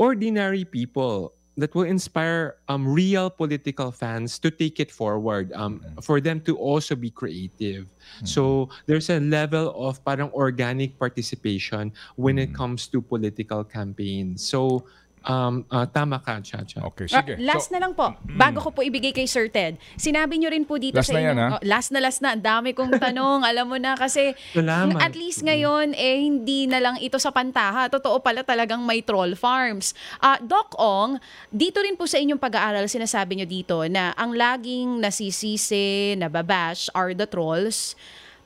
ordinary 0.00 0.64
people 0.64 1.36
that 1.60 1.74
will 1.74 1.86
inspire 1.86 2.56
um, 2.68 2.88
real 2.88 3.30
political 3.30 3.92
fans 3.92 4.38
to 4.40 4.50
take 4.50 4.80
it 4.80 4.90
forward 4.90 5.52
um, 5.52 5.84
for 6.02 6.20
them 6.20 6.40
to 6.42 6.56
also 6.56 6.96
be 6.96 7.10
creative. 7.10 7.86
So 8.24 8.68
there's 8.86 9.10
a 9.10 9.20
level 9.20 9.72
of 9.76 10.02
parang 10.04 10.30
organic 10.32 10.98
participation 10.98 11.92
when 12.16 12.38
it 12.38 12.54
comes 12.54 12.88
to 12.88 13.00
political 13.00 13.64
campaigns. 13.64 14.42
So 14.44 14.84
um, 15.26 15.64
ah, 15.68 15.86
tama 15.88 16.20
ka 16.20 16.40
Chacha 16.40 16.80
Okay, 16.92 17.06
sige. 17.08 17.36
last 17.40 17.68
So, 17.68 17.76
na 17.76 17.84
lang 17.84 17.92
po, 17.92 18.12
bago 18.24 18.60
ko 18.60 18.70
po 18.72 18.80
ibigay 18.80 19.12
kay 19.12 19.28
Sir 19.28 19.52
Ted, 19.52 19.76
sinabi 19.96 20.40
nyo 20.40 20.48
rin 20.48 20.64
po 20.64 20.80
dito 20.80 20.96
Last 20.96 21.12
sa 21.12 21.16
na 21.16 21.20
yan, 21.20 21.36
inyo, 21.36 21.42
ha? 21.42 21.48
Oh, 21.56 21.62
last 21.64 21.88
na 21.92 22.00
last 22.00 22.20
na, 22.24 22.32
ang 22.36 22.42
dami 22.44 22.72
kong 22.72 22.96
tanong, 22.96 23.44
alam 23.44 23.66
mo 23.68 23.76
na 23.76 23.96
kasi 23.96 24.32
Salamat. 24.56 25.00
at 25.00 25.14
least 25.16 25.44
ngayon 25.44 25.92
eh 25.96 26.16
hindi 26.24 26.64
na 26.64 26.80
lang 26.80 26.96
ito 27.00 27.20
sa 27.20 27.32
pantaha, 27.34 27.88
totoo 27.92 28.20
pala 28.24 28.40
talagang 28.44 28.80
may 28.84 29.04
troll 29.04 29.36
farms. 29.36 29.92
Ah, 30.20 30.40
Doc 30.40 30.72
Ong, 30.80 31.20
dito 31.52 31.80
rin 31.84 31.96
po 31.96 32.08
sa 32.08 32.16
inyong 32.16 32.40
pag-aaral 32.40 32.86
sinasabi 32.88 33.40
nyo 33.40 33.46
dito 33.48 33.76
na 33.88 34.16
ang 34.16 34.32
laging 34.32 35.00
nasisisi, 35.00 36.16
nababash 36.16 36.88
are 36.96 37.12
the 37.12 37.28
trolls. 37.28 37.94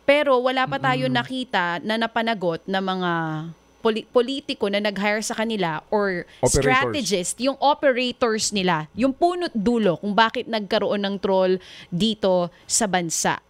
Pero 0.05 0.37
wala 0.45 0.69
pa 0.69 0.77
tayo 0.77 1.09
nakita 1.09 1.81
na 1.81 1.97
napanagot 1.97 2.61
na 2.69 2.85
mga 2.85 3.13
poli- 3.85 4.09
politiko 4.09 4.73
na 4.73 4.81
nag-hire 4.81 5.21
sa 5.21 5.37
kanila 5.37 5.85
or 5.93 6.25
Operators. 6.41 6.57
strategist, 6.57 7.35
yung 7.37 7.61
operators 7.61 8.49
nila, 8.57 8.89
yung 8.97 9.13
punot 9.13 9.53
dulo 9.53 10.01
kung 10.01 10.17
bakit 10.17 10.49
nagkaroon 10.49 11.05
ng 11.05 11.17
troll 11.21 11.61
dito 11.93 12.49
sa 12.65 12.89
bansa. 12.89 13.45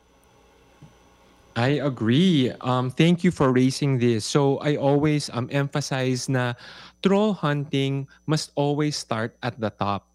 I 1.55 1.79
agree. 1.79 2.51
Um, 2.67 2.91
thank 2.91 3.23
you 3.23 3.31
for 3.31 3.55
raising 3.55 4.03
this. 4.03 4.27
So 4.27 4.59
I 4.59 4.75
always 4.75 5.31
um, 5.31 5.47
emphasize 5.55 6.27
na 6.27 6.59
troll 6.99 7.31
hunting 7.31 8.11
must 8.27 8.51
always 8.59 8.99
start 8.99 9.39
at 9.39 9.55
the 9.63 9.71
top. 9.71 10.11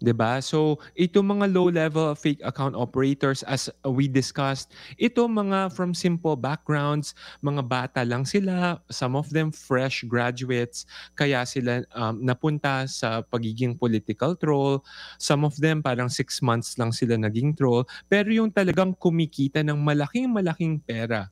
'Di 0.00 0.16
ba? 0.16 0.40
So 0.40 0.80
ito 0.96 1.20
mga 1.20 1.52
low-level 1.52 2.16
fake 2.16 2.40
account 2.42 2.72
operators 2.74 3.44
as 3.44 3.68
we 3.84 4.08
discussed, 4.08 4.72
ito 4.96 5.28
mga 5.28 5.70
from 5.76 5.92
simple 5.92 6.34
backgrounds, 6.34 7.12
mga 7.44 7.62
bata 7.68 8.00
lang 8.02 8.24
sila, 8.24 8.80
some 8.88 9.14
of 9.14 9.28
them 9.30 9.52
fresh 9.52 10.02
graduates, 10.08 10.88
kaya 11.14 11.44
sila 11.44 11.84
um, 11.92 12.16
napunta 12.24 12.88
sa 12.88 13.20
pagiging 13.20 13.76
political 13.76 14.32
troll. 14.34 14.80
Some 15.20 15.44
of 15.44 15.54
them 15.60 15.84
parang 15.84 16.08
six 16.08 16.40
months 16.40 16.80
lang 16.80 16.90
sila 16.96 17.20
naging 17.20 17.52
troll 17.54 17.84
pero 18.08 18.32
yung 18.32 18.48
talagang 18.50 18.96
kumikita 18.96 19.60
ng 19.60 19.78
malaking 19.78 20.32
malaking 20.32 20.80
pera 20.80 21.28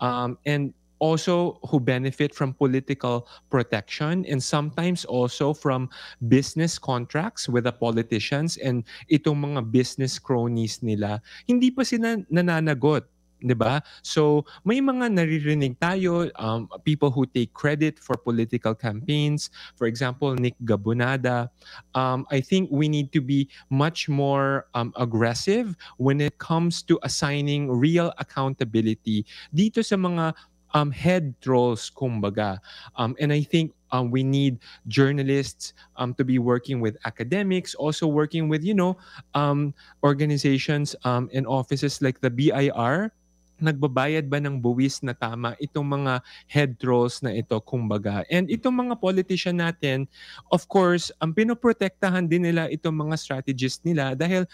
um, 0.00 0.38
and 0.46 0.72
also 0.98 1.58
who 1.68 1.80
benefit 1.80 2.34
from 2.34 2.52
political 2.52 3.28
protection 3.50 4.24
and 4.26 4.42
sometimes 4.42 5.04
also 5.04 5.52
from 5.52 5.88
business 6.28 6.78
contracts 6.78 7.48
with 7.48 7.64
the 7.64 7.72
politicians 7.72 8.56
and 8.58 8.84
itong 9.10 9.40
mga 9.42 9.70
business 9.70 10.18
cronies 10.18 10.82
nila. 10.82 11.20
Hindi 11.44 11.70
pa 11.70 11.84
sila 11.84 12.16
nananagot 12.32 13.04
'di 13.42 13.56
ba? 13.56 13.84
So 14.00 14.48
may 14.64 14.80
mga 14.80 15.12
naririnig 15.12 15.76
tayo 15.76 16.32
um, 16.40 16.68
people 16.84 17.12
who 17.12 17.28
take 17.28 17.52
credit 17.52 18.00
for 18.00 18.16
political 18.16 18.72
campaigns. 18.72 19.52
For 19.76 19.86
example 19.86 20.32
Nick 20.36 20.56
Gabonada 20.64 21.52
um, 21.94 22.24
I 22.32 22.40
think 22.40 22.72
we 22.72 22.88
need 22.88 23.12
to 23.12 23.20
be 23.20 23.48
much 23.68 24.08
more 24.08 24.66
um, 24.74 24.92
aggressive 24.96 25.76
when 26.00 26.20
it 26.20 26.38
comes 26.40 26.80
to 26.88 26.98
assigning 27.02 27.68
real 27.68 28.12
accountability 28.16 29.28
dito 29.52 29.84
sa 29.84 29.96
mga 30.00 30.32
um, 30.76 30.92
head 30.92 31.32
trolls, 31.40 31.88
kumbaga. 31.88 32.60
Um, 33.00 33.16
and 33.16 33.32
I 33.32 33.40
think 33.40 33.72
um, 33.90 34.12
we 34.12 34.20
need 34.20 34.60
journalists 34.92 35.72
um, 35.96 36.12
to 36.20 36.24
be 36.24 36.36
working 36.36 36.84
with 36.84 37.00
academics, 37.08 37.72
also 37.74 38.04
working 38.04 38.52
with, 38.52 38.60
you 38.60 38.76
know, 38.76 39.00
um, 39.32 39.72
organizations 40.04 40.92
um, 41.08 41.32
and 41.32 41.48
offices 41.48 42.04
like 42.04 42.20
the 42.20 42.28
BIR. 42.28 43.08
Nagbabayad 43.56 44.28
ba 44.28 44.36
ng 44.36 44.60
buwis 44.60 45.00
na 45.00 45.16
tama 45.16 45.56
itong 45.56 45.88
mga 45.88 46.20
head 46.44 46.76
trolls 46.76 47.24
na 47.24 47.32
ito, 47.32 47.56
kumbaga. 47.64 48.20
And 48.28 48.52
itong 48.52 48.76
mga 48.76 49.00
politician 49.00 49.64
natin, 49.64 50.04
of 50.52 50.68
course, 50.68 51.08
ang 51.24 51.32
pinoprotektahan 51.32 52.28
din 52.28 52.52
nila 52.52 52.68
itong 52.68 53.08
mga 53.08 53.16
strategists 53.16 53.80
nila 53.80 54.12
dahil 54.12 54.44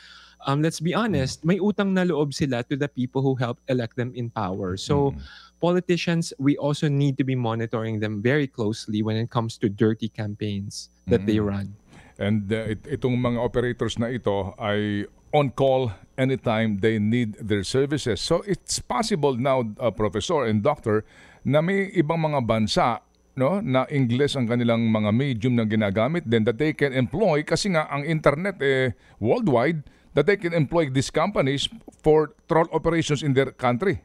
um, 0.46 0.62
let's 0.62 0.78
be 0.78 0.94
honest, 0.94 1.42
may 1.42 1.58
utang 1.58 1.94
na 1.94 2.06
loob 2.06 2.34
sila 2.34 2.62
to 2.66 2.78
the 2.78 2.86
people 2.86 3.22
who 3.22 3.34
helped 3.34 3.62
elect 3.66 3.98
them 3.98 4.14
in 4.14 4.30
power. 4.30 4.78
So, 4.78 5.14
politicians, 5.62 6.34
we 6.42 6.58
also 6.58 6.90
need 6.90 7.14
to 7.14 7.22
be 7.22 7.38
monitoring 7.38 8.02
them 8.02 8.18
very 8.18 8.50
closely 8.50 8.98
when 9.06 9.14
it 9.14 9.30
comes 9.30 9.54
to 9.62 9.70
dirty 9.70 10.10
campaigns 10.10 10.90
that 11.06 11.22
they 11.22 11.38
run. 11.38 11.78
And 12.18 12.50
uh, 12.50 12.74
it- 12.74 12.98
itong 12.98 13.22
mga 13.22 13.38
operators 13.38 13.94
na 14.02 14.10
ito 14.10 14.58
ay 14.58 15.06
on 15.30 15.54
call 15.54 15.94
anytime 16.18 16.82
they 16.82 16.98
need 16.98 17.38
their 17.40 17.62
services. 17.62 18.20
So 18.20 18.42
it's 18.44 18.82
possible 18.82 19.38
now, 19.38 19.64
uh, 19.78 19.94
Professor 19.94 20.44
and 20.44 20.60
Doctor, 20.60 21.06
na 21.46 21.62
may 21.62 21.94
ibang 21.94 22.20
mga 22.20 22.42
bansa 22.42 23.00
no 23.32 23.64
na 23.64 23.88
English 23.88 24.36
ang 24.36 24.44
kanilang 24.44 24.92
mga 24.92 25.08
medium 25.08 25.56
na 25.56 25.64
ginagamit 25.64 26.20
then 26.28 26.44
that 26.44 26.60
they 26.60 26.76
can 26.76 26.92
employ 26.92 27.40
kasi 27.40 27.72
nga 27.72 27.88
ang 27.88 28.04
internet 28.04 28.60
eh 28.60 28.92
worldwide 29.24 29.80
that 30.12 30.28
they 30.28 30.36
can 30.36 30.52
employ 30.52 30.92
these 30.92 31.08
companies 31.08 31.64
for 32.04 32.36
troll 32.44 32.68
operations 32.76 33.24
in 33.24 33.32
their 33.32 33.48
country. 33.48 34.04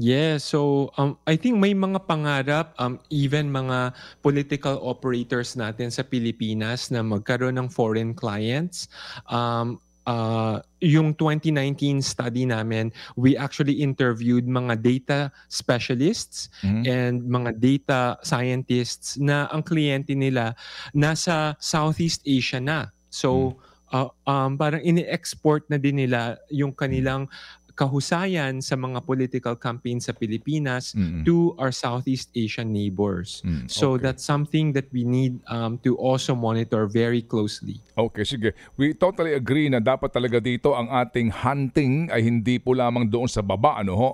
Yeah, 0.00 0.40
so 0.40 0.90
um, 0.96 1.20
I 1.28 1.36
think 1.36 1.60
may 1.60 1.76
mga 1.76 2.08
pangarap, 2.08 2.72
um, 2.80 2.96
even 3.12 3.52
mga 3.52 3.92
political 4.24 4.80
operators 4.80 5.52
natin 5.52 5.92
sa 5.92 6.00
Pilipinas 6.02 6.88
na 6.88 7.04
magkaroon 7.04 7.60
ng 7.60 7.68
foreign 7.68 8.16
clients. 8.16 8.88
Um, 9.28 9.80
uh, 10.06 10.58
yung 10.80 11.14
2019 11.14 12.02
study 12.02 12.46
namin, 12.46 12.90
we 13.16 13.36
actually 13.36 13.84
interviewed 13.84 14.48
mga 14.48 14.82
data 14.82 15.20
specialists 15.48 16.48
and 16.88 17.22
mga 17.22 17.60
data 17.60 18.00
scientists 18.24 19.18
na 19.18 19.46
ang 19.52 19.62
kliyente 19.62 20.16
nila 20.16 20.56
nasa 20.96 21.54
Southeast 21.60 22.24
Asia 22.26 22.58
na. 22.58 22.90
So, 23.12 23.60
uh, 23.92 24.08
um, 24.26 24.56
parang 24.56 24.80
ini-export 24.82 25.68
na 25.68 25.76
din 25.76 26.00
nila 26.02 26.40
yung 26.48 26.72
kanilang 26.72 27.28
kahusayan 27.74 28.60
sa 28.60 28.74
mga 28.74 29.02
political 29.02 29.54
campaigns 29.54 30.06
sa 30.06 30.12
Pilipinas 30.12 30.92
Mm-mm. 30.92 31.24
to 31.24 31.56
our 31.56 31.70
Southeast 31.70 32.28
Asian 32.32 32.70
neighbors. 32.70 33.40
Mm, 33.42 33.66
So 33.66 33.96
okay. 33.96 34.08
that's 34.08 34.24
something 34.24 34.72
that 34.72 34.88
we 34.92 35.02
need 35.02 35.40
um, 35.48 35.80
to 35.82 35.96
also 35.96 36.32
monitor 36.32 36.84
very 36.86 37.20
closely. 37.20 37.80
Okay, 37.92 38.24
sige. 38.24 38.52
We 38.76 38.92
totally 38.92 39.32
agree 39.32 39.68
na 39.68 39.80
dapat 39.80 40.12
talaga 40.12 40.38
dito 40.38 40.72
ang 40.72 40.88
ating 40.88 41.32
hunting 41.32 42.08
ay 42.08 42.22
hindi 42.22 42.60
po 42.60 42.76
lamang 42.76 43.08
doon 43.08 43.26
sa 43.26 43.40
baba, 43.40 43.80
ano 43.80 43.92
ho? 43.96 44.10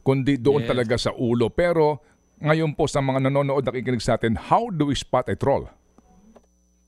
Kundi 0.00 0.36
doon 0.36 0.64
Yes. 0.64 0.68
talaga 0.68 0.94
sa 0.96 1.10
ulo. 1.12 1.48
Pero 1.48 2.00
ngayon 2.36 2.76
po 2.76 2.84
sa 2.84 3.00
mga 3.00 3.24
nanonood 3.24 3.64
nakikinig 3.64 4.04
sa 4.04 4.20
atin, 4.20 4.36
how 4.36 4.68
do 4.68 4.92
we 4.92 4.96
spot 4.96 5.28
a 5.28 5.36
troll? 5.36 5.64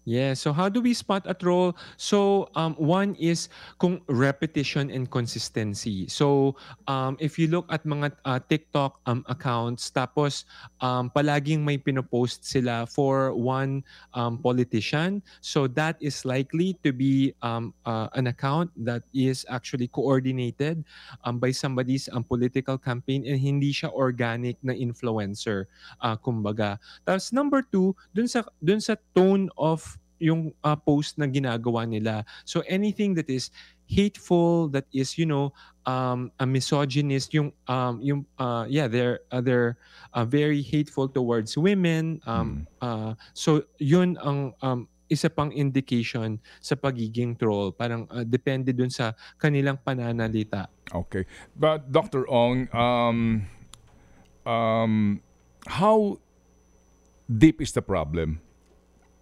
Yeah, 0.07 0.39
so 0.39 0.55
how 0.55 0.71
do 0.71 0.79
we 0.79 0.95
spot 0.95 1.27
a 1.27 1.35
troll? 1.35 1.75
So 1.99 2.47
um, 2.55 2.79
one 2.79 3.19
is 3.19 3.51
kung 3.83 4.07
repetition 4.07 4.87
and 4.87 5.11
consistency. 5.11 6.07
So 6.07 6.55
um, 6.87 7.19
if 7.19 7.43
you 7.43 7.51
look 7.51 7.67
at 7.75 7.83
mga 7.83 8.15
uh, 8.23 8.39
TikTok 8.39 9.03
um, 9.11 9.27
accounts, 9.27 9.91
tapos 9.91 10.47
um, 10.79 11.11
palaging 11.11 11.67
may 11.67 11.75
pinopost 11.75 12.47
sila 12.47 12.87
for 12.87 13.35
one 13.35 13.83
um, 14.15 14.39
politician, 14.39 15.27
so 15.43 15.67
that 15.75 15.99
is 15.99 16.23
likely 16.23 16.79
to 16.87 16.95
be 16.95 17.35
um, 17.43 17.75
uh, 17.83 18.07
an 18.15 18.31
account 18.31 18.71
that 18.79 19.03
is 19.11 19.43
actually 19.51 19.91
coordinated 19.91 20.87
um, 21.27 21.43
by 21.43 21.51
somebody's 21.51 22.07
um, 22.15 22.23
political 22.23 22.79
campaign 22.79 23.27
and 23.27 23.43
hindi 23.43 23.75
siya 23.75 23.91
organic 23.91 24.55
na 24.63 24.71
influencer, 24.71 25.67
uh, 25.99 26.15
kumbaga. 26.15 26.79
Tapos 27.03 27.35
number 27.35 27.59
two, 27.59 27.91
dun 28.15 28.31
sa, 28.31 28.47
dun 28.63 28.79
sa 28.79 28.95
tone 29.11 29.51
of 29.59 29.96
yung 30.19 30.53
uh, 30.65 30.77
post 30.77 31.19
na 31.19 31.27
ginagawa 31.27 31.89
nila. 31.89 32.25
So 32.45 32.63
anything 32.67 33.15
that 33.15 33.29
is 33.29 33.51
hateful, 33.87 34.69
that 34.75 34.87
is, 34.93 35.19
you 35.19 35.27
know, 35.27 35.53
um, 35.87 36.33
a 36.39 36.47
misogynist, 36.47 37.33
yung 37.33 37.53
um, 37.69 38.03
yung 38.03 38.27
uh, 38.39 38.67
yeah, 38.69 38.89
they're 38.89 39.21
uh, 39.31 39.41
they're 39.41 39.79
uh, 40.13 40.25
very 40.25 40.61
hateful 40.61 41.09
towards 41.09 41.57
women. 41.57 42.21
Um, 42.27 42.67
uh, 42.83 43.15
so 43.33 43.63
yun 43.79 44.19
ang 44.23 44.55
um, 44.61 44.89
isa 45.07 45.31
pang 45.31 45.55
indication 45.55 46.43
sa 46.59 46.75
pagiging 46.75 47.39
troll. 47.39 47.71
Parang 47.71 48.11
uh, 48.11 48.27
depende 48.27 48.75
dun 48.75 48.91
sa 48.91 49.15
kanilang 49.39 49.79
pananalita. 49.79 50.67
Okay. 50.91 51.27
But 51.55 51.91
Dr. 51.91 52.27
Ong, 52.27 52.67
um, 52.75 53.47
um, 54.43 55.23
how 55.67 56.19
deep 57.31 57.63
is 57.63 57.71
the 57.73 57.83
problem? 57.83 58.43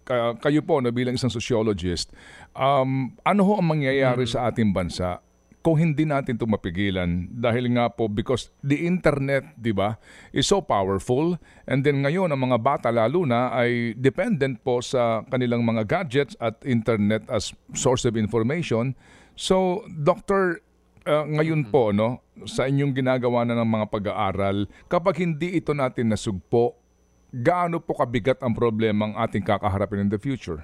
Ka- 0.05 0.37
kayo 0.37 0.61
po 0.61 0.77
na 0.79 0.93
bilang 0.93 1.17
isang 1.17 1.33
sociologist, 1.33 2.13
um, 2.53 3.09
ano 3.25 3.41
ho 3.41 3.57
ang 3.57 3.65
mangyayari 3.65 4.29
sa 4.29 4.53
ating 4.53 4.69
bansa 4.69 5.17
kung 5.65 5.81
hindi 5.81 6.05
natin 6.05 6.37
ito 6.37 6.45
mapigilan? 6.45 7.25
Dahil 7.33 7.73
nga 7.73 7.89
po 7.89 8.05
because 8.05 8.53
the 8.61 8.85
internet, 8.85 9.57
'di 9.57 9.73
ba, 9.73 9.97
is 10.29 10.45
so 10.45 10.61
powerful 10.61 11.41
and 11.65 11.81
then 11.81 12.05
ngayon 12.05 12.29
ang 12.29 12.37
mga 12.37 12.61
bata 12.61 12.93
lalo 12.93 13.25
na 13.25 13.49
ay 13.49 13.97
dependent 13.97 14.61
po 14.61 14.77
sa 14.85 15.25
kanilang 15.25 15.65
mga 15.65 15.89
gadgets 15.89 16.37
at 16.37 16.61
internet 16.61 17.25
as 17.33 17.49
source 17.73 18.05
of 18.05 18.13
information. 18.13 18.93
So, 19.33 19.81
doctor, 19.89 20.61
uh, 21.09 21.25
ngayon 21.25 21.73
po 21.73 21.89
no, 21.89 22.21
sa 22.45 22.69
inyong 22.69 22.93
ginagawa 22.93 23.41
na 23.41 23.57
ng 23.57 23.69
mga 23.69 23.85
pag-aaral, 23.89 24.69
kapag 24.85 25.25
hindi 25.25 25.57
ito 25.57 25.73
natin 25.73 26.13
nasugpo, 26.13 26.84
gaano 27.43 27.83
po 27.83 27.97
kabigat 27.99 28.39
ang 28.39 28.55
problema 28.55 29.11
ang 29.11 29.15
ating 29.19 29.43
kakaharapin 29.43 30.07
in 30.07 30.09
the 30.11 30.19
future? 30.19 30.63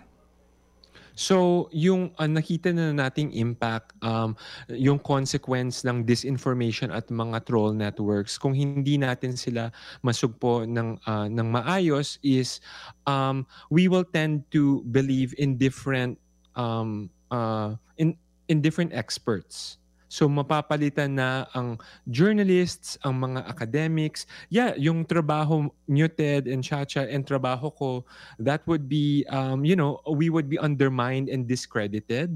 So, 1.12 1.68
yung 1.76 2.16
uh, 2.16 2.28
nakita 2.28 2.72
na 2.72 2.96
nating 2.96 3.36
impact, 3.36 3.92
um, 4.00 4.32
yung 4.72 4.96
consequence 4.96 5.84
ng 5.84 6.08
disinformation 6.08 6.88
at 6.88 7.12
mga 7.12 7.44
troll 7.44 7.76
networks, 7.76 8.40
kung 8.40 8.56
hindi 8.56 8.96
natin 8.96 9.36
sila 9.36 9.76
masugpo 10.00 10.64
ng, 10.64 11.04
uh, 11.04 11.28
ng 11.28 11.48
maayos 11.52 12.16
is 12.24 12.64
um, 13.08 13.44
we 13.68 13.92
will 13.92 14.08
tend 14.08 14.48
to 14.56 14.88
believe 14.96 15.36
in 15.36 15.60
different 15.60 16.16
um, 16.56 17.12
uh, 17.32 17.76
in 18.00 18.16
in 18.48 18.60
different 18.60 18.92
experts. 18.96 19.81
So 20.12 20.28
mapapalitan 20.28 21.16
na 21.16 21.48
ang 21.56 21.80
journalists, 22.12 23.00
ang 23.00 23.24
mga 23.24 23.48
academics. 23.48 24.28
Yeah, 24.52 24.76
yung 24.76 25.08
trabaho 25.08 25.72
nyo 25.88 26.08
Ted 26.12 26.52
and 26.52 26.60
Chacha 26.60 27.08
and 27.08 27.24
trabaho 27.24 27.72
ko, 27.72 28.04
that 28.36 28.60
would 28.68 28.92
be, 28.92 29.24
um, 29.32 29.64
you 29.64 29.80
know, 29.80 30.04
we 30.04 30.28
would 30.28 30.52
be 30.52 30.60
undermined 30.60 31.32
and 31.32 31.48
discredited. 31.48 32.36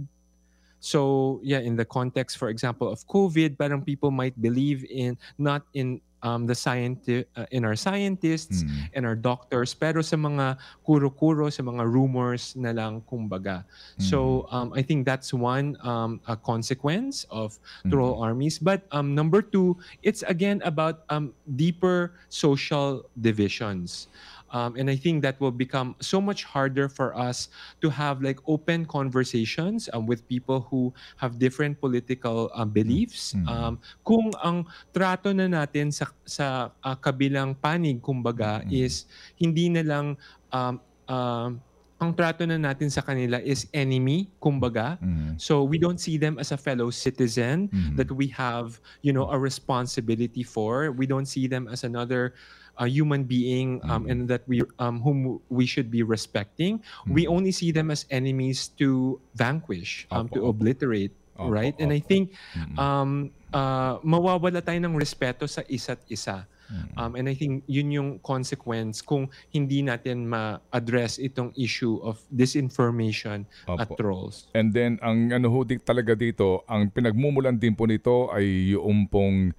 So 0.80 1.44
yeah, 1.44 1.60
in 1.60 1.76
the 1.76 1.84
context, 1.84 2.40
for 2.40 2.48
example, 2.48 2.88
of 2.88 3.04
COVID, 3.12 3.60
parang 3.60 3.84
people 3.84 4.08
might 4.08 4.40
believe 4.40 4.88
in 4.88 5.20
not 5.36 5.68
in 5.76 6.00
um, 6.26 6.50
the 6.50 6.58
scienti- 6.58 7.30
uh, 7.38 7.46
in 7.54 7.62
our 7.62 7.78
scientists 7.78 8.66
Mm. 8.66 8.90
and 8.98 9.02
our 9.06 9.14
doctors, 9.14 9.78
pero 9.78 10.02
sa 10.02 10.18
mga 10.18 10.58
kuro-kuro, 10.82 11.54
sa 11.54 11.62
mga 11.62 11.86
rumors 11.86 12.58
na 12.58 12.74
lang 12.74 13.06
kumbaga. 13.06 13.62
So 14.02 14.50
um, 14.50 14.74
I 14.74 14.82
think 14.82 15.06
that's 15.06 15.30
one 15.30 15.78
um, 15.86 16.18
a 16.26 16.34
consequence 16.34 17.30
of 17.30 17.62
troll 17.86 18.18
armies. 18.18 18.58
But 18.58 18.90
um, 18.90 19.14
number 19.14 19.46
two, 19.46 19.78
it's 20.02 20.26
again 20.26 20.66
about 20.66 21.06
um, 21.14 21.38
deeper 21.54 22.18
social 22.34 23.06
divisions. 23.22 24.10
Um, 24.56 24.80
and 24.80 24.88
I 24.88 24.96
think 24.96 25.20
that 25.28 25.36
will 25.44 25.52
become 25.52 26.00
so 26.00 26.24
much 26.24 26.48
harder 26.48 26.88
for 26.88 27.12
us 27.12 27.52
to 27.84 27.92
have 27.92 28.24
like 28.24 28.40
open 28.48 28.88
conversations 28.88 29.92
um, 29.92 30.08
with 30.08 30.24
people 30.32 30.64
who 30.72 30.96
have 31.20 31.36
different 31.36 31.84
political 31.84 32.48
uh, 32.56 32.64
beliefs. 32.64 33.36
Um, 33.52 33.84
kung 34.08 34.32
ang 34.40 34.64
trato 34.96 35.36
na 35.36 35.52
natin 35.52 35.92
sa 35.92 36.08
sa 36.24 36.72
uh, 36.80 36.96
kabilang 36.96 37.60
panig 37.60 38.00
kumbaga 38.00 38.64
is 38.72 39.12
hindi 39.36 39.68
na 39.68 39.84
lang 39.84 40.16
um, 40.56 40.80
um, 41.12 41.60
ang 41.96 42.12
trato 42.12 42.44
na 42.44 42.60
natin 42.60 42.92
sa 42.92 43.00
kanila 43.04 43.40
is 43.44 43.68
enemy 43.76 44.32
kumbaga. 44.40 45.00
Mm. 45.00 45.40
So 45.40 45.64
we 45.64 45.80
don't 45.80 46.00
see 46.00 46.16
them 46.16 46.40
as 46.40 46.52
a 46.52 46.60
fellow 46.60 46.92
citizen 46.92 47.72
that 47.96 48.12
we 48.12 48.28
have, 48.36 48.80
you 49.00 49.16
know, 49.16 49.32
a 49.32 49.40
responsibility 49.40 50.44
for. 50.44 50.92
We 50.92 51.08
don't 51.08 51.28
see 51.28 51.48
them 51.48 51.72
as 51.72 51.88
another 51.88 52.36
uh, 52.78 52.86
human 52.86 53.24
being 53.24 53.82
um, 53.86 54.08
and 54.08 54.28
that 54.28 54.44
we 54.48 54.62
um, 54.80 55.02
whom 55.02 55.40
we 55.50 55.66
should 55.66 55.90
be 55.92 56.04
respecting. 56.04 56.82
We 57.08 57.28
only 57.28 57.52
see 57.52 57.72
them 57.72 57.92
as 57.92 58.06
enemies 58.10 58.70
to 58.80 59.20
vanquish, 59.36 60.08
um, 60.12 60.30
to 60.36 60.48
obliterate, 60.48 61.12
right? 61.40 61.76
And 61.80 61.92
I 61.92 62.00
think 62.00 62.34
um, 62.78 63.32
uh, 63.54 64.00
mawawala 64.04 64.64
tayo 64.64 64.80
ng 64.84 64.96
respeto 64.96 65.48
sa 65.50 65.64
isa't 65.68 66.04
isa. 66.10 66.48
Um, 66.98 67.16
and 67.16 67.30
I 67.30 67.36
think 67.38 67.64
yun 67.70 67.94
yung 67.94 68.10
consequence 68.26 69.02
kung 69.02 69.30
hindi 69.54 69.86
natin 69.86 70.26
ma-address 70.26 71.22
itong 71.22 71.54
issue 71.54 72.02
of 72.02 72.18
disinformation 72.34 73.46
at 73.70 73.86
Opo. 73.86 73.98
trolls. 73.98 74.50
And 74.58 74.74
then, 74.74 74.98
ang 75.06 75.30
ano 75.30 75.52
ho 75.52 75.62
talaga 75.66 76.18
dito, 76.18 76.66
ang 76.66 76.90
pinagmumulan 76.90 77.60
din 77.60 77.78
po 77.78 77.86
nito 77.86 78.34
ay 78.34 78.74
yung 78.74 79.06
pong 79.06 79.54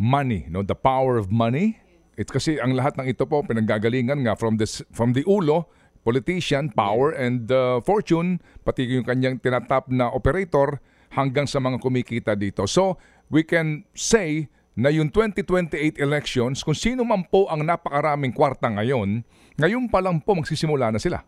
money, 0.00 0.48
no? 0.48 0.64
The 0.64 0.76
power 0.76 1.20
of 1.20 1.28
money. 1.28 1.76
It's 2.16 2.32
kasi 2.32 2.56
ang 2.56 2.72
lahat 2.72 2.96
ng 2.96 3.06
ito 3.12 3.28
po 3.28 3.44
pinanggagalingan 3.44 4.24
nga 4.24 4.34
from 4.34 4.56
the 4.56 4.64
from 4.90 5.12
the 5.12 5.20
ulo, 5.28 5.68
politician, 6.00 6.72
power 6.72 7.12
and 7.12 7.52
uh, 7.52 7.84
fortune, 7.84 8.40
pati 8.64 8.88
yung 8.88 9.04
kanyang 9.04 9.36
tinatap 9.36 9.92
na 9.92 10.08
operator 10.08 10.80
hanggang 11.12 11.44
sa 11.44 11.60
mga 11.60 11.76
kumikita 11.76 12.32
dito. 12.32 12.64
So, 12.64 12.96
we 13.28 13.44
can 13.44 13.84
say 13.92 14.48
na 14.76 14.92
yung 14.92 15.08
2028 15.08 15.96
elections, 15.96 16.60
kung 16.60 16.76
sino 16.76 17.00
man 17.00 17.24
po 17.24 17.48
ang 17.48 17.64
napakaraming 17.64 18.36
kwarta 18.36 18.68
ngayon, 18.68 19.24
ngayon 19.56 19.88
pa 19.88 20.04
lang 20.04 20.20
po 20.20 20.36
magsisimula 20.36 20.92
na 20.92 21.00
sila. 21.00 21.24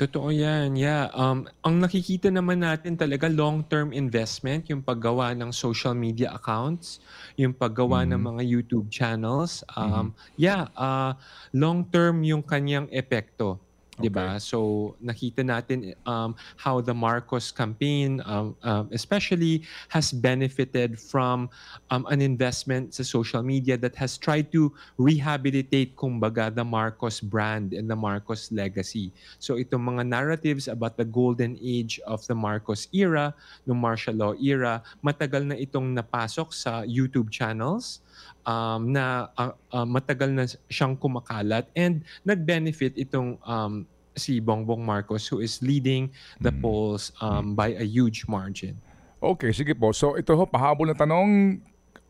Totoo 0.00 0.32
yan, 0.32 0.72
yeah. 0.74 1.12
Um, 1.12 1.44
ang 1.60 1.76
nakikita 1.84 2.32
naman 2.32 2.64
natin 2.64 2.96
talaga 2.96 3.28
long-term 3.28 3.92
investment, 3.92 4.66
yung 4.72 4.80
paggawa 4.80 5.36
ng 5.36 5.52
social 5.52 5.92
media 5.92 6.32
accounts, 6.32 6.96
yung 7.36 7.52
paggawa 7.52 8.02
ng 8.08 8.16
mga 8.18 8.42
YouTube 8.42 8.88
channels. 8.88 9.60
Um, 9.76 10.16
Yeah, 10.34 10.72
uh, 10.74 11.12
long-term 11.52 12.24
yung 12.24 12.40
kanyang 12.42 12.88
epekto. 12.88 13.60
Di 14.02 14.10
ba? 14.10 14.42
So 14.42 14.92
nakita 14.98 15.46
natin 15.46 15.94
um, 16.02 16.34
how 16.58 16.82
the 16.82 16.92
Marcos 16.92 17.54
campaign 17.54 18.18
um, 18.26 18.58
um, 18.66 18.90
especially 18.90 19.62
has 19.94 20.10
benefited 20.10 20.98
from 20.98 21.46
um, 21.94 22.02
an 22.10 22.18
investment 22.18 22.90
sa 22.90 23.06
social 23.06 23.46
media 23.46 23.78
that 23.78 23.94
has 23.94 24.18
tried 24.18 24.50
to 24.50 24.74
rehabilitate 24.98 25.94
kumbaga 25.94 26.50
the 26.50 26.66
Marcos 26.66 27.22
brand 27.22 27.70
and 27.70 27.86
the 27.86 27.94
Marcos 27.94 28.50
legacy. 28.50 29.14
So 29.38 29.54
itong 29.54 29.94
mga 29.94 30.10
narratives 30.10 30.66
about 30.66 30.98
the 30.98 31.06
golden 31.06 31.54
age 31.62 32.02
of 32.02 32.26
the 32.26 32.34
Marcos 32.34 32.90
era, 32.90 33.30
ng 33.68 33.78
martial 33.78 34.18
law 34.18 34.34
era, 34.34 34.82
matagal 34.98 35.46
na 35.46 35.56
itong 35.56 35.94
napasok 35.94 36.50
sa 36.50 36.82
YouTube 36.82 37.30
channels 37.30 38.02
um, 38.46 38.90
na 38.90 39.30
uh, 39.38 39.54
uh, 39.70 39.86
matagal 39.86 40.30
na 40.30 40.44
siyang 40.66 40.98
kumakalat 40.98 41.66
and 41.78 42.02
nag-benefit 42.26 42.94
itong 42.98 43.38
um, 43.46 43.86
si 44.14 44.38
Bongbong 44.38 44.80
Marcos 44.80 45.24
who 45.26 45.40
is 45.40 45.60
leading 45.60 46.12
the 46.38 46.52
polls 46.52 47.12
um, 47.18 47.54
by 47.54 47.72
a 47.74 47.84
huge 47.84 48.24
margin. 48.26 48.76
Okay, 49.18 49.50
sige 49.50 49.72
po. 49.72 49.94
So 49.94 50.14
ito 50.14 50.34
ho, 50.34 50.44
pahabol 50.44 50.90
na 50.90 50.96
tanong. 50.96 51.62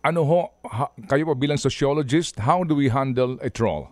Ano 0.02 0.20
ho, 0.26 0.38
ha- 0.66 0.90
kayo 1.06 1.22
po 1.24 1.38
bilang 1.38 1.54
sociologist, 1.54 2.34
how 2.42 2.66
do 2.66 2.74
we 2.74 2.90
handle 2.90 3.38
a 3.38 3.46
troll? 3.46 3.86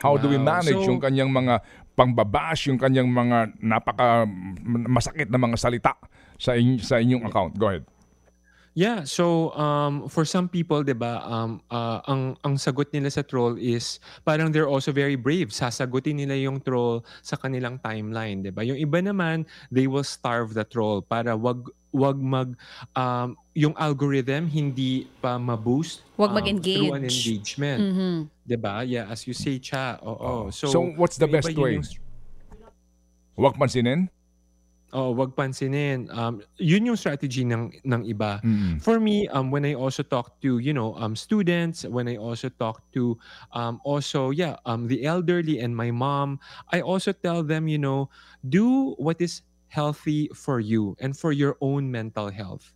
How 0.00 0.16
do 0.16 0.32
we 0.32 0.40
Wow. 0.40 0.48
manage 0.56 0.80
So- 0.80 0.88
yung 0.88 0.96
kanyang 0.96 1.28
mga 1.28 1.60
pangbabash, 1.92 2.72
yung 2.72 2.80
kanyang 2.80 3.12
mga 3.12 3.52
napaka 3.60 4.24
masakit 4.88 5.28
na 5.28 5.36
mga 5.36 5.60
salita 5.60 5.92
sa, 6.40 6.56
inyo, 6.56 6.80
sa 6.80 6.96
inyong 6.96 7.28
account? 7.28 7.52
Go 7.60 7.68
ahead. 7.68 7.84
Yeah, 8.70 9.02
so 9.02 9.50
um, 9.58 10.06
for 10.06 10.22
some 10.22 10.46
people, 10.46 10.86
'di 10.86 10.94
ba, 10.94 11.18
um, 11.26 11.58
uh, 11.74 11.98
ang 12.06 12.38
ang 12.46 12.54
sagot 12.54 12.86
nila 12.94 13.10
sa 13.10 13.26
troll 13.26 13.58
is 13.58 13.98
parang 14.22 14.54
they're 14.54 14.70
also 14.70 14.94
very 14.94 15.18
brave. 15.18 15.50
Sasagutin 15.50 16.22
nila 16.22 16.38
yung 16.38 16.62
troll 16.62 17.02
sa 17.18 17.34
kanilang 17.34 17.82
timeline, 17.82 18.46
'di 18.46 18.54
ba? 18.54 18.62
Yung 18.62 18.78
iba 18.78 19.02
naman, 19.02 19.42
they 19.74 19.90
will 19.90 20.06
starve 20.06 20.54
the 20.54 20.62
troll 20.62 21.02
para 21.02 21.34
wag 21.34 21.66
wag 21.90 22.14
mag 22.22 22.54
um, 22.94 23.34
yung 23.58 23.74
algorithm 23.74 24.46
hindi 24.46 25.10
pa 25.18 25.34
ma-boost 25.34 26.06
Wag 26.14 26.30
um, 26.30 26.62
through 26.62 26.94
an 26.94 27.02
mag-engage. 27.02 27.42
engagement. 27.42 27.80
Mhm. 27.82 28.14
'Di 28.46 28.54
ba? 28.54 28.86
Yeah, 28.86 29.10
as 29.10 29.26
you 29.26 29.34
say, 29.34 29.58
cha. 29.58 29.98
Oo. 29.98 30.54
So, 30.54 30.70
So, 30.70 30.78
what's 30.94 31.18
the 31.18 31.26
best 31.26 31.50
way? 31.58 31.82
yung 31.82 31.86
Huwag 33.34 33.58
pansinin? 33.58 34.06
Oh, 34.92 35.14
wag 35.14 35.38
pansinin. 35.38 36.10
Um, 36.10 36.42
yun 36.58 36.86
yung 36.86 36.98
strategy 36.98 37.46
ng 37.46 37.78
ng 37.86 38.02
iba. 38.10 38.42
Mm. 38.42 38.82
For 38.82 38.98
me, 38.98 39.30
um, 39.30 39.50
when 39.54 39.62
I 39.62 39.78
also 39.78 40.02
talk 40.02 40.40
to 40.42 40.58
you 40.58 40.74
know 40.74 40.98
um, 40.98 41.14
students, 41.14 41.86
when 41.86 42.10
I 42.10 42.18
also 42.18 42.50
talk 42.50 42.82
to 42.98 43.14
um, 43.54 43.78
also 43.86 44.34
yeah 44.34 44.58
um, 44.66 44.90
the 44.90 45.06
elderly 45.06 45.62
and 45.62 45.74
my 45.74 45.94
mom, 45.94 46.42
I 46.74 46.82
also 46.82 47.14
tell 47.14 47.46
them 47.46 47.70
you 47.70 47.78
know 47.78 48.10
do 48.42 48.98
what 48.98 49.22
is 49.22 49.46
healthy 49.70 50.26
for 50.34 50.58
you 50.58 50.98
and 50.98 51.14
for 51.14 51.30
your 51.30 51.54
own 51.62 51.86
mental 51.86 52.26
health. 52.26 52.74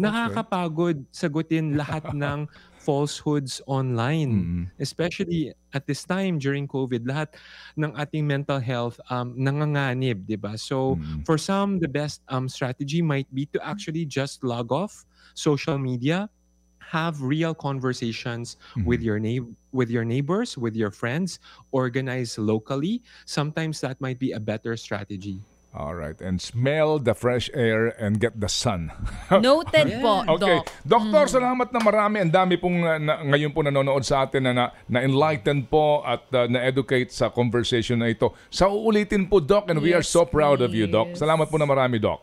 nakakapagod 0.00 1.04
sagutin 1.12 1.76
lahat 1.76 2.04
ng 2.16 2.48
falsehoods 2.82 3.62
online. 3.70 4.32
Mm. 4.34 4.62
Especially 4.82 5.54
at 5.72 5.86
this 5.86 6.02
time 6.02 6.42
during 6.42 6.66
COVID, 6.66 7.06
lahat 7.06 7.38
ng 7.78 7.94
ating 7.94 8.26
mental 8.26 8.58
health 8.58 8.98
um, 9.08 9.38
nanganganib, 9.38 10.26
di 10.26 10.34
ba? 10.34 10.58
So 10.58 10.98
Mm. 10.98 11.22
for 11.22 11.38
some, 11.38 11.78
the 11.78 11.88
best 11.88 12.20
um, 12.28 12.50
strategy 12.50 13.00
might 13.00 13.30
be 13.30 13.46
to 13.54 13.62
actually 13.62 14.04
just 14.04 14.42
log 14.42 14.74
off 14.74 15.06
social 15.38 15.78
media, 15.78 16.26
have 16.92 17.22
real 17.22 17.56
conversations 17.56 18.60
with 18.84 19.00
your 19.00 19.16
neigh- 19.16 19.48
with 19.72 19.88
your 19.88 20.04
neighbors, 20.04 20.60
with 20.60 20.76
your 20.76 20.92
friends, 20.92 21.40
organize 21.72 22.36
locally. 22.36 23.00
Sometimes 23.24 23.80
that 23.80 23.96
might 23.96 24.20
be 24.20 24.36
a 24.36 24.40
better 24.42 24.76
strategy. 24.76 25.40
All 25.72 25.96
right. 25.96 26.20
And 26.20 26.36
smell 26.36 27.00
the 27.00 27.16
fresh 27.16 27.48
air 27.56 27.96
and 27.96 28.20
get 28.20 28.36
the 28.36 28.48
sun. 28.48 28.92
Noted 29.32 29.88
po, 30.04 30.20
Okay. 30.36 30.60
Doc. 30.60 30.68
Doktor, 30.84 31.24
salamat 31.32 31.72
na 31.72 31.80
marami. 31.80 32.20
Ang 32.20 32.28
dami 32.28 32.60
pong 32.60 32.84
uh, 32.84 33.00
na, 33.00 33.24
ngayon 33.24 33.48
po 33.48 33.64
nanonood 33.64 34.04
sa 34.04 34.28
atin 34.28 34.44
na, 34.44 34.52
na, 34.52 34.64
na-enlighten 34.84 35.64
po 35.64 36.04
at 36.04 36.28
uh, 36.36 36.44
na-educate 36.44 37.08
sa 37.08 37.32
conversation 37.32 38.04
na 38.04 38.12
ito. 38.12 38.36
Sa 38.52 38.68
uulitin 38.68 39.24
po, 39.24 39.40
Doc, 39.40 39.72
and 39.72 39.80
we 39.80 39.96
are 39.96 40.04
Yes, 40.04 40.12
so 40.12 40.28
proud 40.28 40.60
of 40.60 40.76
you, 40.76 40.84
Doc. 40.84 41.16
please. 41.16 41.24
Salamat 41.24 41.48
po 41.48 41.56
na 41.56 41.64
marami, 41.64 41.96
Doc. 41.96 42.20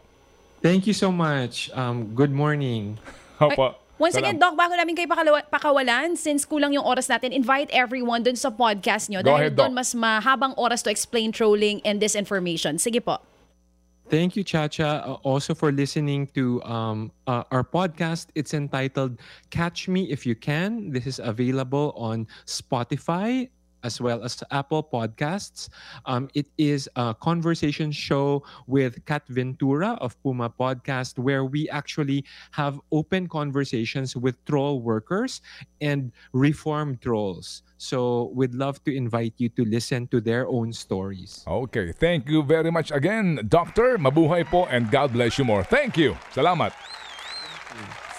Thank 0.62 0.86
you 0.86 0.94
so 0.94 1.10
much. 1.10 1.74
Um, 1.74 2.14
good 2.14 2.30
morning. 2.30 3.02
Opo. 3.42 3.82
Once 3.98 4.14
Salam- 4.14 4.30
again, 4.30 4.38
Doc, 4.38 4.54
bago 4.54 4.78
namin 4.78 4.94
kayo 4.94 5.10
pakawalan, 5.50 6.14
since 6.14 6.46
kulang 6.46 6.72
yung 6.72 6.86
oras 6.86 7.10
natin, 7.10 7.34
invite 7.34 7.74
everyone 7.74 8.22
dun 8.22 8.38
sa 8.38 8.54
podcast 8.54 9.10
nyo. 9.10 9.26
Go 9.26 9.34
dahil 9.34 9.50
ahead, 9.50 9.58
doon 9.58 9.74
Doc. 9.74 9.80
mas 9.82 9.90
mahabang 9.92 10.54
oras 10.54 10.86
to 10.86 10.94
explain 10.94 11.34
trolling 11.34 11.82
and 11.82 11.98
disinformation. 11.98 12.78
Sige 12.78 13.02
po. 13.02 13.18
Thank 14.10 14.36
you, 14.36 14.44
Chacha, 14.44 15.06
uh, 15.06 15.14
also 15.22 15.54
for 15.54 15.72
listening 15.72 16.26
to 16.34 16.64
um, 16.64 17.12
uh, 17.28 17.44
our 17.52 17.64
podcast. 17.64 18.34
It's 18.34 18.56
entitled 18.56 19.22
Catch 19.52 19.88
Me 19.88 20.10
If 20.10 20.26
You 20.26 20.34
Can. 20.34 20.90
This 20.90 21.06
is 21.06 21.20
available 21.20 21.94
on 21.96 22.26
Spotify 22.48 23.50
as 23.84 24.02
well 24.02 24.24
as 24.24 24.42
Apple 24.52 24.84
Podcasts. 24.84 25.70
Um, 26.06 26.28
it 26.34 26.48
is 26.58 26.90
a 26.96 27.14
conversation 27.14 27.92
show 27.92 28.44
with 28.66 28.98
Kat 29.06 29.28
Ventura 29.30 29.94
of 30.02 30.22
Puma 30.24 30.50
Podcast, 30.50 31.20
where 31.20 31.46
we 31.46 31.70
actually 31.70 32.26
have 32.52 32.82
open 32.92 33.28
conversations 33.28 34.18
with 34.18 34.44
troll 34.46 34.82
workers 34.82 35.42
and 35.82 36.12
reform 36.34 36.98
trolls. 36.98 37.62
So 37.80 38.30
we'd 38.36 38.54
love 38.54 38.84
to 38.84 38.92
invite 38.92 39.40
you 39.40 39.48
to 39.56 39.64
listen 39.64 40.12
to 40.12 40.20
their 40.20 40.44
own 40.52 40.76
stories. 40.76 41.48
Okay. 41.48 41.96
Thank 41.96 42.28
you 42.28 42.44
very 42.44 42.70
much 42.70 42.92
again, 42.92 43.40
Doctor. 43.48 43.96
Mabuhay 43.96 44.44
po 44.52 44.68
and 44.68 44.92
God 44.92 45.16
bless 45.16 45.40
you 45.40 45.48
more. 45.48 45.64
Thank 45.64 45.96
you. 45.96 46.20
Salamat. 46.36 46.76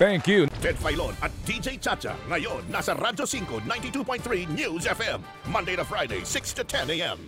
Thank 0.00 0.24
you. 0.24 0.48
Ted 0.64 0.80
Filon 0.80 1.12
at 1.20 1.28
DJ 1.44 1.76
Chacha. 1.76 2.16
Ngayon, 2.32 2.72
nasa 2.72 2.96
Radyo 2.96 3.28
5, 3.28 3.68
92.3 3.68 4.48
News 4.56 4.88
FM. 4.88 5.20
Monday 5.52 5.76
to 5.76 5.84
Friday, 5.84 6.24
6 6.24 6.56
to 6.56 6.64
10 6.64 6.88
a.m. 6.96 7.20